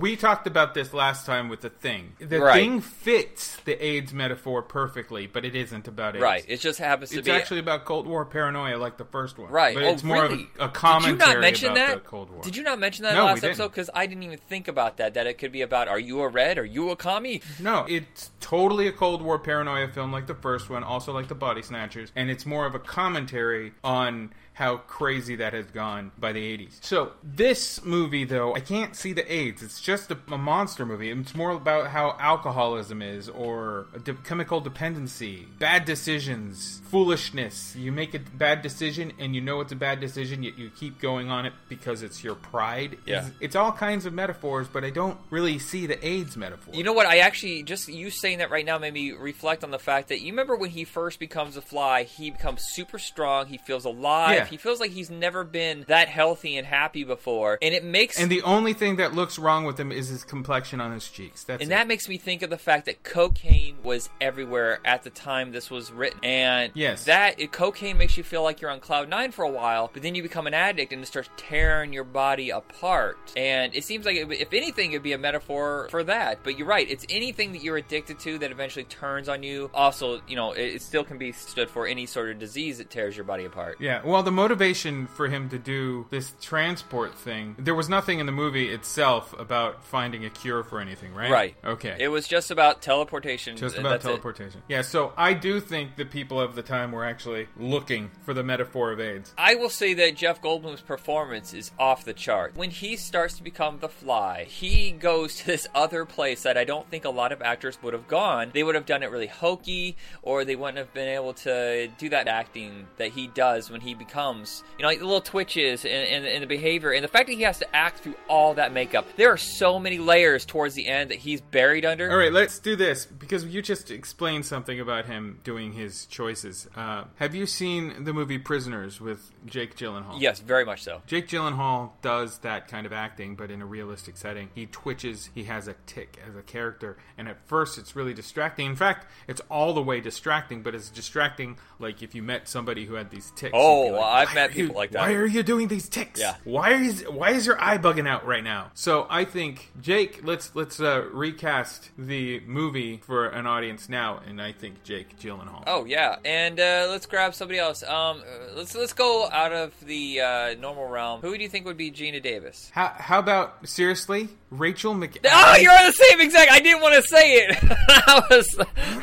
[0.00, 2.14] we talked about this last time with the thing.
[2.18, 2.54] The Right.
[2.54, 6.22] thing fits the AIDS metaphor perfectly, but it isn't about AIDS.
[6.22, 6.44] Right.
[6.46, 9.38] It just happens to It's be It's actually about Cold War paranoia, like the first
[9.38, 9.50] one.
[9.50, 9.74] Right.
[9.74, 10.48] But oh, it's more really?
[10.58, 12.04] of a, a Did you not mention about that?
[12.04, 12.42] Cold War.
[12.42, 13.68] Did you not mention that No, last episode?
[13.68, 15.14] Because I didn't even think about that.
[15.14, 16.58] That it could be about Are you a red?
[16.58, 17.42] Are you a commie?
[17.58, 21.34] No, it's totally a Cold War paranoia film like the first one, also like the
[21.34, 26.32] Body Snatchers, and it's more of a commentary on how crazy that has gone by
[26.32, 26.78] the 80s.
[26.80, 29.62] So, this movie, though, I can't see the AIDS.
[29.62, 31.10] It's just a, a monster movie.
[31.10, 37.76] It's more about how alcoholism is, or a de- chemical dependency, bad decisions, foolishness.
[37.76, 41.02] You make a bad decision and you know it's a bad decision, yet you keep
[41.02, 42.96] going on it because it's your pride.
[43.04, 43.26] Yeah.
[43.26, 46.74] It's, it's all kinds of metaphors, but I don't really see the AIDS metaphor.
[46.74, 47.04] You know what?
[47.04, 50.22] I actually just you saying that right now made me reflect on the fact that
[50.22, 53.48] you remember when he first becomes a fly, he becomes super strong.
[53.48, 54.34] He feels alive.
[54.34, 54.45] Yeah.
[54.46, 58.30] He feels like he's never been that healthy and happy before, and it makes And
[58.30, 61.44] the only thing that looks wrong with him is his complexion on his cheeks.
[61.44, 61.74] That's and it.
[61.74, 65.70] that makes me think of the fact that cocaine was everywhere at the time this
[65.70, 66.20] was written.
[66.22, 67.04] And Yes.
[67.04, 70.02] that it, cocaine makes you feel like you're on cloud nine for a while, but
[70.02, 73.18] then you become an addict and it starts tearing your body apart.
[73.36, 76.40] And it seems like, it, if anything, it'd be a metaphor for that.
[76.42, 79.70] But you're right; it's anything that you're addicted to that eventually turns on you.
[79.74, 82.90] Also, you know, it, it still can be stood for any sort of disease that
[82.90, 83.76] tears your body apart.
[83.80, 88.26] Yeah, well, the motivation for him to do this transport thing, there was nothing in
[88.26, 91.30] the movie itself about finding a cure for anything, right?
[91.30, 91.56] Right.
[91.64, 91.96] Okay.
[91.98, 93.56] It was just about teleportation.
[93.56, 94.08] Just about that's it.
[94.08, 94.62] teleportation.
[94.68, 98.44] Yeah, so I do think the people of the time were actually looking for the
[98.44, 99.32] metaphor of AIDS.
[99.38, 102.54] I will say that Jeff Goldblum's performance is off the chart.
[102.54, 106.64] When he starts to become the fly, he goes to this other place that I
[106.64, 108.50] don't think a lot of actors would have gone.
[108.52, 112.10] They would have done it really hokey, or they wouldn't have been able to do
[112.10, 115.92] that acting that he does when he becomes, you know, like the little twitches and,
[115.92, 118.72] and, and the behavior, and the fact that he has to act through all that
[118.72, 119.06] makeup.
[119.16, 122.10] There are so many layers towards the end that he's buried under.
[122.10, 126.68] All right, let's do this because you just explained something about him doing his choices.
[126.74, 130.20] Uh, have you seen the movie Prisoners with Jake Gyllenhaal?
[130.20, 131.02] Yes, very much so.
[131.06, 134.50] Jake Gyllenhaal does that kind of acting, but in a realistic setting.
[134.54, 138.66] He twitches, he has a tick as a character, and at first it's really distracting.
[138.66, 142.84] In fact, it's all the way distracting, but it's distracting like if you met somebody
[142.86, 143.52] who had these ticks.
[143.54, 145.88] Oh, like, I've "Why met are you- people like that." Why are you doing these
[145.88, 146.20] ticks?
[146.20, 146.36] Yeah.
[146.44, 148.70] Why is why is your eye bugging out right now?
[148.74, 154.40] So I think Jake, let's let's uh, recast the movie for an audience now, and
[154.40, 155.64] I think Jake Gyllenhaal.
[155.66, 157.82] Oh yeah, and uh, let's grab somebody else.
[157.82, 161.20] Um, uh, let's let's go out of the uh, normal realm.
[161.20, 162.70] Who do you think would be Geena Davis?
[162.74, 165.30] How, how about seriously, Rachel McAdams?
[165.48, 166.50] Oh, you're on the same exact.
[166.50, 167.56] I didn't want to say it.
[167.62, 168.56] I was.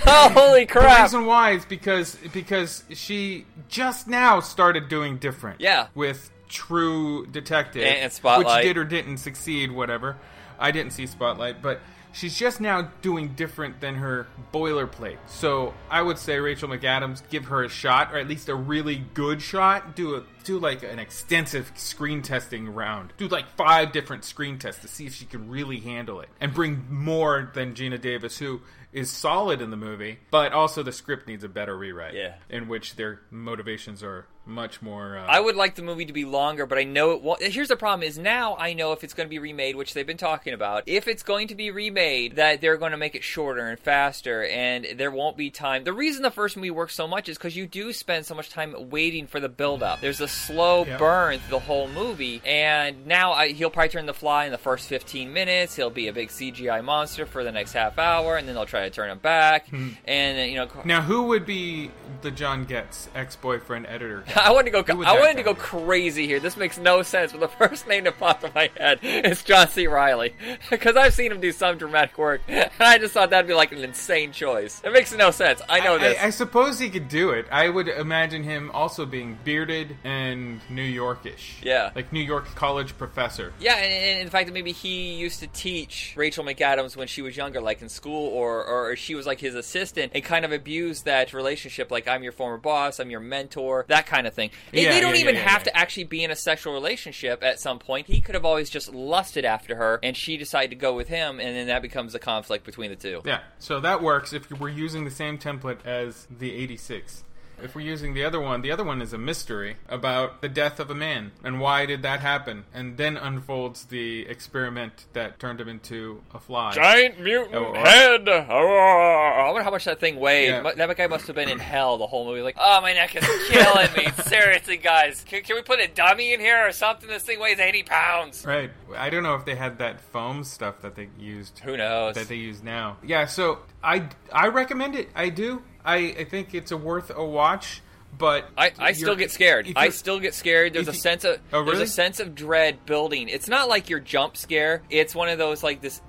[0.06, 1.02] Oh, holy The crap!
[1.04, 5.60] reason why is because because she just now started doing different.
[5.62, 5.88] Yeah.
[5.96, 8.58] With True Detective And- and Spotlight.
[8.66, 10.18] which did or didn't succeed, whatever.
[10.60, 11.80] I didn't see Spotlight, but
[12.12, 15.18] she's just now doing different than her boilerplate.
[15.26, 18.98] So I would say Rachel McAdams, give her a shot, or at least a really
[19.16, 19.96] good shot.
[19.96, 23.14] Do a do like an extensive screen testing round.
[23.18, 26.54] Do like five different screen tests to see if she can really handle it, and
[26.54, 31.28] bring more than Geena Davis, who is solid in the movie, but also the script
[31.28, 32.14] needs a better rewrite.
[32.14, 32.36] Yeah.
[32.48, 35.18] in which their motivations are much more.
[35.18, 37.42] Uh, I would like the movie to be longer, but I know it won't.
[37.42, 40.06] Here's the problem: is now I know if it's going to be remade, which they've
[40.06, 40.84] been talking about.
[40.86, 44.44] If it's going to be remade, that they're going to make it shorter and faster,
[44.46, 45.84] and there won't be time.
[45.86, 48.50] The reason the first movie works so much is because you do spend so much
[48.50, 50.02] time waiting for the build-up.
[50.02, 51.00] There's a slow Yep.
[51.00, 54.58] burn through the whole movie, and now I, he'll probably turn the fly in the
[54.58, 55.76] first 15 minutes.
[55.76, 58.82] He'll be a big CGI monster for the next half hour, and then they'll try
[58.84, 59.70] to turn him back.
[59.70, 59.90] Hmm.
[60.06, 61.92] And you know, Now, who would be
[62.22, 64.24] the John Getz ex-boyfriend editor?
[64.36, 65.04] I wanted to go.
[65.04, 66.40] I wanted to go crazy here.
[66.40, 69.68] This makes no sense, but the first name that popped in my head is John
[69.68, 69.88] C.
[69.88, 70.34] Reilly
[70.70, 73.72] because I've seen him do some dramatic work, and I just thought that'd be like
[73.72, 74.82] an insane choice.
[74.84, 75.62] It makes no sense.
[75.70, 76.20] I know this.
[76.20, 77.46] I, I suppose he could do it.
[77.52, 81.64] I would imagine him also being bearded and New Yorkish.
[81.64, 81.92] Yeah.
[81.96, 83.54] like New York college professor.
[83.60, 87.38] Yeah, and, and in fact, maybe he used to teach Rachel McAdams when she was
[87.38, 91.06] younger, like in school, or or she was like his assistant, and kind of abused
[91.06, 94.52] that relationship, like I'm your former boss, I'm your mentor, that kind of thing.
[94.72, 97.44] And Yeah, they don't yeah, even yeah, have to actually be in a sexual relationship
[97.44, 98.08] at some point.
[98.08, 101.40] He could have always just lusted after her, and she decided to go with him,
[101.40, 103.22] and then that becomes a conflict between the two.
[103.26, 107.24] Yeah, so that works if we're using the same template as the 86.
[107.64, 110.80] If we're using the other one, the other one is a mystery about the death
[110.80, 115.62] of a man and why did that happen, and then unfolds the experiment that turned
[115.62, 116.74] him into a fly.
[116.74, 118.28] Giant mutant Oh, or- head.
[118.28, 120.50] Oh, oh, oh, I wonder how much that thing weighed.
[120.50, 120.72] Yeah.
[120.76, 122.42] That guy must have been in hell the whole movie.
[122.42, 124.12] Like, oh, my neck is killing me.
[124.26, 127.08] Seriously, guys, can, can we put a dummy in here or something?
[127.08, 128.46] This thing weighs eighty pounds.
[128.46, 128.72] Right.
[128.98, 131.60] I don't know if they had that foam stuff that they used.
[131.60, 132.16] Who knows?
[132.16, 132.98] That they use now.
[133.04, 133.26] Yeah.
[133.26, 135.10] So I I recommend it.
[135.16, 135.62] I do.
[135.86, 137.82] I I think it's a worth a watch.
[138.16, 139.74] But I, I still get scared.
[139.76, 140.74] I still get scared.
[140.74, 143.28] There's a you- sense of Oh, there's a sense of dread building.
[143.28, 144.84] It's not like your jump scare.
[144.92, 146.00] It's one of those like this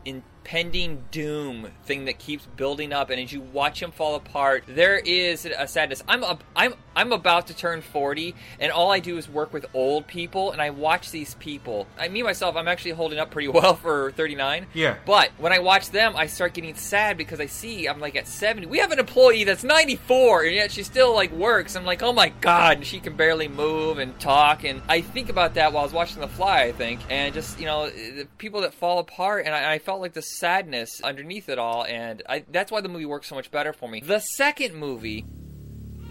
[0.45, 4.99] impending doom thing that keeps building up, and as you watch him fall apart, there
[4.99, 6.03] is a sadness.
[6.07, 9.65] I'm a, I'm I'm about to turn 40, and all I do is work with
[9.73, 11.87] old people, and I watch these people.
[11.99, 14.67] I me myself, I'm actually holding up pretty well for 39.
[14.75, 14.97] Yeah.
[15.07, 18.29] But when I watch them, I start getting sad because I see I'm like at
[18.29, 18.67] 70.
[18.67, 21.75] We have an employee that's 94, and yet she still like works.
[21.75, 24.65] I'm like, oh my god, and she can barely move and talk.
[24.65, 27.59] And I think about that while I was watching The Fly, I think, and just
[27.59, 31.49] you know the people that fall apart, and I, I felt like the sadness underneath
[31.49, 34.01] it all, and I, that's why the movie works so much better for me.
[34.01, 35.25] The second movie.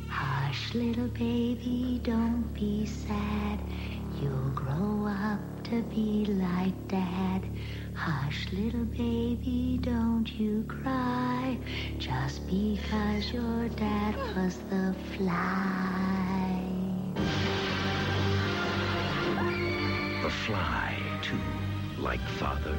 [0.10, 3.60] Hush, little baby, don't be sad.
[4.22, 7.42] You'll grow up to be like Dad.
[7.96, 11.58] Hush, little baby, don't you cry.
[12.00, 16.60] Just because your dad was the fly.
[20.24, 21.38] The Fly too,
[22.02, 22.76] Like father,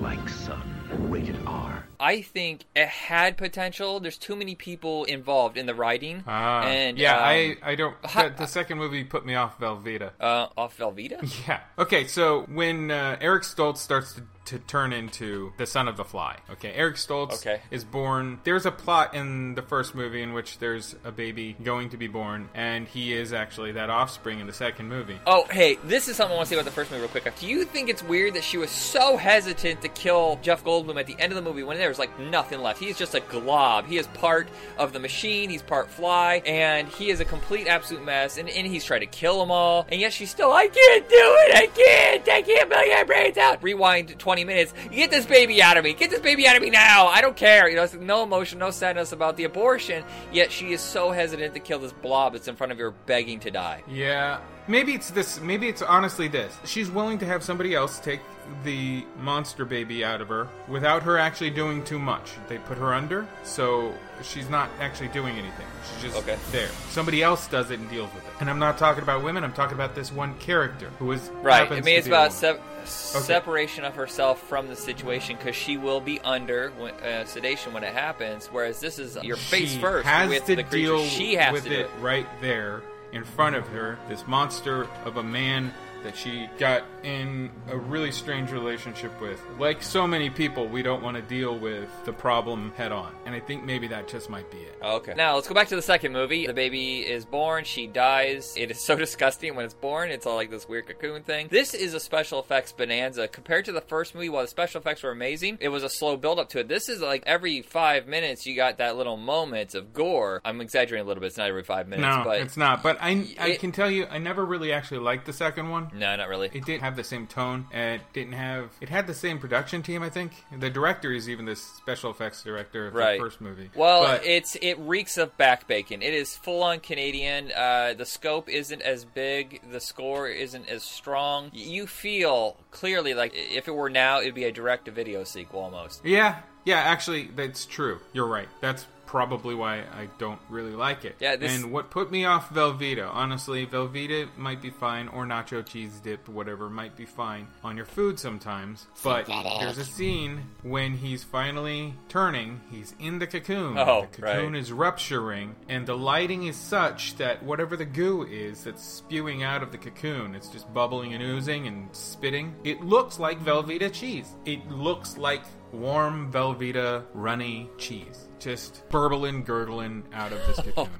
[0.00, 0.71] like son.
[0.98, 1.86] Rated R.
[2.00, 4.00] I think it had potential.
[4.00, 6.24] There's too many people involved in the writing.
[6.26, 8.00] Ah, and yeah, um, I I don't.
[8.02, 10.10] The, the second movie put me off Velveeta.
[10.20, 11.20] Uh, off Velveeta?
[11.48, 11.60] Yeah.
[11.78, 16.04] Okay, so when uh, Eric Stoltz starts to, to turn into the son of the
[16.04, 17.60] fly, okay, Eric Stoltz Okay.
[17.70, 18.40] is born.
[18.42, 22.08] There's a plot in the first movie in which there's a baby going to be
[22.08, 25.16] born, and he is actually that offspring in the second movie.
[25.28, 27.32] Oh, hey, this is something I want to say about the first movie real quick.
[27.38, 31.06] Do you think it's weird that she was so hesitant to kill Jeff Goldblum at
[31.06, 32.80] the end of the movie when there's like nothing left?
[32.80, 33.86] He's just a glob.
[33.86, 38.04] He is part of the machine, he's part fly, and he is a complete absolute
[38.04, 41.08] mess, and, and he's trying to kill them all, and yet she's still, I can't
[41.08, 43.62] do it, I can't, I can't blow your brains out.
[43.62, 46.70] Rewind 20 minutes, get this baby out of me, get this baby out of me
[46.70, 47.68] now, I don't care.
[47.68, 51.54] You know, it's no emotion, no sadness about the abortion, yet she is so hesitant
[51.54, 53.82] to kill this blob that's in front of her begging to die.
[53.88, 54.40] Yeah.
[54.68, 55.40] Maybe it's this.
[55.40, 56.56] Maybe it's honestly this.
[56.64, 58.20] She's willing to have somebody else take
[58.62, 62.30] the monster baby out of her without her actually doing too much.
[62.48, 65.66] They put her under, so she's not actually doing anything.
[65.94, 66.36] She's just Okay.
[66.52, 66.68] there.
[66.90, 68.30] Somebody else does it and deals with it.
[68.38, 69.42] And I'm not talking about women.
[69.42, 71.70] I'm talking about this one character who is Right.
[71.70, 72.60] I mean, it's about woman.
[72.86, 77.72] Se- separation of herself from the situation because she will be under when, uh, sedation
[77.72, 78.46] when it happens.
[78.46, 80.86] Whereas this is your face she first has with to the creature.
[80.96, 81.90] deal she has with to do it it.
[82.00, 83.98] right there in front of her.
[84.08, 85.72] This monster of a man
[86.04, 89.40] that she got in a really strange relationship with.
[89.58, 93.34] Like so many people, we don't want to deal with the problem head on, and
[93.34, 94.78] I think maybe that just might be it.
[94.82, 95.14] Oh, okay.
[95.16, 96.46] Now let's go back to the second movie.
[96.46, 97.64] The baby is born.
[97.64, 98.54] She dies.
[98.56, 100.10] It is so disgusting when it's born.
[100.10, 101.48] It's all like this weird cocoon thing.
[101.50, 104.28] This is a special effects bonanza compared to the first movie.
[104.28, 106.68] While the special effects were amazing, it was a slow build up to it.
[106.68, 110.40] This is like every five minutes you got that little moment of gore.
[110.44, 111.28] I'm exaggerating a little bit.
[111.28, 112.82] It's not every five minutes, no, but it's not.
[112.82, 115.90] But I, I it- can tell you, I never really actually liked the second one.
[115.94, 116.48] No, not really.
[116.52, 117.66] It didn't have the same tone.
[117.72, 118.70] and It didn't have.
[118.80, 120.02] It had the same production team.
[120.02, 123.18] I think the director is even the special effects director of Right.
[123.18, 123.70] the first movie.
[123.74, 126.02] Well, But- it's it reeks of back bacon.
[126.02, 127.52] It is full on Canadian.
[127.52, 129.60] Uh, the scope isn't as big.
[129.70, 131.50] The score isn't as strong.
[131.52, 135.60] You feel clearly like if it were now, it'd be a direct to video sequel
[135.60, 136.04] almost.
[136.04, 138.00] Yeah, yeah, actually, that's true.
[138.12, 138.48] You're right.
[138.60, 141.16] That's probably why I don't really like it.
[141.20, 145.64] Yeah, this- And what put me off Velveeta, honestly, Velveeta might be fine, or nacho
[145.64, 148.86] cheese dip, whatever, might be fine on your food sometimes.
[149.04, 153.76] But there's a scene when he's finally turning, he's in the cocoon.
[153.76, 154.60] Oh, the cocoon right.
[154.62, 159.62] is rupturing, and the lighting is such that whatever the goo is that's spewing out
[159.62, 162.54] of the cocoon, it's just bubbling and oozing and spitting.
[162.64, 164.34] It looks like Velveeta cheese.
[164.46, 168.28] It looks like warm Velveeta runny cheese.
[168.42, 170.90] Just burbling, gurgling out of this cocoon.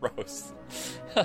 [0.00, 0.52] Gross.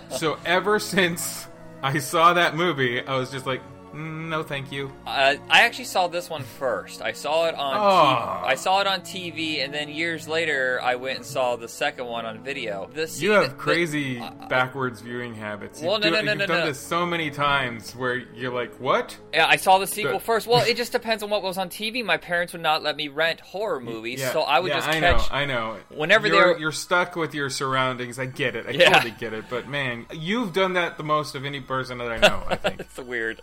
[0.10, 1.48] so ever since
[1.84, 4.92] I saw that movie, I was just like, "Mm, Mm, no, thank you.
[5.08, 7.02] Uh, I actually saw this one first.
[7.02, 8.42] I saw it on ah.
[8.44, 8.46] Oh.
[8.46, 8.50] TV.
[8.52, 12.06] I saw it on TV, and then years later, I went and saw the second
[12.06, 12.90] one on video.
[12.94, 15.82] The scene You that- have crazy uh, backwards viewing habits.
[15.82, 16.66] Well, you've no, do- no, no, you've no, done no.
[16.68, 19.18] this so many times where you're like, what?
[19.34, 20.46] Yeah, I saw the sequel The- first.
[20.46, 22.06] Well, it just depends on what was on TV.
[22.06, 24.90] My parents would not let me rent horror movies, Yeah, so I would yeah, just
[24.90, 25.32] I catch.
[25.32, 25.78] know, I know.
[25.90, 28.68] Whenever you're, they're you're stuck with your surroundings, I get it.
[28.68, 28.92] I Yeah.
[28.92, 29.46] totally get it.
[29.50, 32.44] But man, you've done that the most of any person that I know.
[32.48, 32.80] I think.
[32.82, 33.42] it's weird.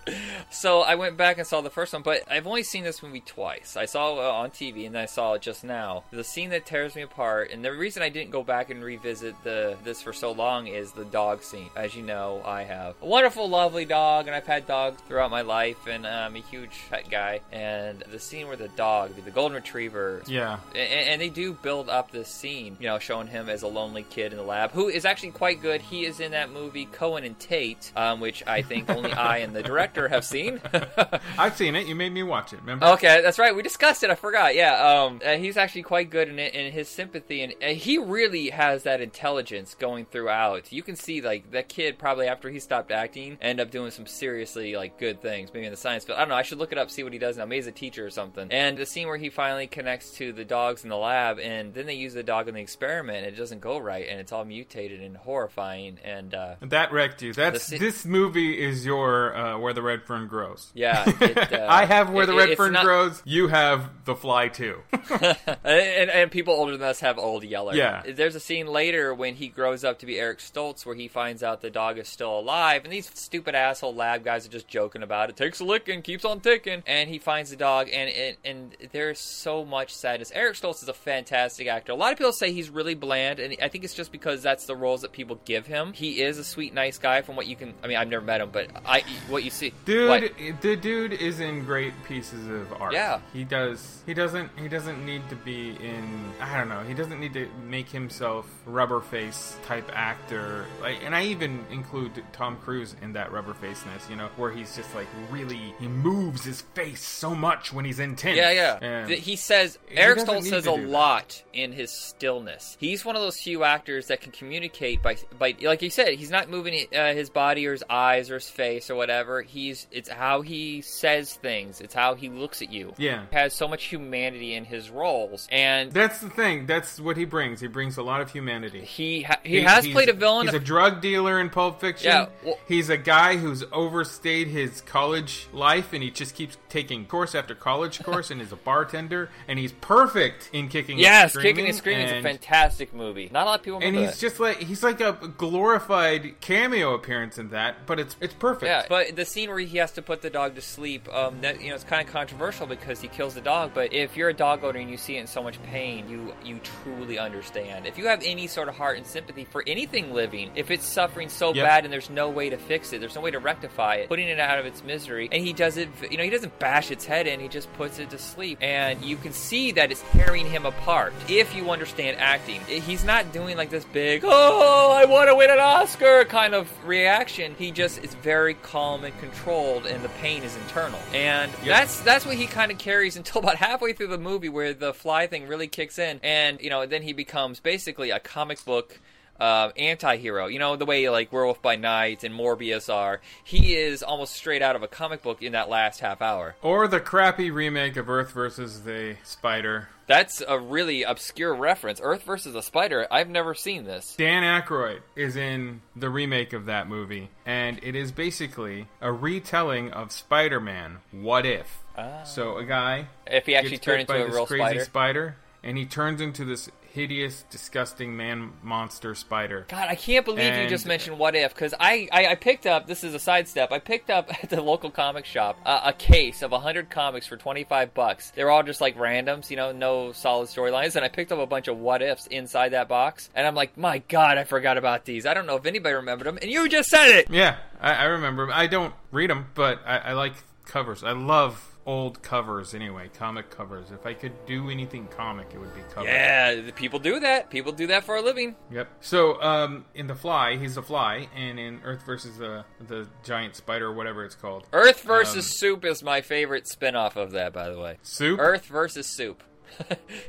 [0.50, 3.20] So I went back and saw the first one, but I've only seen this movie
[3.20, 3.76] twice.
[3.76, 6.04] I saw it on TV and then I saw it just now.
[6.10, 9.34] The scene that tears me apart, and the reason I didn't go back and revisit
[9.44, 11.70] the this for so long is the dog scene.
[11.76, 15.42] As you know, I have a wonderful, lovely dog, and I've had dogs throughout my
[15.42, 17.40] life, and I'm a huge pet guy.
[17.52, 20.58] And the scene where the dog, the golden retriever, Yeah.
[20.74, 20.78] and,
[21.10, 24.32] and they do build up this scene, you know, showing him as a lonely kid
[24.32, 25.80] in the lab, who is actually quite good.
[25.80, 29.54] He is in that movie Cohen and Tate, um, which I think only I and
[29.54, 30.60] the director have seen.
[31.38, 31.86] I've seen it.
[31.86, 32.60] You made me watch it.
[32.60, 32.86] Remember?
[32.86, 33.54] Okay, that's right.
[33.54, 34.10] We discussed it.
[34.10, 34.54] I forgot.
[34.54, 37.98] Yeah, um, uh, he's actually quite good in it, and his sympathy, and uh, he
[37.98, 40.72] really has that intelligence going throughout.
[40.72, 44.06] You can see like that kid probably after he stopped acting, end up doing some
[44.06, 46.18] seriously like good things, maybe in the science field.
[46.18, 46.34] I don't know.
[46.36, 47.44] I should look it up, see what he does now.
[47.44, 48.48] Maybe he's a teacher or something.
[48.50, 51.86] And the scene where he finally connects to the dogs in the lab, and then
[51.86, 54.44] they use the dog in the experiment, and it doesn't go right, and it's all
[54.44, 55.98] mutated and horrifying.
[56.04, 57.32] And uh, That wrecked you.
[57.32, 60.70] That's The this movie is your uh, where the red fern grows.
[60.74, 63.22] Yeah, it, uh, I have where it- the red fern not- grows.
[63.24, 64.78] You have the fly too.
[65.24, 67.74] and, and people older than us have old Yeller.
[67.74, 68.02] Yeah.
[68.08, 71.42] There's a scene later when he grows up to be Eric Stoltz where he finds
[71.42, 75.02] out the dog is still alive, and these stupid asshole lab guys are just joking
[75.02, 75.36] about it.
[75.36, 78.76] Takes a lick and keeps on ticking, and he finds the dog, and and, and
[78.92, 80.30] there's so much sadness.
[80.34, 81.92] Eric Stoltz is a fantastic actor.
[81.92, 84.66] A lot of people say he's really bland, and I think it's just because that's
[84.66, 85.92] the roles that people give him.
[85.92, 87.74] He is a sweet, nice guy from what you can.
[87.82, 90.60] I mean, I've never met him, but I what you see, Dude, What?
[90.60, 92.92] the dude is in great pieces of art.
[92.92, 93.20] Yeah.
[93.32, 94.02] he does.
[94.06, 94.50] He doesn't.
[94.58, 96.32] He doesn't need to be in.
[96.40, 96.82] I don't know.
[96.82, 100.66] He doesn't need to make himself rubber face type actor.
[100.80, 104.08] Like, and I even include Tom Cruise in that rubber faceness.
[104.10, 105.74] You know, where he's just like really.
[105.78, 108.36] He moves his face so much when he's intense.
[108.36, 108.78] Yeah, yeah.
[108.80, 110.88] And he says Eric Stoltz says a do that.
[110.88, 112.76] lot in his stillness.
[112.78, 116.14] He's one of those few actors that can communicate by by like you said.
[116.14, 119.42] He's not moving uh, his body or his eyes or his face or whatever.
[119.42, 121.80] He's it's how he says things.
[121.80, 122.92] It's how he looks at you.
[122.98, 123.24] Yeah.
[123.32, 126.66] has so much humanity in his roles, and That's the thing.
[126.66, 127.60] That's what he brings.
[127.60, 128.80] He brings a lot of humanity.
[128.80, 130.46] He ha- he has played a villain.
[130.46, 132.08] He's a drug dealer in Pulp Fiction.
[132.10, 137.06] Yeah, well- he's a guy who's overstayed his college life, and he just keeps taking
[137.06, 140.98] course after college course, and is a bartender, and he's perfect in kicking.
[140.98, 143.28] yes, and kicking and screaming is a fantastic movie.
[143.32, 144.18] Not a lot of people And he's that.
[144.18, 148.64] just like he's like a glorified cameo appearance in that, but it's it's perfect.
[148.66, 151.60] Yeah, but the scene where he has to put the dog to sleep, um, that
[151.60, 153.72] you know, it's kind of controversial because he kills the dog.
[153.74, 156.34] But if you're a dog owner and you see it in so much pain, you
[156.42, 157.86] you truly understand.
[157.86, 161.28] If you have any sort of heart and sympathy for anything living, if it's suffering
[161.28, 161.64] so Yep.
[161.66, 164.28] bad and there's no way to fix it, there's no way to rectify it, putting
[164.28, 167.04] it out of its misery, and he does it, you know, he doesn't bash its
[167.04, 170.46] head in, he just puts it to sleep, and you can see that it's tearing
[170.46, 171.12] him apart.
[171.28, 175.50] If you understand acting, he's not doing like this big, oh, I want to win
[175.50, 177.54] an Oscar kind of reaction.
[177.58, 181.00] He just is very calm and controlled, and the pain is internal.
[181.12, 184.74] And that's that's what he kind of carries until about halfway through the movie, where
[184.74, 188.64] the fly thing really kicks in, and you know, then he becomes basically a comic
[188.64, 189.00] book
[189.40, 190.46] uh, anti-hero.
[190.46, 193.20] You know the way like Werewolf by Night and Morbius are.
[193.42, 196.54] He is almost straight out of a comic book in that last half hour.
[196.62, 199.88] Or the crappy remake of Earth versus the Spider.
[200.06, 202.00] That's a really obscure reference.
[202.02, 203.06] Earth versus a Spider.
[203.10, 204.14] I've never seen this.
[204.16, 209.90] Dan Aykroyd is in the remake of that movie, and it is basically a retelling
[209.92, 210.98] of Spider-Man.
[211.10, 211.78] What if?
[211.96, 212.24] Ah.
[212.24, 214.84] So a guy, If he actually turned into a real crazy spider?
[214.84, 219.66] spider, and he turns into this hideous, disgusting man monster spider.
[219.68, 222.86] God, I can't believe you just mentioned What If because I, I I picked up.
[222.86, 223.72] This is a sidestep.
[223.72, 227.36] I picked up at the local comic shop uh, a case of hundred comics for
[227.36, 228.30] twenty five bucks.
[228.30, 230.94] They're all just like randoms, you know, no solid storylines.
[230.94, 233.28] And I picked up a bunch of What Ifs inside that box.
[233.34, 235.26] And I'm like, my God, I forgot about these.
[235.26, 237.28] I don't know if anybody remembered them, and you just said it.
[237.28, 238.48] Yeah, I, I remember.
[238.52, 240.34] I don't read them, but I, I like
[240.64, 241.02] covers.
[241.02, 243.90] I love old covers anyway, comic covers.
[243.90, 246.10] If I could do anything comic, it would be covers.
[246.10, 247.50] Yeah, the people do that.
[247.50, 248.56] People do that for a living.
[248.70, 248.88] Yep.
[249.00, 253.56] So, um, in The Fly, he's a fly, and in Earth versus the the giant
[253.56, 257.52] spider, or whatever it's called, Earth versus um, Soup is my favorite spin-off of that,
[257.52, 257.98] by the way.
[258.02, 258.38] Soup?
[258.38, 259.42] Earth versus Soup.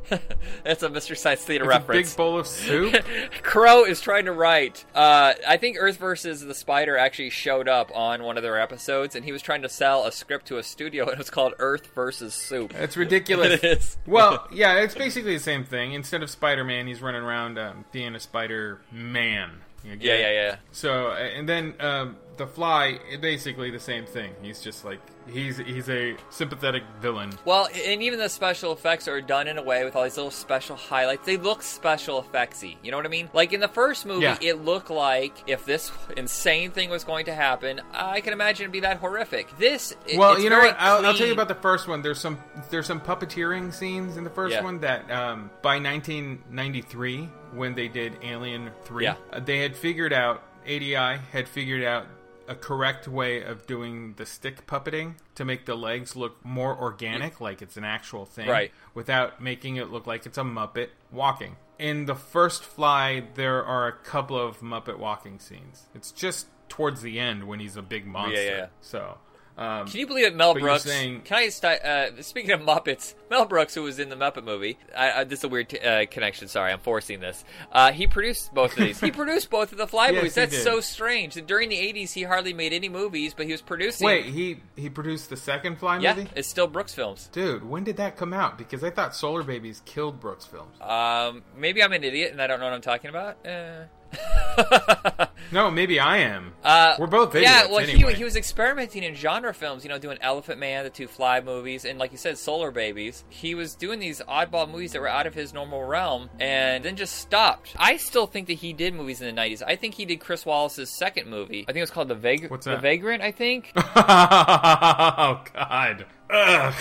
[0.63, 2.09] That's a Mystery Science Theater It's reference.
[2.09, 2.95] big bowl of soup?
[3.43, 4.85] Crow is trying to write.
[4.93, 9.15] Uh, I think Earth versus the Spider actually showed up on one of their episodes,
[9.15, 11.53] and he was trying to sell a script to a studio, and it was called
[11.59, 12.73] Earth versus Soup.
[12.75, 13.53] It's ridiculous.
[13.63, 13.97] it is.
[14.05, 15.93] well, yeah, it's basically the same thing.
[15.93, 19.51] Instead of Spider Man, he's running around um, being a Spider Man.
[19.83, 20.55] Yeah, yeah, yeah.
[20.71, 24.33] So, uh, and then um, the Fly, basically the same thing.
[24.41, 27.31] He's just like he's he's a sympathetic villain.
[27.45, 30.31] Well, and even the special effects are done in a way with all these little
[30.31, 31.25] special highlights.
[31.25, 32.75] They look special effectsy.
[32.83, 33.29] You know what I mean?
[33.33, 34.37] Like in the first movie, Yeah.
[34.41, 38.71] it looked like if this insane thing was going to happen, I can imagine it'd
[38.73, 39.57] be that horrific.
[39.57, 40.75] This, it- well, it's you know what?
[40.79, 42.01] I'll, I'll tell you about the first one.
[42.01, 42.37] There's some
[42.69, 44.63] there's some puppeteering scenes in the first Yeah.
[44.63, 49.15] one that um, by 1993, when they did Alien Three, Yeah.
[49.31, 50.95] uh, they had figured out ADI
[51.31, 52.07] had figured out
[52.47, 57.41] a correct way of doing the stick puppeting to make the legs look more organic,
[57.41, 58.71] like it's an actual thing, Right.
[58.93, 61.55] Without making it look like it's a Muppet walking.
[61.77, 65.87] In the first fly, there are a couple of Muppet walking scenes.
[65.93, 68.41] It's just towards the end when he's a big monster.
[68.43, 68.67] yeah.
[68.81, 69.17] So.
[69.57, 70.83] Um, Can you believe it, Mel Brooks?
[70.83, 74.43] saying- Can I sti- uh, speaking of Muppets, Mel Brooks, who was in the Muppet
[74.43, 76.49] movie, I, I, this is a weird t- uh, connection.
[76.49, 77.45] Sorry, I'm forcing this.
[77.71, 78.99] Uh, he produced both of these.
[78.99, 80.35] he produced both of the Fly Yes, movies.
[80.35, 81.35] That's so strange.
[81.47, 84.05] During the '80s, he hardly made any movies, but he was producing.
[84.05, 86.29] Wait, he he produced the second Fly yeah, movie?
[86.35, 87.29] it's still Brooks films.
[87.31, 88.57] Dude, when did that come out?
[88.57, 90.75] Because I thought Solar Babies killed Brooks Films.
[90.81, 93.37] Um, maybe I'm an idiot and I don't know what I'm talking about.
[93.45, 93.83] Uh,
[95.51, 96.53] No, maybe I am.
[96.63, 97.51] Uh, We're both idiots.
[97.51, 98.11] Yeah, well, anyway.
[98.13, 101.41] he, he was experimenting in genre films, you know, doing Elephant Man, the two Fly
[101.41, 103.23] movies, and like you said, Solar Babies.
[103.29, 106.95] He was doing these oddball movies that were out of his normal realm, and then
[106.95, 107.75] just stopped.
[107.77, 109.61] I still think that he did movies in the '90s.
[109.65, 111.61] I think he did Chris Walas's second movie.
[111.63, 112.77] I think it was called The Vag- What's The?
[112.77, 113.21] Vagrant.
[113.21, 113.71] I think.
[113.77, 116.05] oh God!
[116.29, 116.73] Ugh!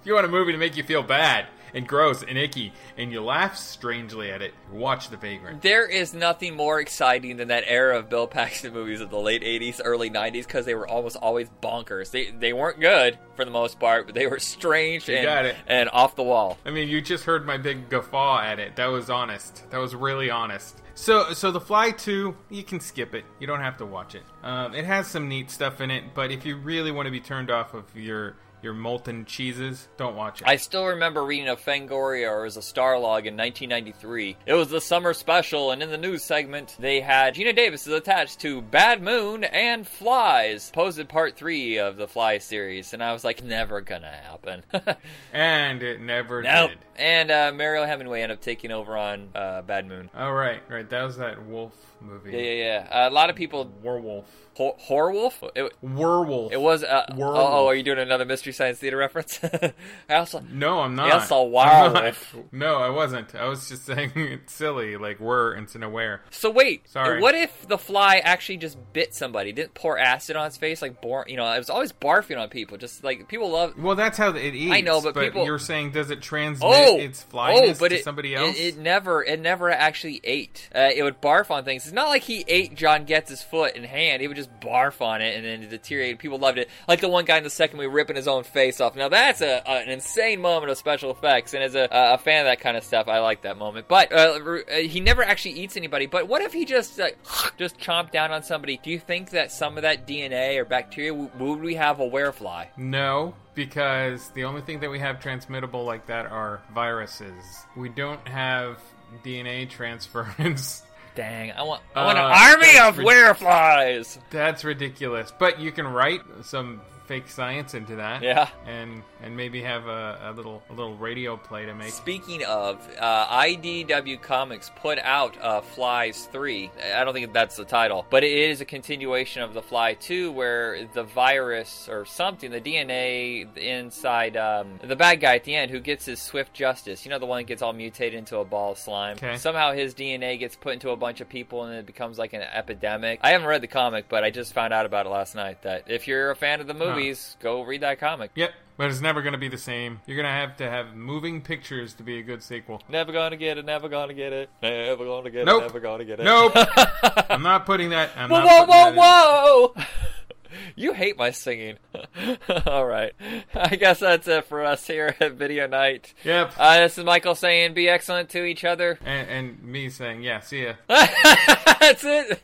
[0.00, 3.12] If you want a movie to make you feel bad and gross and icky, and
[3.12, 5.62] you laugh strangely at it, watch The Vagrant.
[5.62, 9.42] There is nothing more exciting than that era of Bill Paxton movies of the late
[9.42, 12.10] '80s, early '90s, because they were almost always bonkers.
[12.10, 15.56] They they weren't good for the most part, but they were strange and, got it.
[15.66, 16.58] and off the wall.
[16.64, 18.76] I mean, you just heard my big guffaw at it.
[18.76, 19.68] That was honest.
[19.70, 20.82] That was really honest.
[20.94, 23.24] So, so the Fly Two, you can skip it.
[23.38, 24.24] You don't have to watch it.
[24.42, 27.20] Um, it has some neat stuff in it, but if you really want to be
[27.20, 30.48] turned off of your your molten cheeses, don't watch it.
[30.48, 34.36] I still remember reading a Fangoria or as a Starlog in 1993.
[34.46, 37.92] It was the summer special, and in the news segment, they had Geena Davis is
[37.92, 43.12] attached to Bad Moon and Flies, posted part three of the Fly series, and I
[43.12, 44.62] was like, never gonna happen.
[45.32, 46.70] and it never nope.
[46.70, 46.78] did.
[46.96, 50.10] And uh, Mariel Hemingway ended up taking over on uh, Bad Moon.
[50.14, 50.88] Oh right, right.
[50.88, 52.32] That was that wolf movie.
[52.32, 52.52] Yeah, yeah,
[52.90, 53.04] yeah.
[53.04, 53.70] Uh, a lot of people.
[53.82, 54.26] Werewolf.
[54.58, 55.48] Hor- Horrorwolf?
[55.54, 56.52] It, Werewolf.
[56.52, 56.82] It was.
[56.82, 57.38] Uh, Werewolf.
[57.38, 59.38] Oh, oh, are you doing another Mystery Science Theater reference?
[60.08, 60.40] I also.
[60.50, 61.08] No, I'm not.
[61.30, 62.34] A I'm werewolf.
[62.52, 63.34] No, I wasn't.
[63.36, 66.22] I was just saying it's silly, like we're instead of where.
[66.30, 67.20] So wait, Sorry.
[67.22, 69.52] what if the fly actually just bit somebody?
[69.52, 72.48] Didn't pour acid on his face like bor- you know, it was always barfing on
[72.48, 72.78] people.
[72.78, 73.78] Just like people love.
[73.78, 74.72] Well, that's how it eats.
[74.74, 77.96] I know, but people- you're saying does it transmit Oh, its flyness oh, but to
[77.98, 78.58] it, somebody it- else?
[78.58, 80.68] It, never, it never actually ate.
[80.74, 81.84] Uh, it would barf on things.
[81.84, 84.20] It's not like he ate John Getz's foot and hand.
[84.20, 86.18] He would just barf on it, and then it deteriorated.
[86.18, 86.68] People loved it.
[86.88, 88.96] Like the one guy in the second movie ripping his own face off.
[88.96, 92.40] Now that's a, a- an insane moment of special effects, and as a, a fan
[92.40, 93.88] of that kind of stuff, I like that moment.
[93.88, 94.38] But uh,
[94.70, 96.06] uh, he never actually eats anybody.
[96.06, 97.18] But what if he just like,
[97.58, 98.80] just chomped down on somebody?
[98.82, 102.66] Do you think that some of that DNA or bacteria would we have a werefly?
[102.76, 107.32] No, because the only thing that we have transmittable like that are viruses.
[107.76, 108.78] We don't have
[109.24, 110.82] DNA transference.
[111.18, 114.20] Dang, I want I want an Uh, army of wereflies.
[114.30, 115.32] That's ridiculous.
[115.36, 118.22] But you can write some fake science into that.
[118.22, 118.48] Yeah.
[118.66, 121.90] And and maybe have a, a little a little radio play to make.
[121.90, 126.70] Speaking of, uh, IDW Comics put out uh, Flies 3.
[126.94, 130.30] I don't think that's the title, but it is a continuation of The Fly 2,
[130.30, 135.70] where the virus or something, the DNA inside um, the bad guy at the end
[135.70, 138.44] who gets his swift justice, you know, the one that gets all mutated into a
[138.44, 139.16] ball of slime.
[139.16, 139.36] Okay.
[139.36, 142.42] Somehow his DNA gets put into a bunch of people and it becomes like an
[142.42, 143.20] epidemic.
[143.22, 145.84] I haven't read the comic, but I just found out about it last night that
[145.90, 148.30] if you're a fan of the movies, go read that comic.
[148.34, 148.52] Yep.
[148.76, 150.00] But it's never going to be the same.
[150.06, 152.80] You're going to have to have moving pictures to be a good sequel.
[152.88, 155.62] Never gonna get it, never gonna get it, never gonna get Nope.
[155.62, 156.24] it, never gonna get it.
[156.24, 156.52] Nope.
[157.30, 158.10] I'm not putting that.
[158.16, 159.84] I'm whoa, not whoa, whoa, whoa!
[160.76, 161.76] you hate my singing.
[162.66, 163.12] All right,
[163.54, 166.14] I guess that's it for us here at Video Night.
[166.24, 166.52] Yep.
[166.56, 170.40] Uh, this is Michael saying, "Be excellent to each other." And, and me saying, yeah,
[170.40, 170.74] see ya.
[170.88, 172.40] that's it.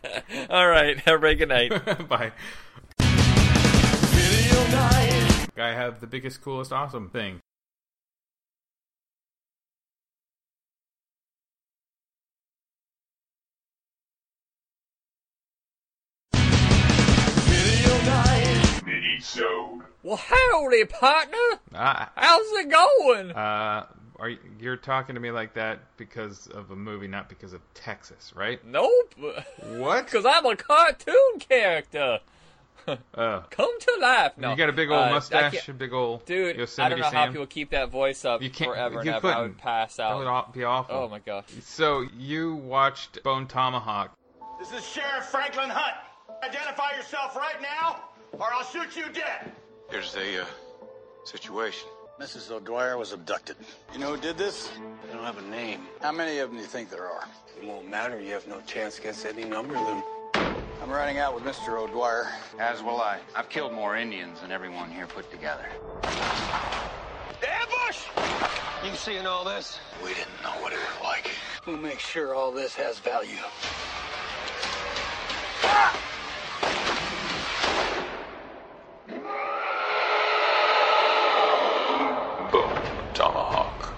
[0.51, 2.09] All right, have a good night.
[2.09, 2.33] Bye.
[4.55, 7.41] Guy have the biggest, coolest, awesome thing.
[20.05, 21.39] Well, howdy, partner.
[21.75, 23.31] Ah, How's it going?
[23.33, 23.87] uh,
[24.19, 27.61] are you, you're talking to me like that because of a movie, not because of
[27.73, 28.65] Texas, right?
[28.65, 29.15] Nope.
[29.63, 30.05] What?
[30.05, 32.21] Because I'm a cartoon character.
[33.15, 34.33] Uh, Come to life.
[34.37, 36.99] No, you got a big old uh, mustache, a big old Dude, Yosemite I don't
[37.01, 37.15] know Sam.
[37.15, 39.29] how people keep that voice up You can't- forever and you ever.
[39.29, 40.19] I would pass out.
[40.23, 40.95] That would be awful.
[40.97, 41.45] Oh my gosh.
[41.63, 44.15] So you watched Bone Tomahawk.
[44.59, 45.95] This is Sheriff Franklin Hunt.
[46.43, 48.01] Identify yourself right now,
[48.33, 49.53] or I'll shoot you dead.
[49.91, 50.47] Here's the uh,
[51.25, 51.89] situation.
[52.21, 52.51] Mrs.
[52.51, 53.57] O'Dwyer was abducted.
[53.93, 54.71] You know who did this?
[55.07, 55.81] They don't have a name.
[56.01, 57.27] How many of them do you think there are?
[57.61, 58.21] It won't matter.
[58.21, 60.03] You have no chance against any number of them.
[60.85, 61.79] I'm running out with Mr.
[61.79, 62.29] O'Dwyer.
[62.59, 63.19] As will I.
[63.35, 65.65] I've killed more Indians than everyone here put together.
[67.43, 68.01] Ambush!
[68.85, 69.79] You seeing all this?
[70.03, 71.31] We didn't know what it was like.
[71.67, 73.31] We'll make sure all this has value.
[82.53, 82.71] Boom.
[83.15, 83.95] Tomahawk.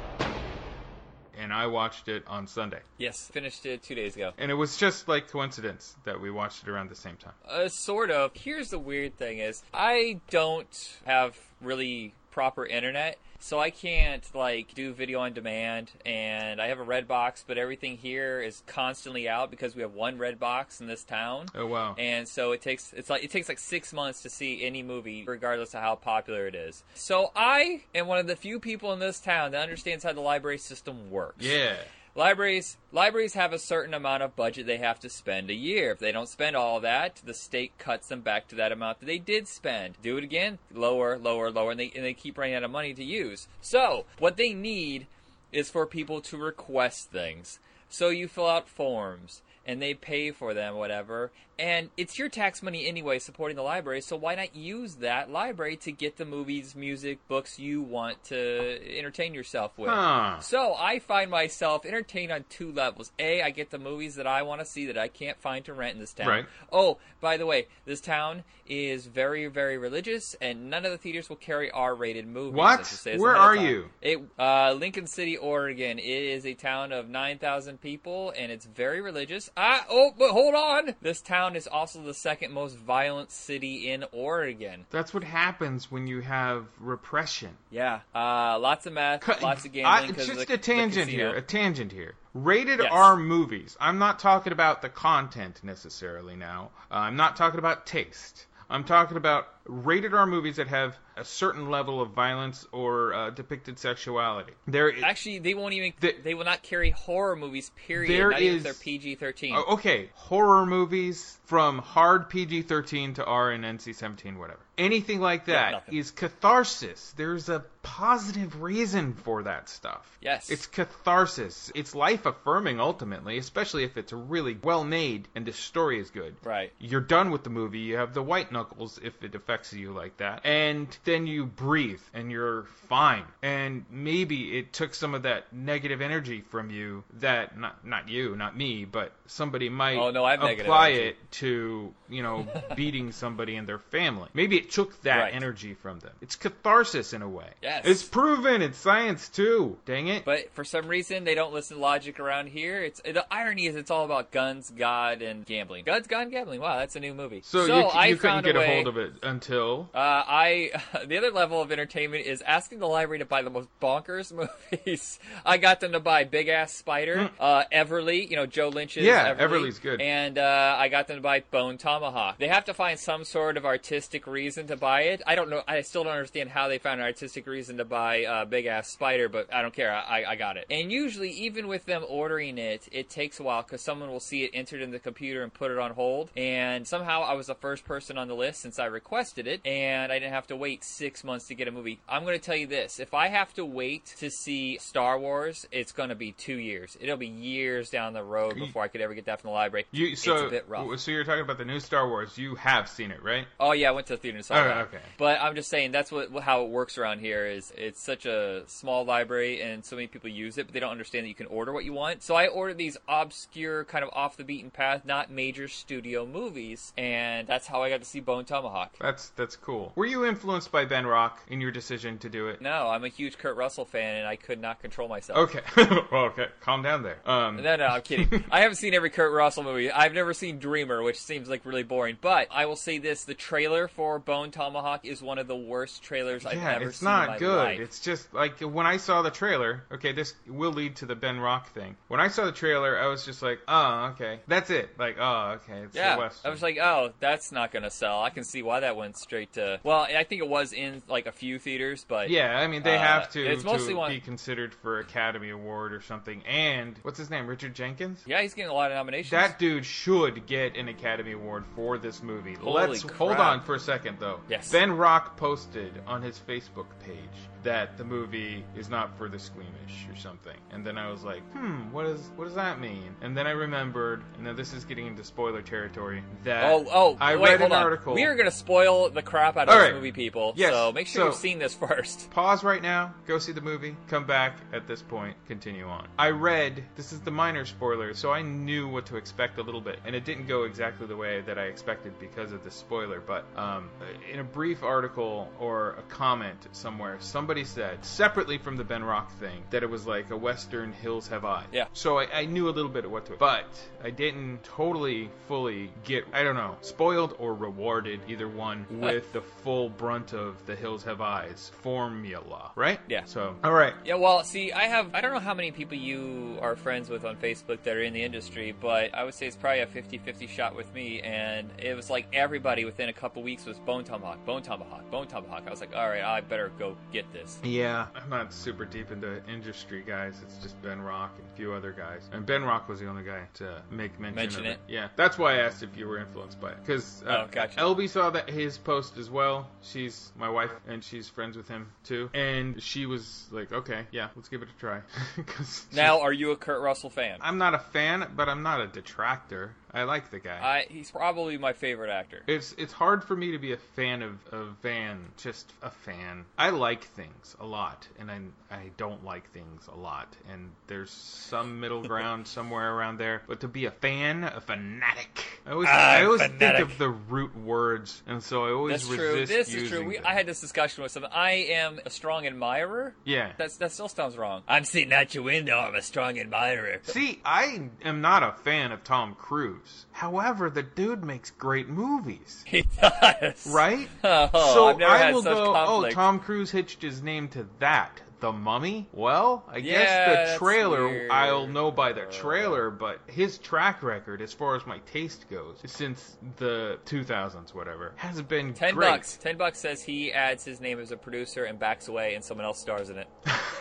[1.37, 2.81] and I watched it on Sunday.
[2.99, 4.33] Yes, finished it two days ago.
[4.37, 7.33] And it was just like coincidence that we watched it around the same time.
[7.49, 8.33] Uh, sort of.
[8.35, 14.75] Here's the weird thing: is I don't have really proper internet, so I can't like
[14.75, 15.91] do video on demand.
[16.05, 19.95] And I have a red box, but everything here is constantly out because we have
[19.95, 21.47] one red box in this town.
[21.55, 21.95] Oh wow.
[21.99, 25.25] And so it takes it's like it takes like six months to see any movie,
[25.27, 26.85] regardless of how popular it is.
[26.95, 30.21] So I am one of the few people in this town that understands how the
[30.21, 31.45] library system works.
[31.45, 31.77] Yeah.
[32.17, 35.91] Libraries libraries have a certain amount of budget they have to spend a year.
[35.91, 39.07] If they don't spend all that, the state cuts them back to that amount that
[39.07, 39.97] they did spend.
[40.01, 42.95] Do it again, lower, lower, lower, and they and they keep running out of money
[42.95, 43.49] to use.
[43.61, 45.07] So what they need
[45.53, 47.59] is for people to request things.
[47.91, 51.33] So you fill out forms and they pay for them, whatever.
[51.59, 55.77] And it's your tax money anyway supporting the library, so why not use that library
[55.79, 59.89] to get the movies, music, books you want to entertain yourself with?
[59.89, 60.39] Huh.
[60.41, 63.11] So I find myself entertained on two levels.
[63.19, 65.73] A, I get the movies that I want to see that I can't find to
[65.73, 66.29] rent in this town.
[66.29, 66.47] Right.
[66.71, 71.31] Oh, by the way, this town is very, very religious, and none of the theaters
[71.31, 72.57] will carry R-rated movies.
[72.57, 73.07] What?
[73.17, 73.87] Where are you?
[74.03, 75.99] It, uh, Lincoln City, Oregon.
[75.99, 79.49] It is a town of 9,000 people, and it's very religious.
[79.59, 80.95] Ah, oh, but hold on.
[81.01, 84.85] This town is also the second most violent city in Oregon.
[84.91, 87.57] That's what happens when you have repression.
[87.71, 90.15] Yeah, uh, lots of meth, lots of I, gambling.
[90.15, 91.35] 'cause just of the, a tangent here.
[91.35, 92.15] A tangent here.
[92.35, 92.91] Rated Yes.
[92.93, 93.79] R movies.
[93.81, 96.71] I'm not talking about the content necessarily now.
[96.91, 98.45] Uh, I'm not talking about taste.
[98.69, 103.31] I'm talking about rated R movies that have a certain level of violence or uh,
[103.31, 104.53] depicted sexuality.
[104.67, 105.93] There, Actually, they won't even.
[106.23, 107.71] they will not carry horror movies.
[107.87, 108.11] Period.
[108.11, 109.55] There not is- they're PG thirteen.
[109.57, 114.59] Oh, okay, horror movies from hard PG-13 to R and NC-17, whatever.
[114.77, 117.15] Anything like Yeah, that is catharsis.
[117.17, 120.19] There's a positive reason for that stuff.
[120.21, 120.51] Yes.
[120.51, 121.71] It's catharsis.
[121.75, 126.35] It's life affirming ultimately, especially if it's really well made and the story is good.
[126.43, 126.73] Right.
[126.79, 127.79] You're done with the movie.
[127.79, 130.41] You have the white knuckles if it affects you like that.
[130.45, 133.25] And then you breathe and you're fine.
[133.43, 138.37] And maybe it took some of that negative energy from you that not not you,
[138.37, 142.47] not me, but somebody might Oh, no, I have apply it to, you know,
[142.77, 144.29] beating somebody and their family.
[144.35, 145.35] Maybe it took that Right.
[145.35, 146.13] energy from them.
[146.21, 147.49] It's catharsis in a way.
[147.63, 147.83] Yes.
[147.87, 148.63] It's proven.
[148.63, 149.79] It's science too.
[149.87, 150.25] Dang it.
[150.25, 152.83] But for some reason, they don't listen to logic around here.
[152.83, 155.85] It's the irony is it's all about guns, God, and gambling.
[155.85, 156.61] Guns, God, and gambling.
[156.61, 157.43] Wow, that's a new movie.
[157.45, 159.46] so, you, I you couldn't found get a, a, hold of it until
[159.95, 160.71] Uh, I
[161.07, 164.33] the other level of entertainment is asking the library to buy the most bonkers
[164.73, 165.19] movies.
[165.45, 169.09] I got them to buy Big Ass Spider, uh, Everly, you know Joe Lynch's Hmm.
[169.09, 170.01] Yeah, Everly, Everly's good.
[170.01, 172.39] and uh, I got them to buy Bone Tomahawk.
[172.39, 175.23] They have to find some sort of artistic reason to buy it.
[175.27, 175.63] I don't know.
[175.69, 178.89] I still don't understand how they found an artistic reason to buy uh, Big Ass
[178.89, 179.93] Spider, but I don't care.
[179.93, 180.67] I, I got it.
[180.71, 184.45] And usually, even with them ordering it, it takes a while because someone will see
[184.45, 186.31] it entered in the computer and put it on hold.
[186.37, 190.11] And somehow, I was the first person on the list since I requested it, and
[190.11, 192.01] I didn't have to wait six months to get a movie.
[192.09, 195.67] I'm going to tell you this: if I have to wait to see Star Wars,
[195.71, 196.97] it's going to be two years.
[197.01, 199.87] It'll be years down the road before I could ever get that from the library.
[199.93, 200.17] you.
[200.17, 200.99] So, it's a bit rough.
[201.01, 202.39] so you're talking about the new Star Wars.
[202.39, 203.47] You have seen it, right?
[203.61, 204.77] Oh yeah, I went to the theater and saw Oh, that.
[204.87, 205.01] okay.
[205.19, 208.63] But I'm just saying that's what how it works around here is it's such a
[208.67, 211.47] small library and so many people use it, but they don't understand that you can
[211.47, 212.23] order what you want.
[212.23, 216.93] So I ordered these obscure, kind of off the beaten path, not major studio movies,
[216.97, 218.93] and that's how I got to see Bone Tomahawk.
[219.01, 219.93] That's that's cool.
[219.97, 222.61] Were you influenced by Ben Rock in your decision to do it?
[222.61, 225.39] No, I'm a huge Kurt Russell fan, and I could not control myself.
[225.51, 225.61] Okay.
[226.13, 226.47] well, okay.
[226.61, 227.19] Calm down there.
[227.27, 228.45] Um, No, no, I'm kidding.
[228.51, 229.91] I haven't seen every Kurt Russell movie.
[229.91, 232.17] I've never seen Dreamer, which seems like really boring.
[232.21, 236.03] But I will say this: the trailer for Bone Tomahawk is one of the worst
[236.03, 237.57] trailers I've yeah, ever it's seen in not my good.
[237.57, 237.81] life.
[237.81, 239.85] It's just like when I saw the trailer.
[239.93, 241.97] Okay, this will lead to the Ben Rock thing.
[242.09, 244.91] When I saw the trailer, I was just like, oh, okay, that's it.
[244.99, 246.45] Like, oh, okay, it's Yeah, the West.
[246.45, 248.23] I was like, oh, that's not gonna sell.
[248.23, 249.81] I can see why that went straight to.
[249.85, 252.97] Well, I think it was in like a few theaters, but Yeah, I mean they
[252.97, 254.11] uh, have to, It's mostly to one.
[254.11, 256.43] be considered for Academy Award or something.
[256.47, 257.47] And what's his name?
[257.47, 258.23] Richard Jenkins.
[258.27, 259.31] Yeah, he's getting a lot of nominations.
[259.31, 262.55] That dude should get an Academy Award for this movie.
[262.55, 263.17] Holy Let's crap.
[263.17, 264.41] hold on for a second though.
[264.49, 264.71] Yes.
[264.73, 267.17] Ben Rock posted on his Facebook page
[267.63, 270.57] that the movie is not for the squeamish or something.
[270.71, 273.51] And then I was like, "Hmm, what is what does that mean?" And then I
[273.51, 277.17] remembered, and now this is getting into spoiler territory, that Oh, oh!
[277.21, 277.83] I wait, read an on.
[277.83, 278.15] article.
[278.15, 279.95] We are gonna spoil the crap out of All this right.
[279.95, 280.53] movie, people.
[280.57, 282.31] Yes, So make sure so- you've seen this first.
[282.37, 286.09] Pause right now, go see the movie, come back at this point, continue on.
[286.19, 289.81] I read, this is the minor spoiler, so I knew what to expect a little
[289.81, 293.21] bit, and it didn't go exactly the way that I expected because of the spoiler,
[293.21, 293.89] but um,
[294.33, 299.31] in a brief article or a comment somewhere, somebody said, separately from the Ben Rock
[299.39, 301.67] thing, that it was like a Western Hills Have Eyes.
[301.73, 301.87] Yeah.
[301.93, 303.67] So I, I knew a little bit of what to but
[304.03, 309.41] I didn't totally fully get, I don't know, spoiled or rewarded, either one, with the
[309.41, 313.01] full brunt of the Hills Have Eyes formula, right?
[313.09, 313.25] Yeah.
[313.25, 313.95] So, all right.
[314.05, 317.25] Yeah, well, see, I have, I don't know how many people you are friends with
[317.25, 320.19] on Facebook that are in the industry, but I would say it's probably a 50
[320.19, 321.21] 50 shot with me.
[321.23, 325.27] And it was like everybody within a couple weeks was Bone Tomahawk, Bone Tomahawk, Bone
[325.27, 325.65] Tomahawk.
[325.67, 327.59] I was like, all right, I better go get this.
[327.65, 330.41] Yeah, I'm not super deep into industry guys.
[330.43, 332.29] It's just Ben Rock and a few other guys.
[332.33, 334.79] And Ben Rock was the only guy to make mention, Mention of it.
[334.89, 336.79] Yeah, that's why I asked if you were influenced by it.
[336.85, 337.79] Because uh, Oh, gotcha.
[337.79, 339.69] LB saw that his post as well.
[339.83, 342.31] She's my wife, and she's friends with him too.
[342.35, 345.01] And she was like, "Okay, yeah, let's give it a try."
[345.47, 347.39] 'Cause Now, are you a Kurt Russell fan?
[347.41, 349.75] I'm not a fan, but I'm not a detractor.
[349.97, 350.59] I like the guy.
[350.63, 352.43] I, he's probably my favorite actor.
[352.47, 356.45] It's it's hard for me to be a fan of, of Van, just a fan.
[356.59, 358.41] I like things a lot, and I
[358.71, 363.43] I don't like things a lot, and there's some middle ground somewhere around there.
[363.49, 366.77] But to be a fan, a fanatic, I always Ah, I always fanatic.
[366.77, 369.33] think of the root words, and so I always That's true.
[369.41, 370.07] resist This using is true.
[370.09, 370.19] We.
[370.19, 371.33] I had this discussion with someone.
[371.33, 373.15] I am a strong admirer.
[373.25, 373.53] Yeah.
[373.57, 374.63] That's that still sounds wrong.
[374.69, 375.79] I'm sitting at your window.
[375.79, 376.99] I'm a strong admirer.
[377.05, 379.85] See, I am not a fan of Tom Cruise.
[380.13, 382.63] However, the dude makes great movies.
[382.67, 383.67] He does.
[383.67, 384.09] Right?
[384.25, 386.13] Oh, so I've never I had will such go, oh, conflict.
[386.13, 388.21] oh, Tom Cruise hitched his name to that.
[388.39, 389.09] The Mummy?
[389.13, 391.31] Well, I Yeah, guess the trailer, weird.
[391.31, 392.31] I'll know by the uh.
[392.31, 398.13] trailer, but his track record, as far as my taste goes, since the 2000s, whatever,
[398.17, 399.09] has been Ten great.
[399.09, 399.39] bucks.
[399.39, 402.67] Ten bucks says he adds his name as a producer and backs away, and someone
[402.67, 403.29] else stars in it.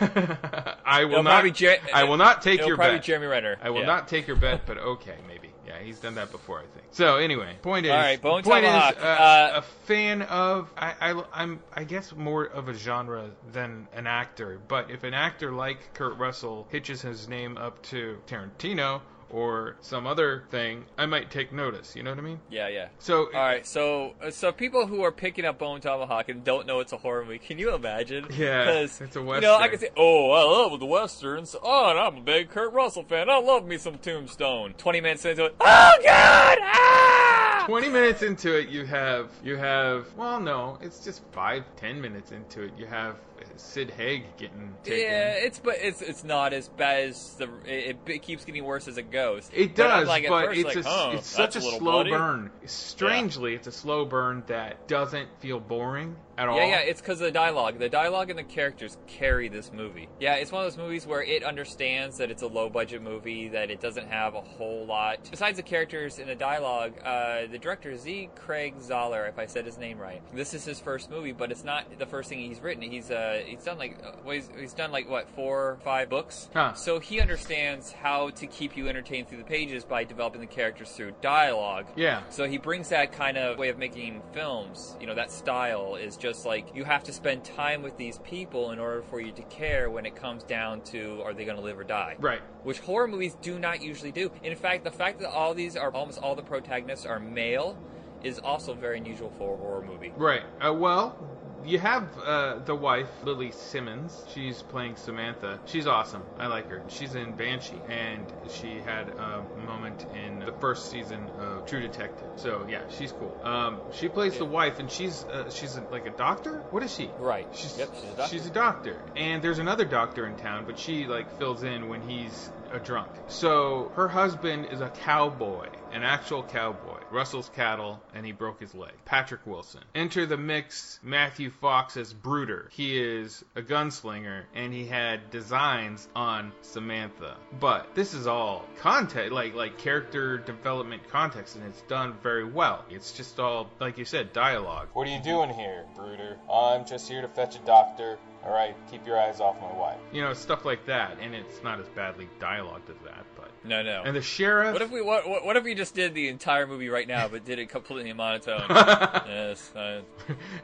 [0.00, 1.54] I will It'll not.
[1.54, 3.04] Jer- I will not take your probably bet.
[3.04, 3.56] Jeremy Renner.
[3.62, 3.86] I will Yeah.
[3.86, 5.35] not take your bet, but okay, maybe.
[5.78, 6.86] Yeah, he's done that before, I think.
[6.90, 10.70] So anyway, point is, All right, Bone point is, uh, Uh, a fan of.
[10.76, 14.60] I, I, I'm, I guess, more of a genre than an actor.
[14.68, 19.00] But if an actor like Kurt Russell hitches his name up to Tarantino
[19.30, 21.96] or some other thing, I might take notice.
[21.96, 22.40] You know what I mean?
[22.50, 22.88] Yeah, yeah.
[22.98, 26.80] So, all right, so so people who are picking up Bone Tomahawk and don't know
[26.80, 28.26] it's a horror movie, can you imagine?
[28.36, 31.56] Yeah, it's a You know, I can say, "Oh, I love the westerns.
[31.60, 33.30] Oh, and I'm a big Kurt Russell fan.
[33.30, 36.58] I love me some Tombstone." Twenty minutes into it, oh god!
[36.62, 37.64] Ah!
[37.66, 42.30] 20 minutes into it, you have you have well, no, it's just five, ten minutes
[42.30, 42.72] into it.
[42.78, 43.16] You have
[43.60, 45.00] Sid Haig getting taken.
[45.00, 48.88] Yeah, it's but it's it's not as bad as the it, it keeps getting worse
[48.88, 49.50] as it goes.
[49.52, 51.78] It But does, like, at but first, it's like, a, oh, it's such a, slow
[51.78, 52.10] bloody.
[52.10, 52.50] burn.
[52.64, 56.56] Strangely, it's a slow burn that doesn't feel boring at all.
[56.56, 57.78] Yeah, yeah, it's because of the dialogue.
[57.78, 60.08] The dialogue and the characters carry this movie.
[60.20, 63.48] Yeah, it's one of those movies where it understands that it's a low budget movie,
[63.48, 65.28] that it doesn't have a whole lot.
[65.30, 68.30] Besides the characters and the dialogue, uh, the director, Z.
[68.36, 71.64] Craig Zahler, if I said his name right, this is his first movie, but it's
[71.64, 72.82] not the first thing he's written.
[72.82, 76.08] He's uh, he's done like uh, well, he's, he's done like what four, or five
[76.08, 76.48] books.
[76.52, 76.74] Huh.
[76.74, 80.90] So he understands how to keep you entertained through the pages by developing the characters
[80.90, 81.86] through dialogue.
[81.96, 82.22] Yeah.
[82.28, 84.96] So he brings that kind of way of making films.
[85.00, 88.72] You know, that style is just like you have to spend time with these people
[88.72, 91.62] in order for you to care when it comes down to are they going to
[91.62, 92.16] live or die.
[92.18, 92.40] Right.
[92.64, 94.30] Which horror movies do not usually do.
[94.42, 97.78] In fact, the fact that all these are almost all the protagonists are male
[98.22, 100.12] is also very unusual for a horror movie.
[100.16, 100.42] Right.
[100.60, 101.16] Uh, well,
[101.64, 104.24] you have uh, the wife, Lili Simmons.
[104.28, 105.58] She's playing Samantha.
[105.66, 106.22] She's awesome.
[106.38, 106.82] I like her.
[106.88, 112.28] She's in Banshee, and she had a moment in the first season of True Detective.
[112.36, 113.32] So yeah, she's cool.
[113.42, 116.62] Um, she plays the wife, and she's uh, she's a, like a doctor.
[116.70, 117.10] What is she?
[117.18, 117.46] Right.
[117.52, 118.34] She's, Yep, she's a doctor.
[118.34, 122.00] She's a doctor, and there's another doctor in town, but she like fills in when
[122.02, 123.08] he's a drunk.
[123.28, 128.74] So her husband is a cowboy, an actual cowboy, rustles cattle, and he broke his
[128.74, 128.92] leg.
[129.06, 129.80] Patrick Wilson.
[129.94, 132.68] Enter the mix Matthew Fox as Brooder.
[132.72, 137.38] He is a gunslinger, and he had designs on Samantha.
[137.58, 142.84] But this is all context, like like character development context, and it's done very well.
[142.90, 144.88] It's just all like you said, dialogue.
[144.92, 146.36] What are you doing here, Brooder?
[146.52, 148.18] I'm just here to fetch a doctor.
[148.44, 149.98] All right, keep your eyes off my wife.
[150.12, 153.24] You know, stuff like that, and it's not as badly dialogued as that.
[153.66, 154.02] No, no.
[154.04, 154.72] And the sheriff.
[154.72, 157.28] What if we what, what, what if we just did the entire movie right now,
[157.28, 158.64] but did it completely monotone?
[158.70, 160.02] yes, uh,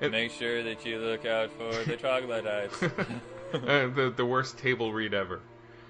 [0.01, 2.83] make sure that you look out for the troglodytes.
[2.83, 2.89] uh,
[3.53, 5.41] the the worst table read ever.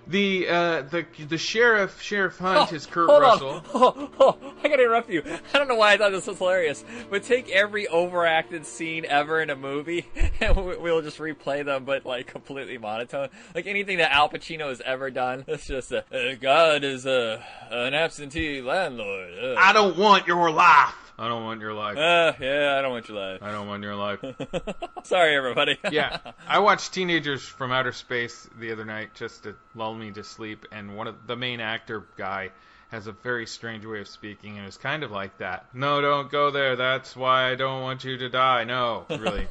[0.08, 3.50] The uh, the the sheriff Sheriff Hunt is Kurt Hold Russell.
[3.50, 3.62] on.
[3.74, 5.22] Oh, oh, I gotta interrupt you.
[5.54, 9.40] I don't know why I thought this was hilarious, but take every overacted scene ever
[9.40, 10.06] in a movie,
[10.40, 13.28] and we- we'll just replay them, but like completely monotone.
[13.54, 15.44] Like anything that Al Pacino has ever done.
[15.52, 19.30] It's just a, uh, God is a an absentee landlord.
[19.40, 19.54] Uh.
[19.56, 21.11] I don't want your life.
[21.22, 21.96] I don't want your life.
[21.96, 23.42] Uh, yeah, I don't want your life.
[23.44, 24.24] I don't want your life.
[25.04, 25.78] Sorry, everybody.
[25.92, 26.18] yeah,
[26.48, 30.66] I watched Teenagers from Outer Space the other night just to lull me to sleep,
[30.72, 32.50] and one of the main actor guy
[32.88, 35.66] has a very strange way of speaking, and it's kind of like that.
[35.72, 36.74] No, don't go there.
[36.74, 38.64] That's why I don't want you to die.
[38.64, 39.46] No, really.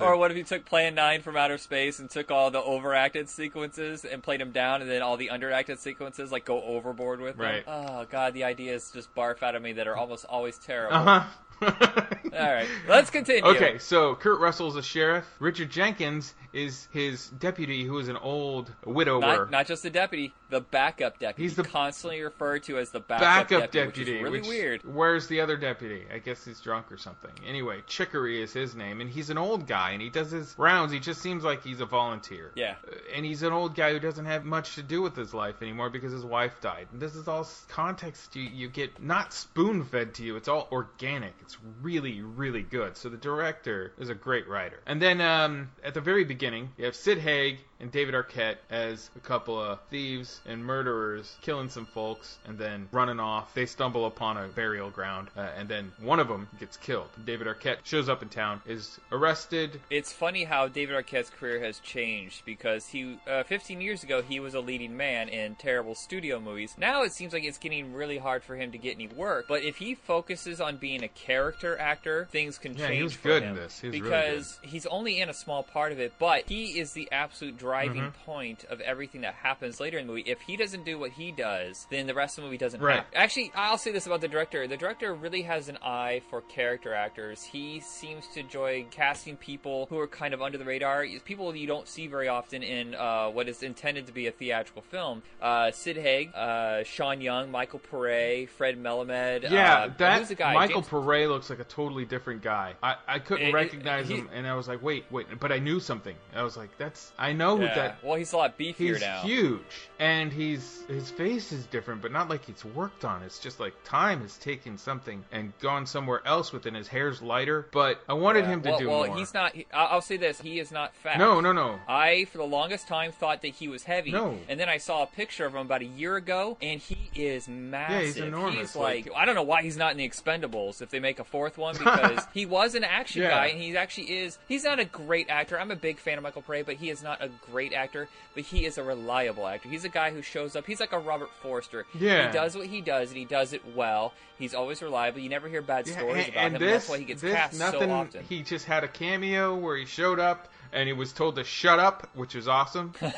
[0.00, 3.28] Or what if you took Plan 9 from outer space and took all the overacted
[3.28, 7.36] sequences and played them down, and then all the underacted sequences, like, go overboard with
[7.36, 7.46] them?
[7.46, 7.64] Right.
[7.66, 10.96] Oh, God, the ideas just barf out of me that are almost always terrible.
[10.96, 11.26] Uh huh.
[11.62, 13.42] all right, let's continue.
[13.42, 15.24] Okay, so Kurt Russell's a sheriff.
[15.38, 19.20] Richard Jenkins is his deputy, who is an old widower.
[19.20, 21.42] Not, not just the deputy, the backup deputy.
[21.42, 24.48] He's the- constantly referred to as the backup, backup deputy, deputy, which is really which-
[24.48, 24.80] weird.
[24.84, 26.04] Where's the other deputy?
[26.12, 27.32] I guess he's drunk or something.
[27.46, 30.92] Anyway, Chicory is his name, and he's an old guy, and he does his rounds.
[30.92, 32.52] He just seems like he's a volunteer.
[32.54, 32.76] Yeah.
[32.86, 35.62] Uh, And he's an old guy who doesn't have much to do with his life
[35.62, 36.88] anymore because his wife died.
[36.92, 40.36] And this is all context you, you get not spoon fed to you.
[40.36, 41.32] It's all organic.
[41.40, 42.96] It's really, really good.
[42.96, 44.80] So the director is a great writer.
[44.86, 49.10] And then um, at the very beginning, you have Sid Haig and David Arquette as
[49.16, 53.54] a couple of thieves and murderers killing some folks and then running off.
[53.54, 57.08] They stumble upon a burial ground, uh, and then one of them gets killed.
[57.24, 59.80] David Arquette shows up in town, is arrested.
[59.90, 64.40] It's funny how David Arquette's career has changed because he, uh, 15 years ago, he
[64.40, 66.74] was a leading man in terrible studio movies.
[66.78, 69.46] Now it seems like it's getting really hard for him to get any work.
[69.48, 73.14] But if he focuses on being a character actor, things can Yeah, change he was
[73.14, 73.50] for good him.
[73.50, 73.80] in this.
[73.80, 76.92] He was really because he's only in a small part of it, but he is
[76.92, 78.12] the absolute driving Mhm.
[78.24, 80.25] point of everything that happens later in the movie.
[80.26, 82.96] If he doesn't do what he does, then the rest of the movie doesn't Right.
[82.96, 83.12] happen.
[83.14, 84.66] Actually, I'll say this about the director.
[84.66, 87.44] The director really has an eye for character actors.
[87.44, 91.66] He seems to enjoy casting people who are kind of under the radar, people you
[91.66, 95.22] don't see very often in uh, what is intended to be a theatrical film.
[95.40, 99.48] Uh, Sid Haig, uh, Sean Young, Michael Paré, Fred Melamed.
[99.50, 100.54] Yeah, uh, that who's the guy?
[100.54, 102.74] Michael James- Paré looks like a totally different guy.
[102.82, 105.52] I, I couldn't It- it- recognize he- him, and I was like, wait, wait, but
[105.52, 106.16] I knew something.
[106.34, 107.74] I was like, that's I know Yeah.
[107.74, 109.20] that Well, he's a lot beefier he's now.
[109.20, 109.60] huge
[109.98, 113.22] and he's his face is different, but not like it's worked on.
[113.22, 116.74] It's just like time has taken something and gone somewhere else with it.
[116.74, 118.50] His hair's lighter, but I wanted Yeah.
[118.52, 119.16] him to well, do well, more.
[119.16, 119.54] he's not.
[119.54, 121.18] he- I'll I'll say this: he is not fat.
[121.18, 121.78] No, no, no.
[121.88, 124.12] I, for the longest time, thought that he was heavy.
[124.12, 124.38] No.
[124.48, 127.48] And then I saw a picture of him about a year ago, and he is
[127.48, 127.90] massive.
[127.96, 130.80] Yeah, he's enormous, He's like- like, I don't know why he's not in the Expendables
[130.82, 133.30] if they make a fourth one because he was an action Yeah.
[133.30, 134.38] guy, and he actually is.
[134.48, 135.58] He's not a great actor.
[135.58, 138.08] I'm a big fan of Michael Paré, but he is not a great actor.
[138.34, 139.68] But he is a reliable actor.
[139.70, 140.66] He's a guy who shows up.
[140.66, 141.86] He's like a Robert Forster.
[141.98, 142.26] Yeah.
[142.28, 144.12] He does what he does, and he does it well.
[144.38, 145.20] He's always reliable.
[145.20, 146.60] You never hear bad Yeah, stories and, about and him.
[146.62, 147.80] this, that's why he gets this cast nothing.
[147.88, 148.24] so often.
[148.28, 151.78] He just had a cameo where he showed up and he was told to shut
[151.78, 152.92] up, which is awesome.
[153.00, 153.16] Sheriff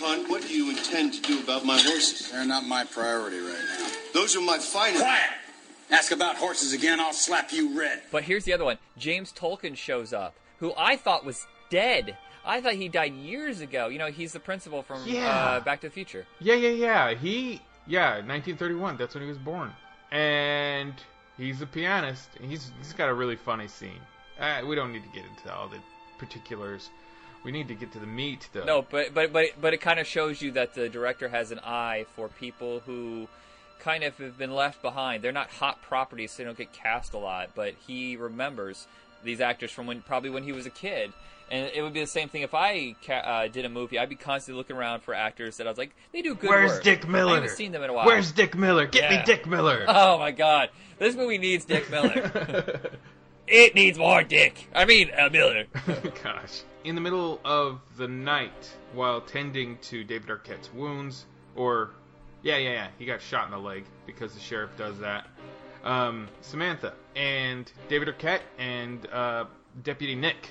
[0.00, 2.30] Hunt, what do you intend to do about my horses?
[2.30, 3.88] They're not my priority right now.
[4.14, 5.02] Those are my finest.
[5.02, 5.30] Quiet!
[5.90, 8.02] Ask about horses again, I'll slap you red.
[8.12, 8.78] But here's the other one.
[8.96, 12.16] James Tolkan shows up, who I thought was dead.
[12.44, 13.88] I thought he died years ago.
[13.88, 15.28] You know, he's the principal from Yeah.
[15.28, 16.26] uh, Back to the Future.
[16.40, 17.14] Yeah, yeah, yeah.
[17.14, 18.96] He, yeah, 1931.
[18.96, 19.72] That's when he was born,
[20.10, 20.94] and
[21.36, 22.28] he's a pianist.
[22.40, 24.00] He's he's got a really funny scene.
[24.38, 25.78] Uh, we don't need to get into all the
[26.18, 26.90] particulars.
[27.44, 28.64] We need to get to the meat, though.
[28.64, 31.60] No, but but but but it kind of shows you that the director has an
[31.60, 33.28] eye for people who
[33.78, 35.22] kind of have been left behind.
[35.24, 37.50] They're not hot properties, so they don't get cast a lot.
[37.54, 38.86] But he remembers
[39.24, 41.12] these actors from when probably when he was a kid.
[41.50, 43.98] And it would be the same thing if I ca- uh, did a movie.
[43.98, 46.70] I'd be constantly looking around for actors that I was like, they do good Where's
[46.72, 46.82] work.
[46.84, 47.32] Dick Miller?
[47.32, 48.06] I haven't seen them in a while.
[48.06, 48.86] Where's Dick Miller?
[48.86, 49.84] Get me Dick Miller.
[49.88, 52.80] Oh my god, this movie needs Dick Miller.
[53.48, 54.68] it needs more Dick.
[54.74, 55.64] I mean, uh, Miller.
[56.22, 56.62] Gosh.
[56.84, 61.90] In the middle of the night, while tending to David Arquette's wounds, or,
[62.42, 65.26] yeah, yeah, yeah, he got shot in the leg because the sheriff does that.
[65.84, 69.46] Um, Samantha and David Arquette and uh,
[69.82, 70.50] Deputy Nick.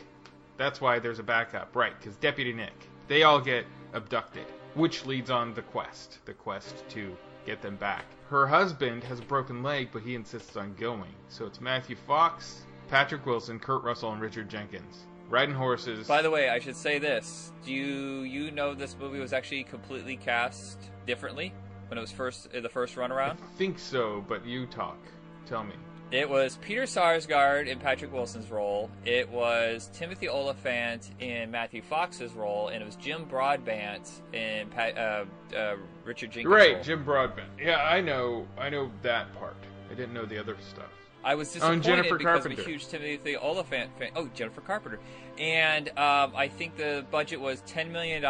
[0.59, 1.97] That's why there's a backup, right?
[1.97, 2.89] Because Deputy Nick.
[3.07, 4.45] They all get abducted,
[4.75, 6.19] which leads on the quest.
[6.25, 7.15] The quest to
[7.45, 8.05] get them back.
[8.29, 11.15] Her husband has a broken leg, but he insists on going.
[11.29, 16.07] So it's Matthew Fox, Patrick Wilson, Kurt Russell, and Richard Jenkins riding horses.
[16.07, 19.63] By the way, I should say this: Do you you know this movie was actually
[19.63, 20.77] completely cast
[21.07, 21.53] differently
[21.87, 23.39] when it was first the first run around?
[23.57, 24.97] think so, but you talk.
[25.45, 25.75] Tell me.
[26.11, 28.89] It was Peter Sarsgaard in Patrick Wilson's role.
[29.05, 34.97] It was Timothy Olyphant in Matthew Fox's role, and it was Jim Broadbent in Pat,
[34.97, 35.25] uh,
[35.55, 36.83] uh, Richard Jenkins' Right, role.
[36.83, 37.49] Jim Broadbent.
[37.61, 38.47] Yeah, I know.
[38.57, 39.55] I know that part.
[39.91, 40.89] I didn't know the other stuff.
[41.23, 42.61] I was Oh, disappointed Jennifer because Carpenter.
[42.61, 44.09] I'm a huge Timothy Olyphant fan.
[44.15, 44.99] Oh, Jennifer Carpenter.
[45.37, 48.23] And um, I think the budget was $10 million.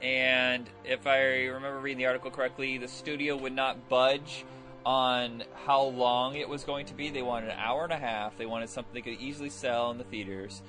[0.00, 4.44] And if I remember reading the article correctly, the studio would not budge
[4.84, 7.10] on how long it was going to be.
[7.10, 8.36] They wanted an hour and a half.
[8.36, 10.62] They wanted something they could easily sell in the theaters.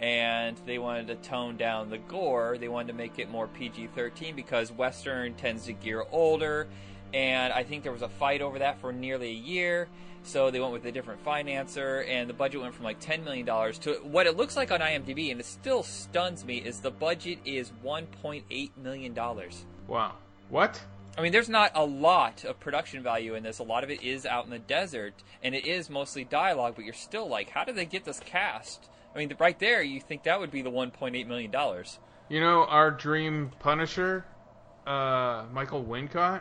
[0.00, 2.58] And they wanted to tone down the gore.
[2.58, 6.66] They wanted to make it more PG 13 because Western tends to gear older.
[7.12, 9.88] And I think there was a fight over that for nearly a year.
[10.24, 13.44] So they went with a different financer, and the budget went from like $10 million
[13.44, 17.40] to what it looks like on IMDb, and it still stuns me, is the budget
[17.44, 19.14] is $1.8 million.
[19.86, 20.12] Wow.
[20.48, 20.82] What?
[21.16, 23.60] I mean, there's not a lot of production value in this.
[23.60, 26.84] A lot of it is out in the desert, and it is mostly dialogue, but
[26.84, 28.88] you're still like, how did they get this cast?
[29.14, 31.52] I mean, right there, you think that would be the $1.8 million.
[32.28, 34.24] You know, our dream Punisher,
[34.88, 36.40] uh, Michael Wincott,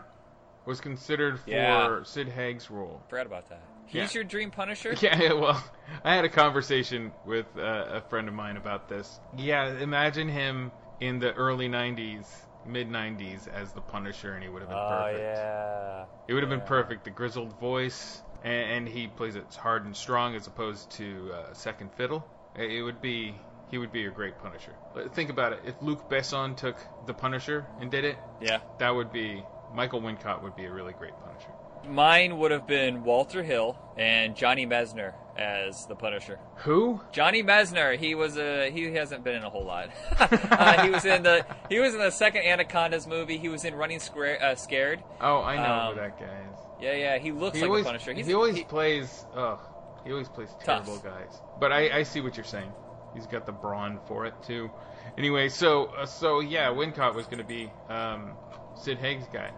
[0.66, 2.04] was considered for Yeah.
[2.04, 3.04] Sid Haig's role.
[3.10, 3.62] Forgot about that.
[3.86, 4.20] He's Yeah.
[4.20, 4.96] your dream Punisher?
[5.02, 5.64] Yeah, yeah, well,
[6.04, 9.20] I had a conversation with uh, a friend of mine about this.
[9.38, 12.26] Yeah, imagine him in the early 90s,
[12.66, 15.20] mid 90s as the Punisher, and he would have been Oh, perfect.
[15.24, 16.06] yeah.
[16.28, 17.04] It would have been perfect.
[17.04, 21.54] The grizzled voice, and, and he plays it hard and strong as opposed to uh,
[21.54, 22.26] second fiddle.
[22.56, 23.36] It it would be.
[23.72, 24.74] He would be a great Punisher.
[25.14, 25.62] Think about it.
[25.66, 26.78] If Luc Besson took
[27.08, 28.60] the Punisher and did it, Yeah.
[28.78, 31.50] that would be Michael Wincott would be a really great Punisher.
[31.88, 36.40] Mine would have been Walter Hill and Johnny Messner as the Punisher.
[36.58, 37.02] Who?
[37.12, 37.98] Johnny Messner.
[37.98, 39.90] He was a he hasn't been in a whole lot.
[40.20, 43.38] uh, he was in the he was in the second Anacondas movie.
[43.38, 45.02] He was in Running Square, uh, Scared.
[45.22, 46.58] Oh, I know Um, who that guy is.
[46.82, 47.18] Yeah, yeah.
[47.18, 48.14] He looks he like always, the Punisher.
[48.14, 49.26] He's he always plays.
[49.36, 49.60] Ugh,
[50.06, 50.86] he always plays Tough.
[50.86, 51.40] terrible guys.
[51.60, 52.72] But I, I see what you're saying.
[53.14, 54.70] He's got the brawn for it too.
[55.18, 58.32] Anyway, so uh, so yeah, Wincott was going to be um,
[58.76, 59.52] Sid Haig's guy,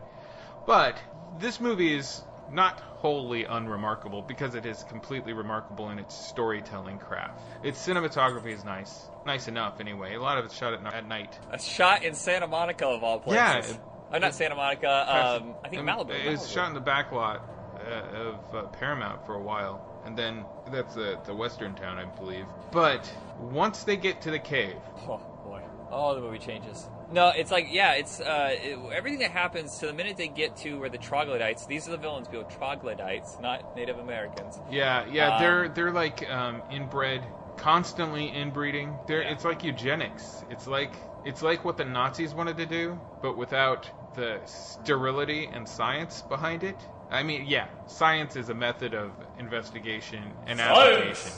[0.67, 0.97] but
[1.39, 7.39] this movie is not wholly unremarkable because it is completely remarkable in its storytelling craft.
[7.63, 10.15] Its cinematography is nice, nice enough anyway.
[10.15, 11.37] A lot of it's shot at, at night.
[11.51, 13.35] a shot in Santa Monica of all places.
[13.69, 13.79] Yeah, it-
[14.11, 15.41] Uh, not Santa Monica.
[15.41, 16.11] Um, I think Malibu.
[16.11, 16.53] It was Malibu.
[16.53, 17.41] shot in the back lot
[17.89, 22.05] uh, of uh, Paramount for a while, and then that's the the western town, I
[22.05, 22.45] believe.
[22.71, 24.77] But once they get to the cave,
[25.09, 25.61] Oh boy.
[25.91, 26.87] Oh, the movie changes.
[27.15, 30.57] No, it's like yeah, it's uh, it, everything that happens to the minute they get
[30.57, 31.65] to where the troglodytes.
[31.65, 32.43] These are the villains, people.
[32.43, 34.59] Troglodytes, not Native Americans.
[34.69, 37.21] Yeah, yeah, Um, they're they're like um, inbred,
[37.55, 38.99] constantly inbreeding.
[39.07, 40.43] They're it's like eugenics.
[40.49, 40.91] It's like
[41.23, 46.63] it's like what the Nazis wanted to do, but without the sterility and science behind
[46.63, 46.75] it.
[47.09, 50.89] I mean, yeah, science is a method of investigation and Science!
[50.89, 51.31] application.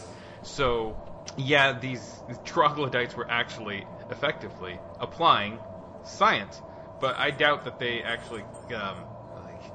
[0.44, 0.96] So,
[1.36, 5.60] yeah, these troglodytes were actually effectively applying
[6.04, 6.62] science,
[7.00, 8.44] but I doubt that they actually
[8.76, 8.98] um,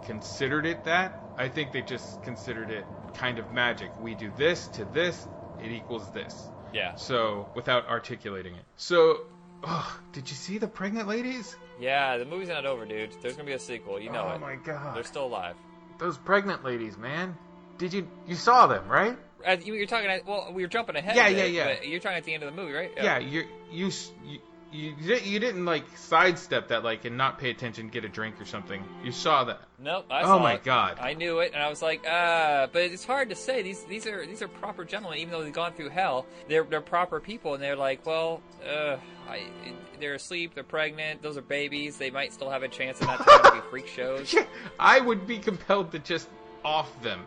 [0.05, 1.19] considered it that.
[1.37, 2.85] I think they just considered it
[3.15, 3.91] kind of magic.
[4.01, 5.27] We do this to this,
[5.63, 6.49] it equals this.
[6.73, 6.95] Yeah.
[6.95, 8.65] So, without articulating it.
[8.77, 9.21] So,
[9.65, 11.57] oh, did you see the pregnant ladies?
[11.81, 13.13] Yeah, the movie's not over, dude.
[13.21, 14.01] There's gonna be a sequel.
[14.01, 14.37] You know Oh it.
[14.37, 14.97] Oh my God.
[14.97, 15.57] They're still alive.
[15.99, 17.37] Those pregnant ladies, man.
[17.79, 19.17] Did you you saw them, right?
[19.65, 20.11] You- you're talking.
[20.11, 21.17] At, well, we were jumping ahead.
[21.17, 21.75] Yeah, yeah, yeah.
[21.77, 22.93] but You're talking at the end of the movie, right?
[22.97, 23.91] Yeah, you you
[24.25, 24.39] you
[24.75, 28.47] you, you didn't like sidestep that like and not pay attention, get a drink or
[28.47, 28.83] something.
[29.05, 29.61] You saw that.
[29.79, 30.07] Nope.
[30.11, 30.65] I Oh saw my it.
[30.65, 30.99] God.
[30.99, 33.61] I knew it, and I was like, uh, but it's hard to say.
[33.63, 36.25] These these are these are proper gentlemen, even though they've gone through hell.
[36.49, 38.97] They're they're proper people, and they're like, well, uh,
[39.29, 39.43] I,
[40.01, 41.99] they're asleep, they're pregnant, those are babies.
[41.99, 44.35] They might still have a chance of not to be freak shows.
[44.79, 46.29] I would be compelled to just
[46.65, 47.21] off them.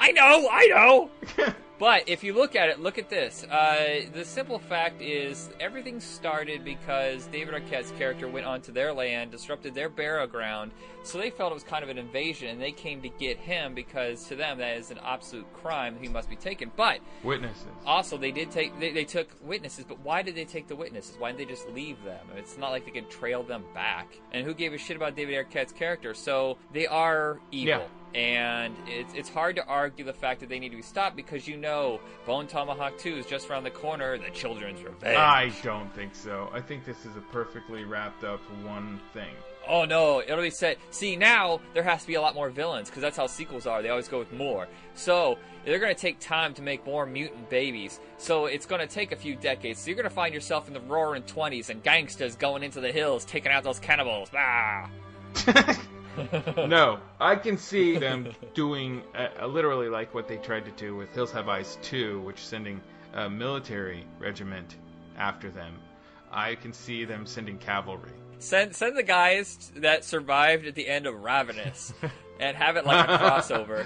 [0.00, 1.10] I know, I know.
[1.80, 3.42] but if you look at it, look at this.
[3.44, 9.32] Uh, the simple fact is, everything started because David Arquette's character went onto their land,
[9.32, 12.72] disrupted their burial ground, so they felt it was kind of an invasion, and they
[12.72, 15.96] came to get him because to them that is an absolute crime.
[16.00, 16.70] He must be taken.
[16.76, 17.66] But Witnesses.
[17.86, 21.16] also, they did take they, they took witnesses, but why did they take the witnesses?
[21.18, 22.26] Why didn't they just leave them?
[22.36, 24.08] It's not like they could trail them back.
[24.32, 26.12] And who gave a shit about David Arquette's character?
[26.12, 27.88] So they are evil.
[28.12, 31.46] And it's, it's hard to argue the fact that they need to be stopped because
[31.46, 31.69] you know
[32.26, 35.16] Bone Tomahawk 2 is just around the corner, the children's revenge.
[35.16, 36.50] I don't think so.
[36.52, 39.34] I think this is a perfectly wrapped up one thing.
[39.68, 40.78] Oh no, it'll be set.
[40.90, 43.82] See, now there has to be a lot more villains because that's how sequels are.
[43.82, 44.68] They always go with more.
[44.94, 48.00] So they're going to take time to make more mutant babies.
[48.18, 49.80] So it's going to take a few decades.
[49.80, 52.90] So you're going to find yourself in the roaring 20s and gangsters going into the
[52.90, 54.30] hills taking out those cannibals.
[54.34, 54.90] Ah.
[56.68, 61.12] no, I can see them doing uh, literally like what they tried to do with
[61.14, 62.80] Hills Have Eyes 2, which sending
[63.14, 64.76] a military regiment
[65.16, 65.74] after them.
[66.32, 68.12] I can see them sending cavalry.
[68.38, 71.92] Send send the guys that survived at the end of Ravenous
[72.40, 73.84] and have it like a crossover.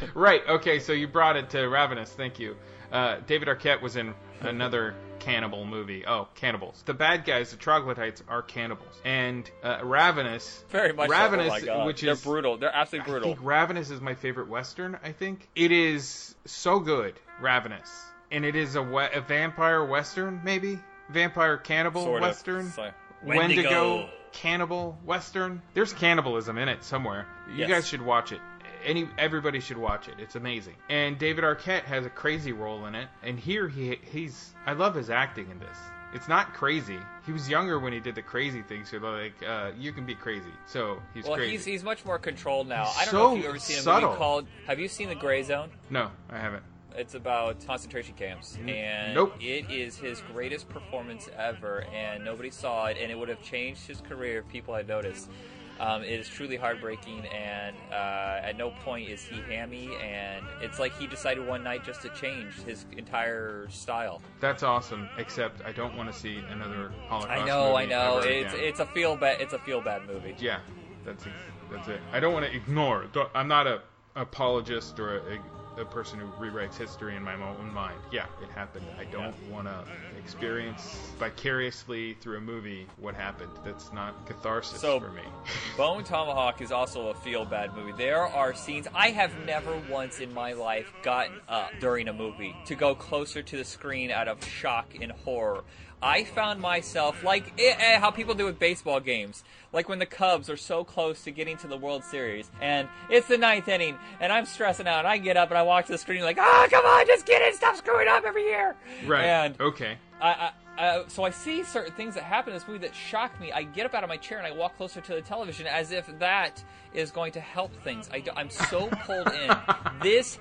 [0.14, 0.42] right.
[0.48, 0.78] Okay.
[0.78, 2.12] So you brought it to Ravenous.
[2.12, 2.56] Thank you.
[2.92, 6.04] Uh, David Arquette was in another cannibal movie.
[6.06, 6.82] Oh, cannibals.
[6.86, 9.00] The bad guys, the troglodytes, are cannibals.
[9.04, 11.08] And uh, Ravenous, Very much.
[11.08, 11.14] so.
[11.16, 11.86] Ravenous, oh my God.
[11.86, 12.58] which they're is brutal.
[12.58, 13.30] They're absolutely brutal.
[13.30, 14.98] I think Ravenous is my favorite western.
[15.02, 17.14] I think it is so good.
[17.40, 17.90] Ravenous,
[18.30, 20.78] and it is a, we- a vampire western, maybe
[21.10, 22.70] vampire cannibal Sort western.
[22.70, 22.90] So-
[23.24, 23.62] Wendigo.
[23.62, 24.08] Wendigo.
[24.32, 25.62] cannibal western.
[25.74, 27.26] There's cannibalism in it somewhere.
[27.48, 27.68] You Yes.
[27.70, 28.40] guys should watch it.
[28.86, 30.14] Any everybody should watch it.
[30.18, 30.74] It's amazing.
[30.88, 33.08] And David Arquette has a crazy role in it.
[33.22, 35.76] And here he he's I love his acting in this.
[36.14, 36.98] It's not crazy.
[37.26, 38.90] He was younger when he did the crazy things.
[38.90, 40.52] So like, uh, you can be crazy.
[40.64, 41.52] So he's well, crazy.
[41.52, 42.84] he's he's much more controlled now.
[42.86, 44.08] He's I don't know if you've ever seen a subtle.
[44.10, 44.46] movie called.
[44.66, 45.68] Have you seen The Gray Zone?
[45.90, 46.62] No, I haven't.
[46.94, 49.34] It's about concentration camps, and Nope.
[49.38, 53.86] it is his greatest performance ever, and nobody saw it, and it would have changed
[53.86, 55.28] his career if people had noticed.
[55.78, 60.78] Um, it is truly heartbreaking, and uh, at no point is he hammy, and it's
[60.78, 64.22] like he decided one night just to change his entire style.
[64.40, 65.08] That's awesome.
[65.18, 67.42] Except I don't want to see another Holocaust.
[67.42, 68.18] I know, I know.
[68.18, 68.64] It's again.
[68.64, 70.34] it's a feel bad it's a feel bad movie.
[70.38, 70.60] Yeah,
[71.04, 71.32] that's it.
[71.70, 72.00] That's it.
[72.12, 73.06] I don't want to ignore.
[73.34, 73.82] I'm not a
[74.14, 77.98] apologist or a, a person who rewrites history in my own mind.
[78.10, 78.86] Yeah, it happened.
[78.98, 79.84] I don't want to
[80.30, 83.50] experience vicariously through a movie what happened.
[83.64, 85.22] That's not catharsis So- for me.
[85.76, 87.92] Bone Tomahawk is also a feel bad movie.
[87.96, 92.56] There are scenes I have never once in my life gotten up during a movie
[92.66, 95.62] to go closer to the screen out of shock and horror.
[96.02, 100.06] I found myself like eh, eh, how people do with baseball games, like when the
[100.06, 103.96] Cubs are so close to getting to the World Series, and it's the ninth inning,
[104.20, 106.38] and I'm stressing out, and I get up and I walk to the screen like,
[106.38, 108.76] ah, come on, just get it, stop screwing up every year.
[109.06, 109.24] Right.
[109.24, 109.96] And okay.
[110.20, 113.38] I, I, uh, so I see certain things that happen in this movie that shock
[113.40, 113.52] me.
[113.52, 115.92] I get up out of my chair and I walk closer to the television as
[115.92, 116.62] if that
[116.92, 118.08] is going to help things.
[118.12, 119.56] I am so pulled in.
[120.02, 120.38] This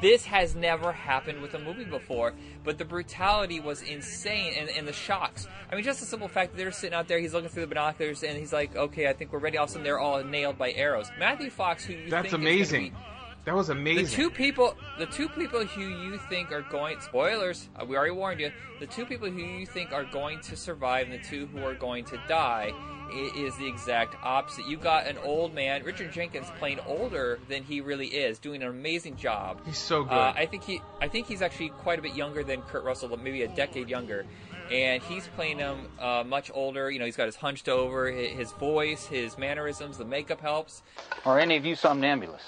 [0.00, 4.86] this has never happened with a movie before, but the brutality was insane and, and
[4.86, 5.46] the shocks.
[5.70, 7.68] I mean, just the simple fact that they're sitting out there, he's looking through the
[7.68, 10.22] binoculars, and he's like, "Okay, I think we're ready." All of a sudden, they're all
[10.22, 11.10] nailed by arrows.
[11.18, 12.86] Matthew Fox, who you That's think amazing.
[12.86, 12.96] Is be,
[13.44, 14.04] That was amazing.
[14.04, 18.12] The two people, the two people who you think are going spoilers, uh, we already
[18.12, 18.50] warned you.
[18.80, 21.74] The two people who you think are going to survive and the two who are
[21.74, 22.72] going to die
[23.12, 24.66] is the exact opposite.
[24.66, 28.68] You got an old man, Richard Jenkins, playing older than he really is, doing an
[28.68, 29.60] amazing job.
[29.66, 30.12] He's so good.
[30.12, 33.16] Uh, I think he, I think he's actually quite a bit younger than Kurt Russell,
[33.16, 34.26] maybe a decade younger.
[34.70, 36.90] And he's playing him uh, much older.
[36.90, 40.82] You know, he's got his hunched over, his voice, his mannerisms, the makeup helps.
[41.26, 42.40] Are any of you somnambulists?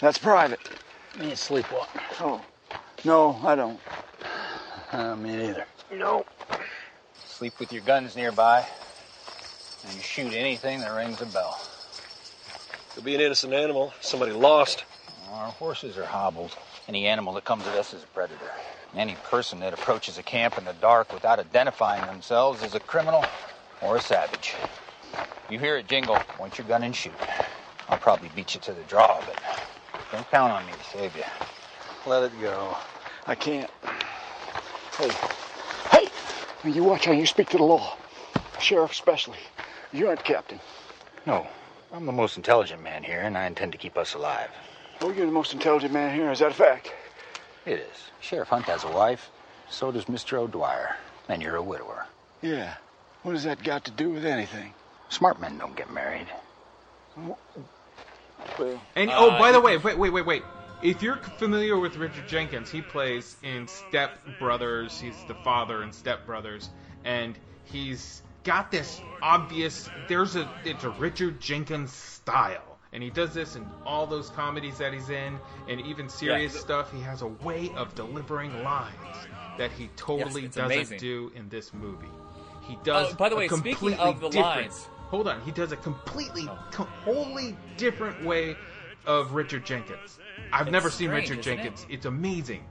[0.00, 0.60] That's private.
[1.18, 1.88] Me a sleepwalk.
[2.20, 2.40] Oh.
[3.04, 3.80] No, I don't.
[4.92, 5.64] Uh, me neither.
[5.90, 6.22] No.
[7.24, 8.62] Sleep with your guns nearby,
[9.84, 11.60] and you shoot anything that rings a bell.
[12.94, 14.84] Could be an innocent animal, somebody lost.
[15.30, 16.56] Our horses are hobbled.
[16.88, 18.50] Any animal that comes at us is a predator.
[18.94, 23.24] Any person that approaches a camp in the dark without identifying themselves is a criminal
[23.80, 24.54] or a savage.
[25.48, 27.12] You hear it jingle, point your gun and shoot.
[27.88, 29.40] I'll probably beat you to the draw, but
[30.12, 31.24] don't count on me to save you.
[32.06, 32.76] Let it go.
[33.26, 33.70] I can't.
[34.98, 35.10] Hey.
[35.90, 36.70] Hey!
[36.70, 37.96] You watch how you speak to the law.
[38.60, 39.38] Sheriff especially.
[39.92, 40.58] You aren't captain.
[41.26, 41.46] No,
[41.92, 44.50] I'm the most intelligent man here, and I intend to keep us alive.
[45.00, 46.30] Oh, you're the most intelligent man here.
[46.30, 46.92] Is that a fact?
[47.66, 48.10] It is.
[48.20, 49.30] Sheriff Hunt has a wife.
[49.68, 50.38] So does Mr.
[50.38, 50.96] O'Dwyer.
[51.28, 52.06] And you're a widower.
[52.40, 52.74] Yeah.
[53.22, 54.74] What has that got to do with anything?
[55.08, 56.26] Smart men don't get married.
[57.16, 57.38] Well,
[58.96, 60.42] And Uh, oh, by the way, wait, wait, wait, wait.
[60.82, 65.00] If you're familiar with Richard Jenkins, he plays in Step Brothers.
[65.00, 66.70] He's the father in Step Brothers,
[67.04, 69.88] and he's got this obvious.
[70.08, 74.78] There's a it's a Richard Jenkins style, and he does this in all those comedies
[74.78, 75.38] that he's in,
[75.68, 76.60] and even serious Yeah.
[76.60, 76.92] stuff.
[76.92, 78.94] He has a way of delivering lines
[79.58, 80.98] that he totally it's doesn't amazing.
[80.98, 82.06] do in this movie.
[82.62, 83.12] He oh, does.
[83.12, 85.40] Oh, by the way, speaking completely of the different- lines- hold on.
[85.42, 86.58] He does a completely, oh.
[86.70, 88.56] co- wholly different way
[89.04, 90.18] of Richard Jenkins.
[90.52, 91.56] I've It's never seen strange, Richard isn't it?
[91.64, 91.86] Jenkins.
[91.90, 92.64] It's amazing.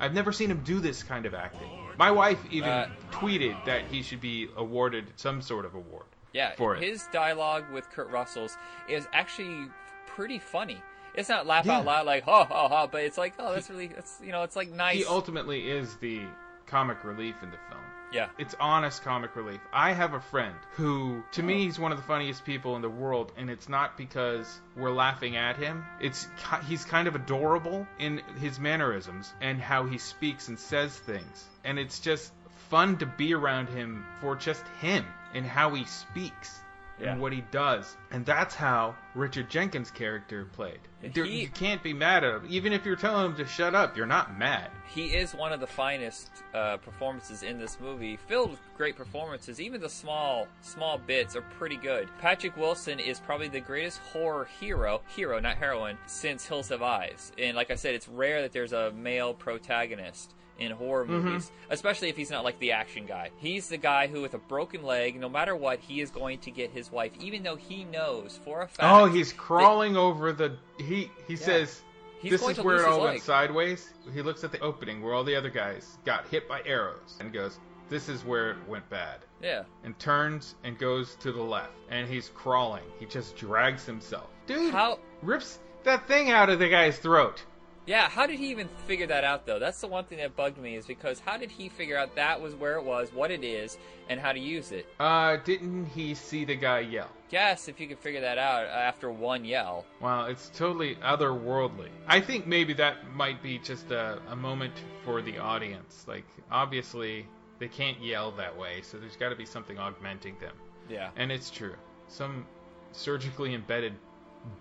[0.00, 1.70] I've never seen him do this kind of acting.
[1.98, 6.04] My wife even Uh, tweeted that he should be awarded some sort of award.
[6.32, 6.82] Yeah, for it.
[6.82, 8.56] his dialogue with Kurt Russell's
[8.88, 9.68] is actually
[10.06, 10.82] pretty funny.
[11.14, 11.78] It's not laugh Yeah.
[11.78, 14.42] out loud like ha ha ha, but it's like oh that's really that's you know
[14.42, 14.96] it's like nice.
[14.98, 16.20] He ultimately is the
[16.66, 17.80] comic relief in the film.
[18.12, 18.28] Yeah.
[18.38, 19.60] It's honest comic relief.
[19.72, 22.90] I have a friend who, to me, he's one of the funniest people in the
[22.90, 25.84] world, and it's not because we're laughing at him.
[26.00, 26.28] It's
[26.66, 31.78] he's kind of adorable in his mannerisms and how he speaks and says things, and
[31.78, 32.32] it's just
[32.70, 35.04] fun to be around him for just him
[35.34, 36.58] and how he speaks.
[36.98, 37.12] Yeah.
[37.12, 40.78] And what he does, and that's how Richard Jenkins' character played.
[41.12, 43.74] There- he- you can't be mad at him, even if you're telling him to shut
[43.74, 43.96] up.
[43.96, 44.70] You're not mad.
[44.88, 49.60] he is one of the finest uh, performances in this movie, filled with great performances.
[49.60, 52.08] Even the small, small bits are pretty good.
[52.18, 57.30] Patrick Wilson is probably the greatest horror hero, hero, not heroine, since Hills Have Eyes.
[57.36, 61.08] And like I said, it's rare that there's a male protagonist in horror Mhm.
[61.08, 63.30] movies, especially if he's not like the action guy.
[63.36, 66.50] He's the guy who, with a broken leg, no matter what, he is going to
[66.50, 68.80] get his wife, even though he knows for a fact.
[68.82, 70.56] Oh, he's crawling over the.
[70.78, 71.82] He he says.
[72.18, 73.92] He's this is where it all went sideways.
[74.12, 77.30] He looks at the opening where all the other guys got hit by arrows and
[77.30, 77.60] goes,
[77.90, 79.64] "This is where it went bad." Yeah.
[79.84, 82.84] And turns and goes to the left, and he's crawling.
[82.98, 84.28] He just drags himself.
[84.46, 87.44] Dude, How rips that thing out of the guy's throat.
[87.86, 89.60] Yeah, how did he even figure that out though?
[89.60, 92.40] That's the one thing that bugged me is because how did he figure out that
[92.40, 94.86] was where it was, what it is, and how to use it?
[94.98, 97.08] Uh, didn't he see the guy yell?
[97.28, 99.84] Guess if you could figure that out after one yell.
[100.00, 101.88] Wow, it's totally otherworldly.
[102.08, 106.04] I think maybe that might be just a, a moment for the audience.
[106.08, 107.26] Like, obviously,
[107.60, 110.54] they can't yell that way, so there's got to be something augmenting them.
[110.88, 111.10] Yeah.
[111.16, 111.74] And it's true.
[112.08, 112.46] Some
[112.92, 113.94] surgically embedded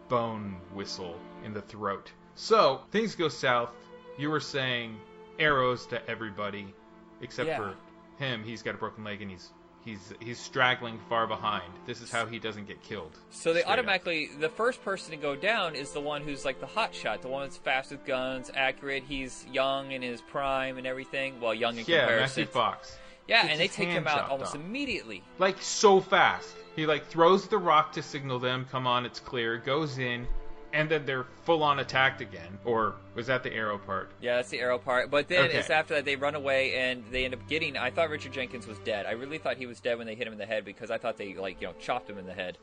[0.09, 2.11] bone whistle in the throat.
[2.35, 3.71] So, things go south.
[4.17, 4.97] You were saying
[5.39, 6.73] arrows to everybody,
[7.21, 7.57] except Yeah.
[7.57, 7.75] for
[8.23, 8.43] him.
[8.43, 9.49] He's got a broken leg and he's.
[9.83, 11.71] He's, he's straggling far behind.
[11.85, 13.11] This is how he doesn't get killed.
[13.29, 13.77] So they Straight up.
[13.77, 17.21] automatically the first person to go down is the one who's like the hot shot,
[17.21, 21.39] the one that's fast with guns, accurate, he's young in his prime and everything.
[21.39, 22.41] Well, young in Yeah, comparison.
[22.41, 22.97] Matthew Fox.
[23.27, 24.61] Yeah, Gets and they take him out almost off.
[24.61, 25.21] immediately.
[25.37, 26.49] like so fast.
[26.75, 30.25] He like throws the rock to signal them, come on, it's clear, goes in,
[30.75, 32.59] and then they're full on attacked again.
[32.65, 34.11] Or was that the arrow part?
[34.21, 35.09] Yeah, that's the arrow part.
[35.09, 35.57] But then Okay.
[35.57, 37.77] it's after that they run away and they end up getting.
[37.77, 39.05] I thought Richard Jenkins was dead.
[39.05, 40.97] I really thought he was dead when they hit him in the head because I
[40.97, 42.57] thought they like you know chopped him in the head.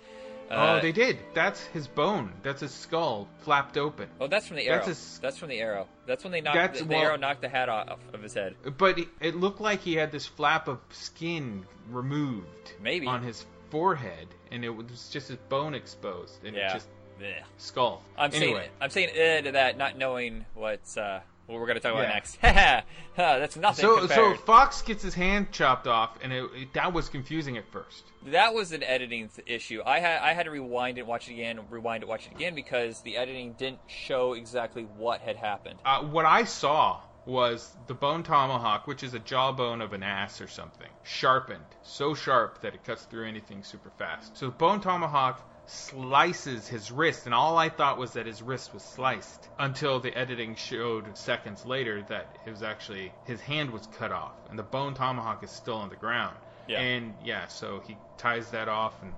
[0.50, 1.18] Uh, oh, they did.
[1.32, 2.30] That's his bone.
[2.42, 4.08] That's his skull flapped open.
[4.20, 4.84] Oh, that's from the arrow.
[4.84, 5.86] That's That's, from the arrow.
[6.06, 8.34] That's when they knocked That's- the, the well- arrow knocked the hat off of his
[8.34, 8.54] head.
[8.76, 13.06] But it- it looked like he had this flap of skin removed, Maybe.
[13.06, 16.70] on his forehead, and it was just his bone exposed, and Yeah.
[16.70, 16.88] it just
[17.22, 17.42] Blech.
[17.58, 18.02] skull.
[18.16, 21.76] I'm anyway, saying I'm saying uh, to that, not knowing what's uh, what we're going
[21.76, 22.12] to talk about Yeah.
[22.14, 22.38] next.
[23.16, 23.82] That's nothing.
[23.82, 24.40] so so compared.
[24.40, 28.04] Fox gets his hand chopped off, and it, it- that was confusing at first.
[28.26, 29.82] That was an editing th- issue.
[29.84, 32.54] I had I had to rewind it, watch it again, rewind it, watch it again
[32.54, 35.78] because the editing didn't show exactly what had happened.
[35.84, 40.40] Uh, what I saw was the bone tomahawk, which is a jawbone of an ass
[40.40, 44.36] or something, sharpened, so sharp that it cuts through anything super fast.
[44.36, 48.74] So the bone tomahawk slices his wrist, and all I thought was that his wrist
[48.74, 53.86] was sliced until the editing showed seconds later that it was actually his hand was
[53.98, 56.36] cut off, and the bone tomahawk is still on the ground.
[56.68, 56.80] Yeah.
[56.80, 59.12] And yeah, so he ties that off and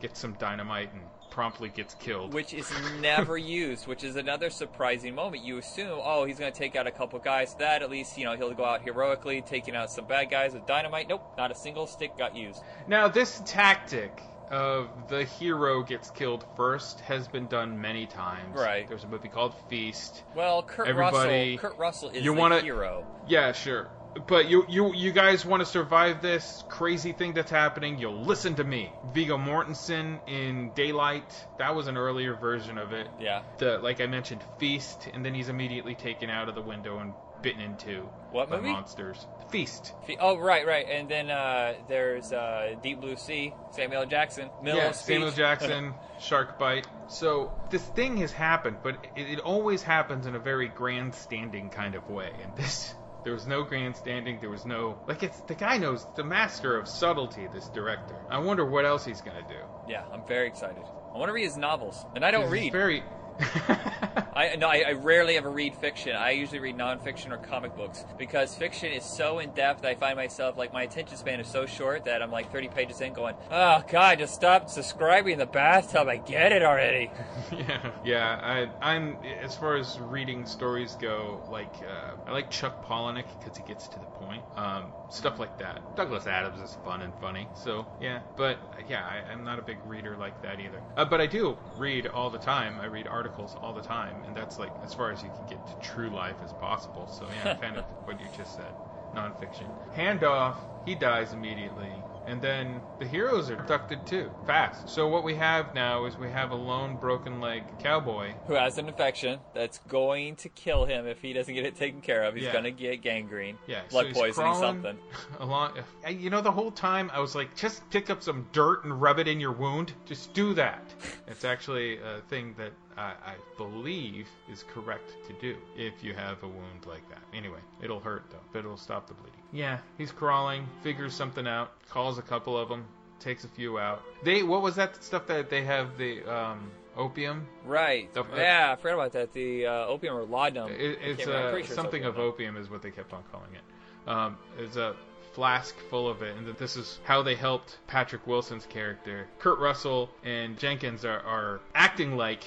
[0.00, 2.32] gets some dynamite and promptly gets killed.
[2.32, 2.70] Which is
[3.00, 5.44] never used, which is another surprising moment.
[5.44, 7.54] You assume, oh, he's going to take out a couple guys.
[7.58, 10.66] That at least, you know, he'll go out heroically, taking out some bad guys with
[10.66, 11.08] dynamite.
[11.08, 12.62] Nope, not a single stick got used.
[12.88, 18.54] Now, this tactic of the hero gets killed first has been done many times.
[18.54, 18.88] Right.
[18.88, 20.22] There's a movie called Feast.
[20.34, 23.06] Well, Kurt Everybody, Russell, Kurt Russell is you the wanna, hero.
[23.26, 23.88] Yeah, sure.
[24.26, 27.98] But you, you, you guys want to survive this crazy thing that's happening?
[27.98, 28.90] You'll listen to me.
[29.12, 31.46] Viggo Mortensen in Daylight.
[31.58, 33.08] That was an earlier version of it.
[33.20, 33.42] Yeah.
[33.58, 37.12] The like I mentioned, Feast, and then he's immediately taken out of the window and
[37.46, 38.02] bitten into
[38.32, 38.72] What by movie?
[38.72, 39.24] monsters.
[39.50, 39.92] Feast.
[40.04, 40.84] Fe- Oh, right, right.
[40.90, 44.06] And then uh, there's uh, Deep Blue Sea, Samuel L.
[44.08, 44.50] Jackson.
[44.64, 44.90] Middle yeah.
[44.90, 46.88] Samuel Jackson, shark bite.
[47.06, 51.94] So this thing has happened, but it, it always happens in a very grandstanding kind
[51.94, 52.32] of way.
[52.42, 52.92] And this,
[53.22, 54.38] there was no grandstanding.
[54.40, 57.46] There was no like it's the guy knows the master of subtlety.
[57.54, 58.16] This director.
[58.28, 59.60] I wonder what else he's gonna do.
[59.88, 60.82] yeah, I'm very excited.
[61.14, 62.72] I want to read his novels, and I don't read.
[62.72, 63.04] Very.
[64.36, 66.14] I no, I, I rarely ever read fiction.
[66.14, 69.82] I usually read nonfiction or comic books because fiction is so in depth.
[69.86, 73.00] I find myself like my attention span is so short that I'm like 30 pages
[73.00, 76.08] in, going, "Oh God, just stop subscribing the bathtub.
[76.08, 77.10] I get it already."
[77.50, 78.68] yeah, yeah.
[78.82, 81.42] I, I'm as far as reading stories go.
[81.50, 84.42] Like uh, I like Chuck Palahniuk because he gets to the point.
[84.56, 85.96] Um, stuff like that.
[85.96, 87.48] Douglas Adams is fun and funny.
[87.54, 90.82] So yeah, but yeah, I, I'm not a big reader like that either.
[90.96, 92.78] Uh, but I do read all the time.
[92.80, 95.58] I read articles all the time, and that's like as far as you can get
[95.66, 97.06] to true life as possible.
[97.08, 98.72] So yeah, I'm kind of what you just said.
[99.14, 99.66] Nonfiction.
[99.96, 100.56] Handoff.
[100.84, 101.90] He dies immediately.
[102.28, 104.88] And then the heroes are abducted too, fast.
[104.88, 108.32] So what we have now is we have a lone broken leg cowboy.
[108.48, 112.00] Who has an infection that's going to kill him if he doesn't get it taken
[112.00, 112.34] care of?
[112.34, 112.52] He's Yeah.
[112.52, 114.98] going to get gangrene, Yeah, blood he's poisoning, something.
[115.38, 115.72] Along,
[116.04, 119.00] uh, you know, the whole time I was like, just pick up some dirt and
[119.00, 119.92] rub it in your wound.
[120.04, 120.82] Just do that.
[121.28, 126.42] it's actually a thing that I, I believe is correct to do if you have
[126.42, 127.20] a wound like that.
[127.34, 129.40] Anyway, it'll hurt though, but it'll stop the bleeding.
[129.52, 132.86] Yeah, he's crawling, figures something out, calls a couple of them,
[133.20, 134.02] takes a few out.
[134.22, 137.46] They, what was that stuff that they have the um, opium?
[137.64, 138.12] Right.
[138.14, 139.32] The- yeah, I forgot about that.
[139.32, 140.72] The uh, opium or laudanum.
[140.72, 141.38] It, it's can't remember.
[141.38, 142.28] I'm uh, sure it's something of opium.
[142.28, 144.08] opium is what they kept on calling it.
[144.08, 144.94] Um, it's a
[145.32, 149.26] flask full of it, and that this is how they helped Patrick Wilson's character.
[149.38, 152.44] Kurt Russell and Jenkins are, are acting like.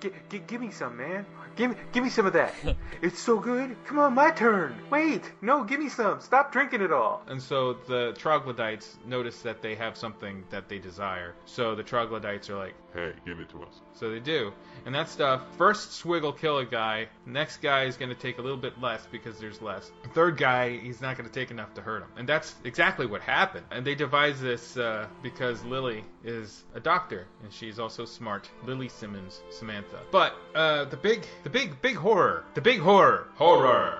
[0.00, 1.26] G- g- give me some, man.
[1.56, 2.54] Give me, give me some of that.
[3.02, 3.76] it's so good.
[3.84, 4.76] Come on, my turn.
[4.90, 6.20] Wait, no, give me some.
[6.20, 7.22] Stop drinking it all.
[7.26, 11.34] And so the troglodytes notice that they have something that they desire.
[11.46, 13.80] So the troglodytes are like, Hey, give it to us.
[13.92, 14.52] so they do.
[14.88, 17.08] And that stuff, first swig will kill a guy.
[17.26, 19.92] Next guy is going to take a little bit less because there's less.
[20.14, 22.08] Third guy, he's not going to take enough to hurt him.
[22.16, 23.66] And that's exactly what happened.
[23.70, 28.48] And they devised this uh, because Lili is a doctor and she's also smart.
[28.64, 29.98] Lili Simmons, Samantha.
[30.10, 33.98] But uh, the big, the big, big horror, the big horror, horror.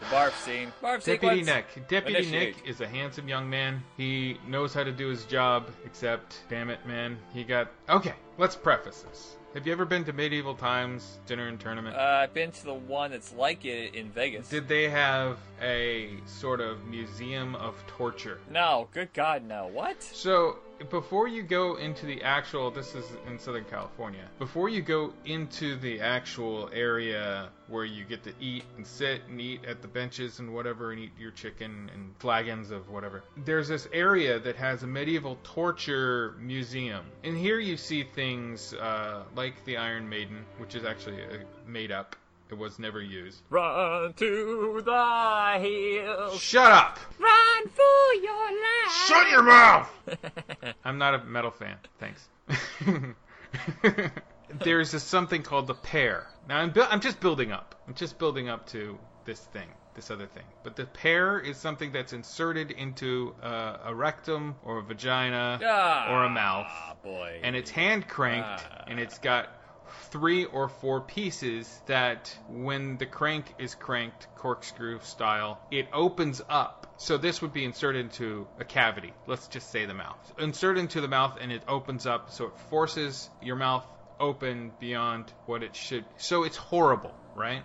[0.00, 0.72] The barf scene.
[0.82, 1.46] Barf Deputy sequence.
[1.46, 1.88] Nick.
[1.88, 2.56] Deputy Initiate.
[2.56, 3.80] Nick is a handsome young man.
[3.96, 7.70] He knows how to do his job, except, damn it, man, he got.
[7.88, 9.36] Okay, let's preface this.
[9.54, 11.94] Have you ever been to medieval times dinner and tournament?
[11.94, 14.48] Uh, I've been to the one that's like it in Vegas.
[14.48, 18.40] Did they have a sort of museum of torture?
[18.50, 19.66] No, good God, no.
[19.66, 20.02] What?
[20.02, 20.56] So,
[20.90, 25.76] before you go into the actual, this is in Southern California, before you go into
[25.76, 30.38] the actual area where you get to eat and sit and eat at the benches
[30.38, 34.82] and whatever and eat your chicken and flagons of whatever, there's this area that has
[34.82, 37.04] a medieval torture museum.
[37.24, 41.90] And here you see things uh, like the Iron Maiden, which is actually uh, made
[41.90, 42.16] up.
[42.52, 43.40] It was never used.
[43.48, 46.38] Run to the hills.
[46.38, 46.98] Shut up!
[47.18, 48.92] Run for your life.
[49.08, 49.90] Shut your mouth!
[50.84, 51.76] I'm not a metal fan.
[51.98, 52.28] Thanks.
[54.62, 56.26] There's this something called the pear.
[56.46, 57.74] Now I'm, bu- I'm just building up.
[57.88, 59.68] I'm just building up to this thing.
[59.94, 60.44] this other thing.
[60.62, 66.12] But the pear is something that's inserted into uh, a rectum or a vagina Ah,
[66.12, 66.70] or a mouth,
[67.02, 67.40] boy.
[67.42, 68.84] and it's hand cranked, Ah.
[68.88, 69.48] and it's got
[70.10, 76.86] three or four pieces that when the crank is cranked corkscrew style it opens up.
[76.96, 79.12] So this would be inserted into a cavity.
[79.26, 80.32] Let's just say the mouth.
[80.38, 82.30] Insert into the mouth and it opens up.
[82.30, 83.86] So it forces your mouth
[84.20, 87.62] open beyond what it should so it's horrible right?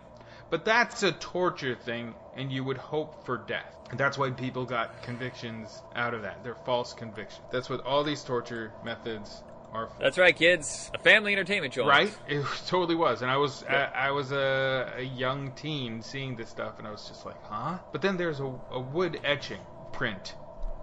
[0.49, 3.75] But that's a torture thing and you would hope for death.
[3.89, 6.43] And that's why people got convictions out of that.
[6.43, 7.45] They're false convictions.
[7.51, 9.43] That's what all these torture methods
[9.85, 9.89] for.
[9.99, 10.89] That's right, kids.
[10.93, 11.87] A family entertainment joint.
[11.87, 12.15] Right?
[12.27, 16.49] It totally was, and I was I, I was a, a young teen seeing this
[16.49, 17.77] stuff, and I was just like, huh?
[17.91, 19.61] But then there's a, a wood etching
[19.93, 20.35] print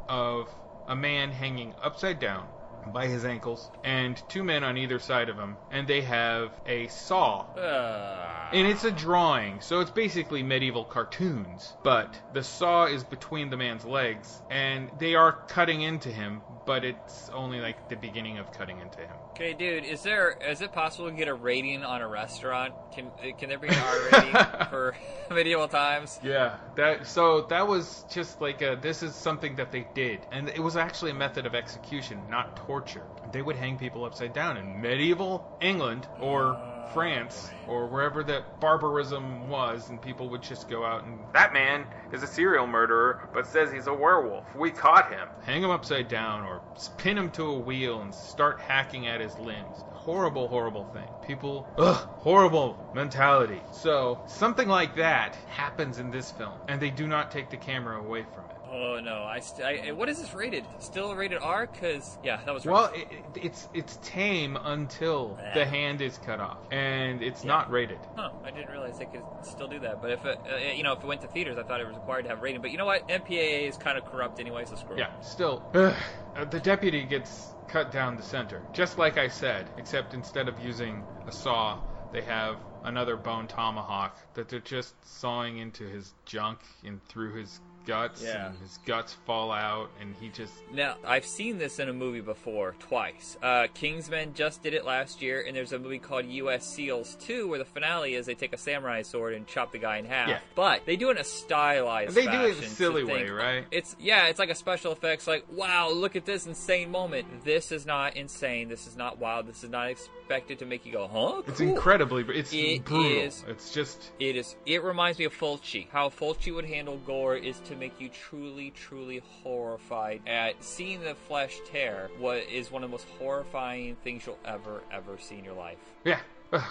[0.09, 0.49] of
[0.87, 2.47] a man hanging upside down
[2.93, 6.87] by his ankles, and two men on either side of him, and they have a
[6.89, 7.47] saw.
[7.57, 11.73] Uh, And it's a drawing, so it's basically medieval cartoons.
[11.83, 16.85] But the saw is between the man's legs, and they are cutting into him, but
[16.85, 19.17] it's only like the beginning of cutting into him.
[19.37, 22.75] okay, dude, is there is it possible to get a rating on a restaurant?
[22.93, 24.95] Can can there be an R rating for
[25.31, 26.19] medieval times?
[26.23, 30.49] Yeah, that so that was just like a, this is something that they did, and
[30.49, 33.07] it was actually a method of execution, not torture.
[33.31, 38.45] They would hang people upside down in medieval England or uh, France or wherever that
[38.61, 43.21] barbarism was, and people would just go out and that man is a serial murderer,
[43.33, 44.55] but says he's a werewolf.
[44.55, 45.29] We caught him.
[45.45, 46.61] Hang him upside down or
[46.99, 49.85] pin him to a wheel and start hacking at his limbs.
[49.93, 51.09] Horrible, horrible thing.
[51.23, 53.63] People, ugh, horrible mentality.
[53.73, 57.99] So something like that happens in this film, and they do not take the camera
[57.99, 58.54] away from it.
[58.75, 60.65] Oh no, I, st- I what is this rated?
[60.81, 61.69] Still rated R?
[61.69, 66.41] Cause yeah, that was Well, it, it- it's it's tame until the hand is cut
[66.41, 67.99] off, and it's not rated.
[68.17, 70.01] Huh, I didn't realize they could still do that.
[70.01, 71.95] But if it, uh, you know, if it went to theaters, I thought it was
[71.97, 72.61] required to have rating.
[72.61, 73.07] But you know what?
[73.09, 75.01] MPAA is kind of corrupt anyway, so screw it.
[75.01, 75.95] Yeah, still, ugh,
[76.35, 80.59] uh, the deputy gets cut down the center, just like I said, except instead of
[80.59, 81.79] using a saw,
[82.13, 87.61] they have another bone tomahawk that they're just sawing into his junk and through his
[87.87, 88.49] guts, Yeah.
[88.49, 92.21] and his guts fall out, and he just Now, I've seen this in a movie
[92.21, 93.37] before, twice.
[93.43, 96.67] Uh, Kingsman just did it last year, and there's a movie called U.S.
[96.67, 99.99] SEALs 2 where the finale is they take a samurai sword and chop the guy
[99.99, 100.29] in half.
[100.29, 100.39] Yeah.
[100.55, 103.65] But they do it in a stylized They do it in a silly way, right?
[103.71, 107.45] It's Yeah, it's like a special effects, like, wow, look at this insane moment.
[107.45, 108.69] This is not insane.
[108.69, 109.47] This is not wild.
[109.47, 111.43] This is not expected to make you go, huh?
[111.47, 111.69] it's Cool.
[111.69, 113.11] incredibly, it's It brutal.
[113.23, 114.57] is- It's just It is.
[114.67, 115.89] It reminds me of Fulci.
[115.91, 121.15] How Fulci would handle gore is to make you truly, truly horrified at seeing the
[121.15, 122.11] flesh tear.
[122.19, 125.79] What is one of the most horrifying things you'll ever, ever see in your life.
[126.05, 126.21] yeah.
[126.53, 126.63] Ugh.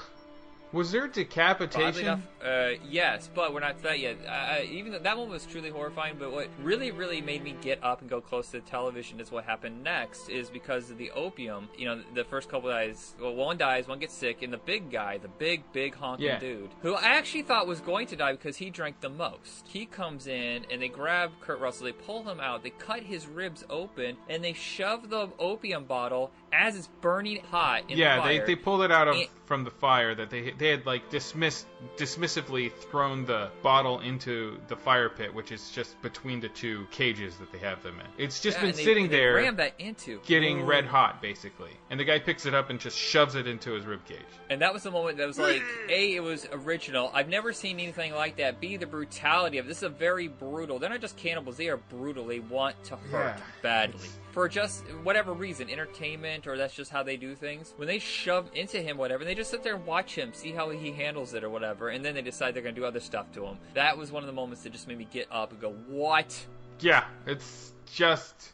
[0.73, 2.01] Was there decapitation?
[2.01, 4.17] enough, uh, yes, but we're not to that yet.
[4.27, 7.81] Uh, even though that one was truly horrifying, but what really, really made me get
[7.83, 10.29] up and go close to the television is what happened next.
[10.29, 11.69] Is because of the opium.
[11.77, 14.91] You know, the first couple guys, well, one dies, one gets sick, and the big
[14.91, 16.39] guy, the big, big honking Yeah.
[16.39, 19.67] dude, who I actually thought was going to die because he drank the most.
[19.67, 23.27] He comes in and they grab Kurt Russell, they pull him out, they cut his
[23.27, 27.89] ribs open, and they shove the opium bottle as it's burning hot.
[27.89, 30.51] In yeah, the they they pulled it out of And- from the fire that they
[30.51, 31.67] they had like dismissed
[31.97, 37.37] dismissively thrown the bottle into the fire pit, which is just between the two cages
[37.37, 38.23] that they have them in.
[38.23, 40.19] It's just Yeah, been they- sitting they there, rammed that into.
[40.25, 40.65] getting Ooh.
[40.65, 41.71] red hot, basically.
[41.89, 44.17] And the guy picks it up and just shoves it into his rib cage.
[44.49, 47.11] And that was the moment that was like, A, it was original.
[47.13, 48.59] I've never seen anything like that.
[48.59, 49.67] B, the brutality of it.
[49.67, 50.79] this is a very brutal.
[50.79, 52.25] They're not just cannibals, they are brutal.
[52.25, 53.43] They want to hurt Yeah.
[53.61, 54.07] badly.
[54.31, 57.71] For just whatever reason, entertainment, or that's just how they do things.
[57.77, 60.71] When they shove into him, whatever, they just sit there and watch him, see how
[60.71, 63.31] he handles it or whatever, and then they decide they're going to do other stuff
[63.33, 63.57] to him.
[63.73, 66.45] That was one of the moments that just made me get up and go, What?
[66.79, 68.53] Yeah, it's just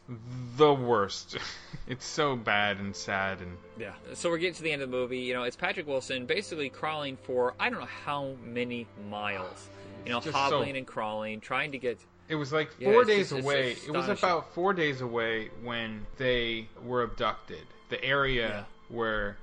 [0.56, 1.38] the worst.
[1.86, 3.92] it's so bad and sad and Yeah.
[4.14, 5.18] So we're getting to the end of the movie.
[5.20, 9.68] You know, it's Patrick Wilson basically crawling for I don't know how many miles.
[10.04, 11.98] You know, hobbling so- and crawling, trying to get.
[12.28, 13.72] It was like four it's days just- away.
[13.86, 17.66] It was about four days away when they were abducted.
[17.88, 18.64] The area Yeah.
[18.96, 19.36] where,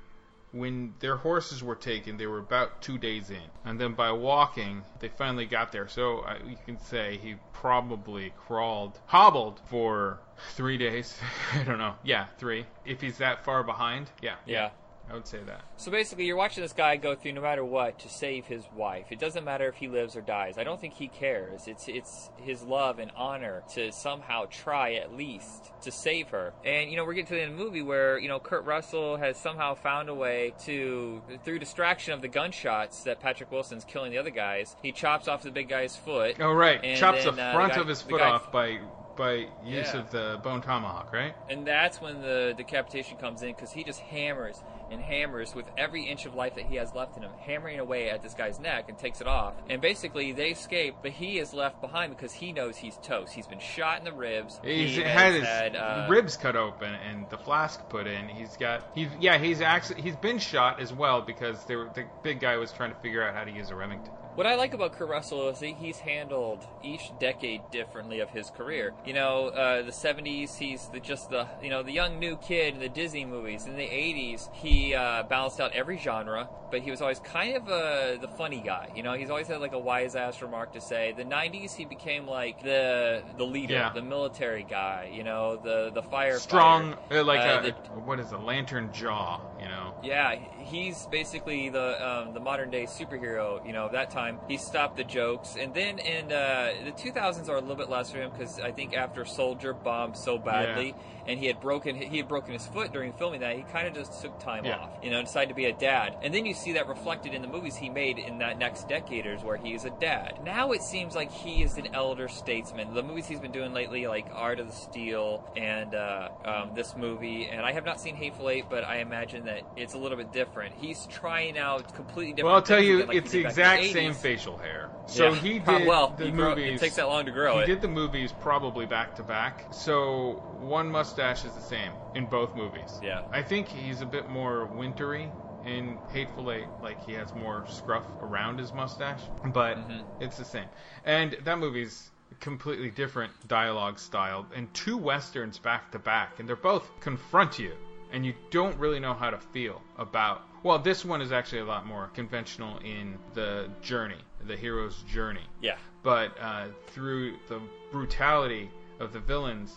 [0.58, 4.84] when their horses were taken, they were about two days in, and then by walking,
[5.00, 5.88] they finally got there.
[5.88, 10.20] So uh, you can say he probably crawled, hobbled for
[10.54, 11.18] three days.
[11.54, 11.96] I don't know.
[12.04, 12.66] Yeah, three.
[12.86, 14.36] If he's that far behind, yeah.
[14.46, 14.70] Yeah.
[15.10, 15.62] I would say that.
[15.78, 19.06] So basically, you're watching this guy go through no matter what to save his wife.
[19.10, 20.58] It doesn't matter if he lives or dies.
[20.58, 21.68] I don't think he cares.
[21.68, 26.54] It's it's his love and honor to somehow try at least to save her.
[26.66, 28.66] And you know, we're getting to the end of the movie where you know Kurt
[28.66, 33.86] Russell has somehow found a way to, through distraction of the gunshots that Patrick Wilson's
[33.86, 36.36] killing the other guys, he chops off the big guy's foot.
[36.42, 38.80] Oh right, chops then, the uh, front guy- of his foot guy- off by
[39.16, 39.98] by use Yeah.
[40.02, 41.34] of the bone tomahawk, right?
[41.50, 44.62] And that's when the decapitation comes in because he just hammers
[44.92, 48.10] and hammers with every inch of life that he has left in him, hammering away
[48.10, 49.54] at this guy's neck and takes it off.
[49.70, 53.34] And basically, they escape, but he is left behind because he knows he's toast.
[53.34, 54.60] He's been shot in the ribs.
[54.64, 58.28] He's he had has his had, uh, ribs cut open and the flask put in.
[58.28, 62.06] He's got he's yeah he's actually he's been shot as well because they were, the
[62.24, 64.14] big guy was trying to figure out how to use a Remington.
[64.38, 68.52] What I like about Kurt Russell is he- he's handled each decade differently of his
[68.52, 68.94] career.
[69.04, 72.76] You know, uh, the '70s, he's the, just the you know the young new kid
[72.76, 73.66] in the Disney movies.
[73.66, 77.64] In the '80s, he uh, balanced out every genre, but he was always kind of
[77.68, 78.90] uh, the funny guy.
[78.96, 81.14] You know, he's always had like a wise ass remark to say.
[81.18, 83.90] The '90s, he became like the the leader, Yeah.
[83.92, 85.10] the military guy.
[85.12, 88.94] You know, the the firefighter, Strong uh, like Uh, a the- what is a lantern
[88.94, 89.96] jaw, you know.
[90.04, 93.66] yeah, he's basically the um, the modern day superhero.
[93.66, 97.56] You know, that time he stopped the jokes, and then in uh, the 2000s are
[97.56, 100.96] a little bit less for him because I think after Soldier bombed so badly,
[101.28, 103.94] and he had broken he had broken his foot during filming that, he kind of
[103.94, 104.78] just took time Yeah.
[104.78, 104.90] off.
[105.04, 107.48] You know, decided to be a dad, and then you see that reflected in the
[107.48, 110.40] movies he made in that next decaders where he is a dad.
[110.44, 112.94] Now it seems like he is an elder statesman.
[112.94, 116.96] The movies he's been doing lately, like Art of the Steal and uh, um, this
[116.96, 120.18] movie, and I have not seen Hateful Eight, but I imagine that it's a little
[120.18, 120.76] bit different.
[120.76, 122.46] He's trying out completely different.
[122.48, 124.90] Well, I'll tell you, like it's the did back in exact same facial hair.
[125.08, 125.36] So Yeah.
[125.36, 126.80] he did well, the he grow- it movies.
[126.80, 127.68] takes that long to grow He it.
[127.68, 129.66] did the movies probably back to back.
[129.72, 133.00] So one mustache is the same in both movies.
[133.02, 133.22] Yeah.
[133.32, 135.32] I think he's a bit more wintry
[135.66, 136.68] in Hateful Eight.
[136.82, 140.02] Like he has more scruff around his mustache, but Mm-hmm.
[140.20, 140.68] it's the same.
[141.06, 146.56] And that movie's completely different dialogue style and two westerns back to back, and they're
[146.56, 147.72] both confront you,
[148.12, 150.42] and you don't really know how to feel about.
[150.64, 155.46] Well, this one is actually a lot more conventional in the journey, the hero's journey.
[155.62, 155.78] Yeah.
[156.04, 157.60] But uh, through the
[157.92, 158.70] brutality
[159.00, 159.76] of the villains,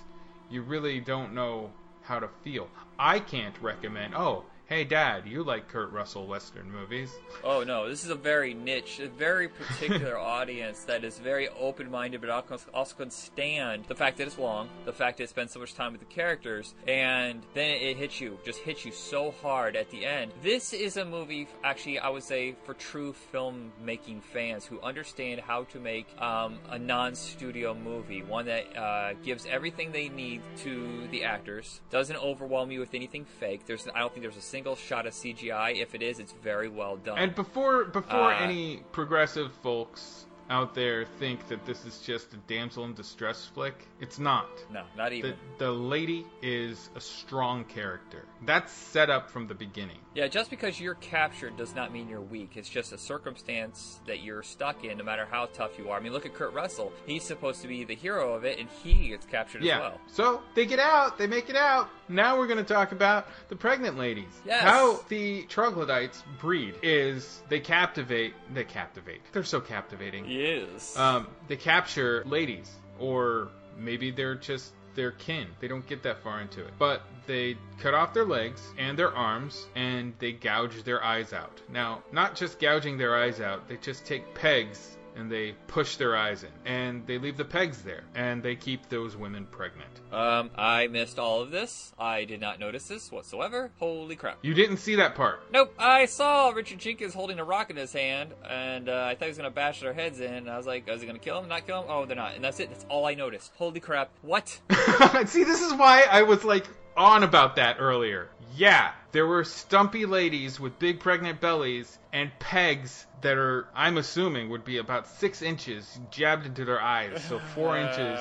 [0.50, 1.70] you really don't know
[2.02, 2.68] how to feel.
[2.98, 4.14] I can't recommend.
[4.14, 7.10] Oh, hey, Dad, you like Kurt Russell Western movies?
[7.42, 12.20] Oh no, this is a very niche, a very particular audience that is very open-minded,
[12.20, 12.30] but
[12.72, 15.74] also can stand the fact that it's long, the fact that it spends so much
[15.74, 19.90] time with the characters, and then it hits you, just hits you so hard at
[19.90, 20.30] the end.
[20.40, 25.64] This is a movie, actually, I would say, for true filmmaking fans who understand how
[25.64, 31.24] to make um, a non-studio movie, one that uh, gives everything they need to the
[31.24, 33.66] actors, doesn't overwhelm you with anything fake.
[33.66, 35.80] There's, I don't think there's a single shot of CGI.
[35.80, 37.18] If it is, it's very well done.
[37.18, 42.36] And before before Uh, any progressive folks out there think that this is just a
[42.48, 44.48] damsel in distress flick, it's not.
[44.72, 45.30] No, not even.
[45.58, 48.26] The, the lady is a strong character.
[48.44, 49.98] That's set up from the beginning.
[50.14, 52.56] Yeah, just because you're captured does not mean you're weak.
[52.56, 55.98] It's just a circumstance that you're stuck in, no matter how tough you are.
[55.98, 56.92] I mean, look at Kurt Russell.
[57.06, 59.76] He's supposed to be the hero of it, and he gets captured yeah.
[59.76, 60.00] as well.
[60.08, 61.88] So they get out, they make it out.
[62.08, 64.32] Now we're going to talk about the pregnant ladies.
[64.44, 64.62] Yes.
[64.62, 68.34] How the troglodytes breed is they captivate.
[68.52, 69.20] They captivate.
[69.32, 70.28] They're so captivating.
[70.40, 70.96] Yes.
[70.96, 75.46] Um, they capture ladies, or maybe they're just their kin.
[75.60, 76.72] They don't get that far into it.
[76.78, 81.60] But they cut off their legs and their arms and they gouge their eyes out.
[81.68, 86.16] Now, not just gouging their eyes out, they just take pegs and they push their
[86.16, 86.50] eyes in.
[86.64, 88.04] And they leave the pegs there.
[88.14, 89.90] And they keep those women pregnant.
[90.12, 91.92] Um, I missed all of this.
[91.98, 93.70] I did not notice this whatsoever.
[93.78, 94.38] Holy crap.
[94.42, 95.42] You didn't see that part.
[95.52, 99.24] Nope, I saw Richard Jenkins holding a rock in his hand, and uh, I thought
[99.24, 100.32] he was going to bash their heads in.
[100.32, 101.48] And I was like, is he going to kill him?
[101.48, 101.86] Not kill him?
[101.88, 102.34] Oh, they're not.
[102.34, 102.70] And that's it.
[102.70, 103.52] That's all I noticed.
[103.56, 104.10] Holy crap.
[104.22, 104.48] What?
[105.26, 106.66] See, this is why I was like
[106.96, 108.28] on about that earlier.
[108.56, 114.50] Yeah, there were stumpy ladies with big pregnant bellies and pegs that are, I'm assuming,
[114.50, 117.22] would be about six inches jabbed into their eyes.
[117.24, 118.18] So four inches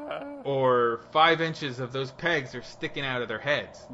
[0.44, 3.84] or five inches of those pegs are sticking out of their heads.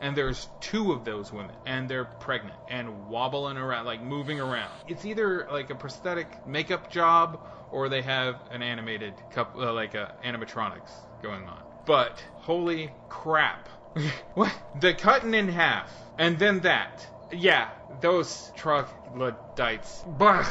[0.00, 4.70] And there's two of those women, and they're pregnant and wobbling around, like moving around.
[4.86, 7.40] It's either like a prosthetic makeup job,
[7.70, 10.92] or they have an animated, couple, uh, like a animatronics
[11.22, 11.60] going on.
[11.86, 13.68] But holy crap!
[14.34, 14.52] what?
[14.80, 17.06] The cutting in half, and then that.
[17.32, 20.04] Yeah, those troglodytes.
[20.18, 20.46] Bah!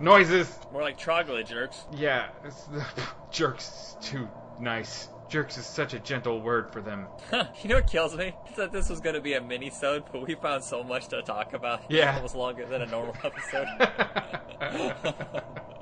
[0.00, 0.58] Noises.
[0.72, 1.84] More like troglodyte jerks.
[1.96, 2.68] Yeah, it's,
[3.30, 3.96] jerks.
[4.00, 4.28] Too
[4.60, 5.08] nice.
[5.28, 7.06] Jerks is such a gentle word for them.
[7.32, 8.34] you know what kills me?
[8.48, 11.20] Is that this was going to be a mini-sode, but we found so much to
[11.22, 11.82] talk about.
[11.90, 12.16] Yeah.
[12.16, 13.68] It was longer than a normal episode.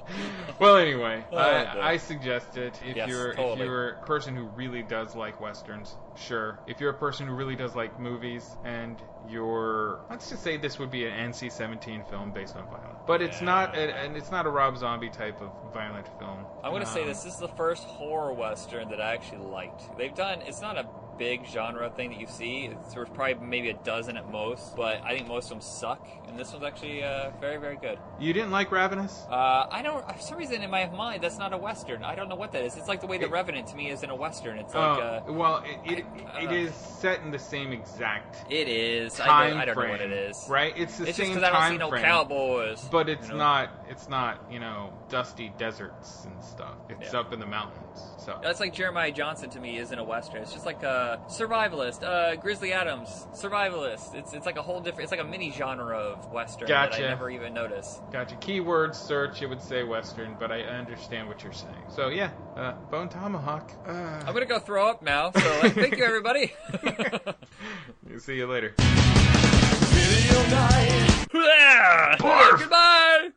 [0.58, 1.80] well, anyway, Oh, boy.
[1.80, 5.96] I, suggest it if Yes, you're if you're a person who really does like westerns,
[6.16, 6.58] sure.
[6.66, 8.96] If you're a person who really does like movies, and
[9.28, 13.40] you're let's just say this would be an NC-17 film based on violence, but it's
[13.40, 16.44] not, a, and it's not a Rob Zombie type of violent film.
[16.62, 19.44] I'm going to say Um, this, this is the first horror western that I actually
[19.46, 19.96] liked.
[19.98, 20.86] They've done, it's not a
[21.18, 22.66] big genre thing that you see.
[22.72, 26.06] It's, there's probably maybe a dozen at most, but I think most of them suck,
[26.28, 27.98] and this one's actually uh, very, very good.
[28.20, 29.24] You didn't like Ravenous?
[29.30, 30.05] Uh, I don't.
[30.16, 32.05] For some reason, in my mind, that's not a western.
[32.05, 32.76] I don't know what that is.
[32.76, 34.59] It's like the way the Revenant to me is in a western.
[34.59, 38.51] It's like Oh, uh, well, it, it, I it is set in the same exact
[38.51, 39.18] it is.
[39.20, 40.47] I time don't, I don't know frame, what it is.
[40.48, 40.72] Right?
[40.76, 43.09] It's the same It's just same 'cause I don't see time no frame, cowboys, But
[43.09, 43.38] it's you know?
[43.38, 43.70] not.
[43.88, 44.40] It's not.
[44.51, 46.74] You know, dusty deserts and stuff.
[46.88, 47.20] It's Yeah.
[47.20, 48.02] up in the mountains.
[48.18, 50.42] So That's like Jeremiah Johnson to me isn't a western.
[50.42, 52.02] It's just like a survivalist.
[52.02, 54.14] Uh, Grizzly Adams, survivalist.
[54.14, 55.04] It's it's like a whole different.
[55.04, 58.00] It's like a mini genre of western that I never even noticed.
[58.10, 58.34] Gotcha.
[58.36, 61.84] Keyword search, it would say Western, but I understand what you're saying.
[61.88, 63.70] So yeah, uh, Bone Tomahawk.
[63.86, 63.92] Uh,
[64.26, 65.30] I'm gonna go throw up now.
[65.30, 66.52] So like, thank you everybody.
[68.08, 68.72] You see you later.
[72.58, 73.30] Goodbye.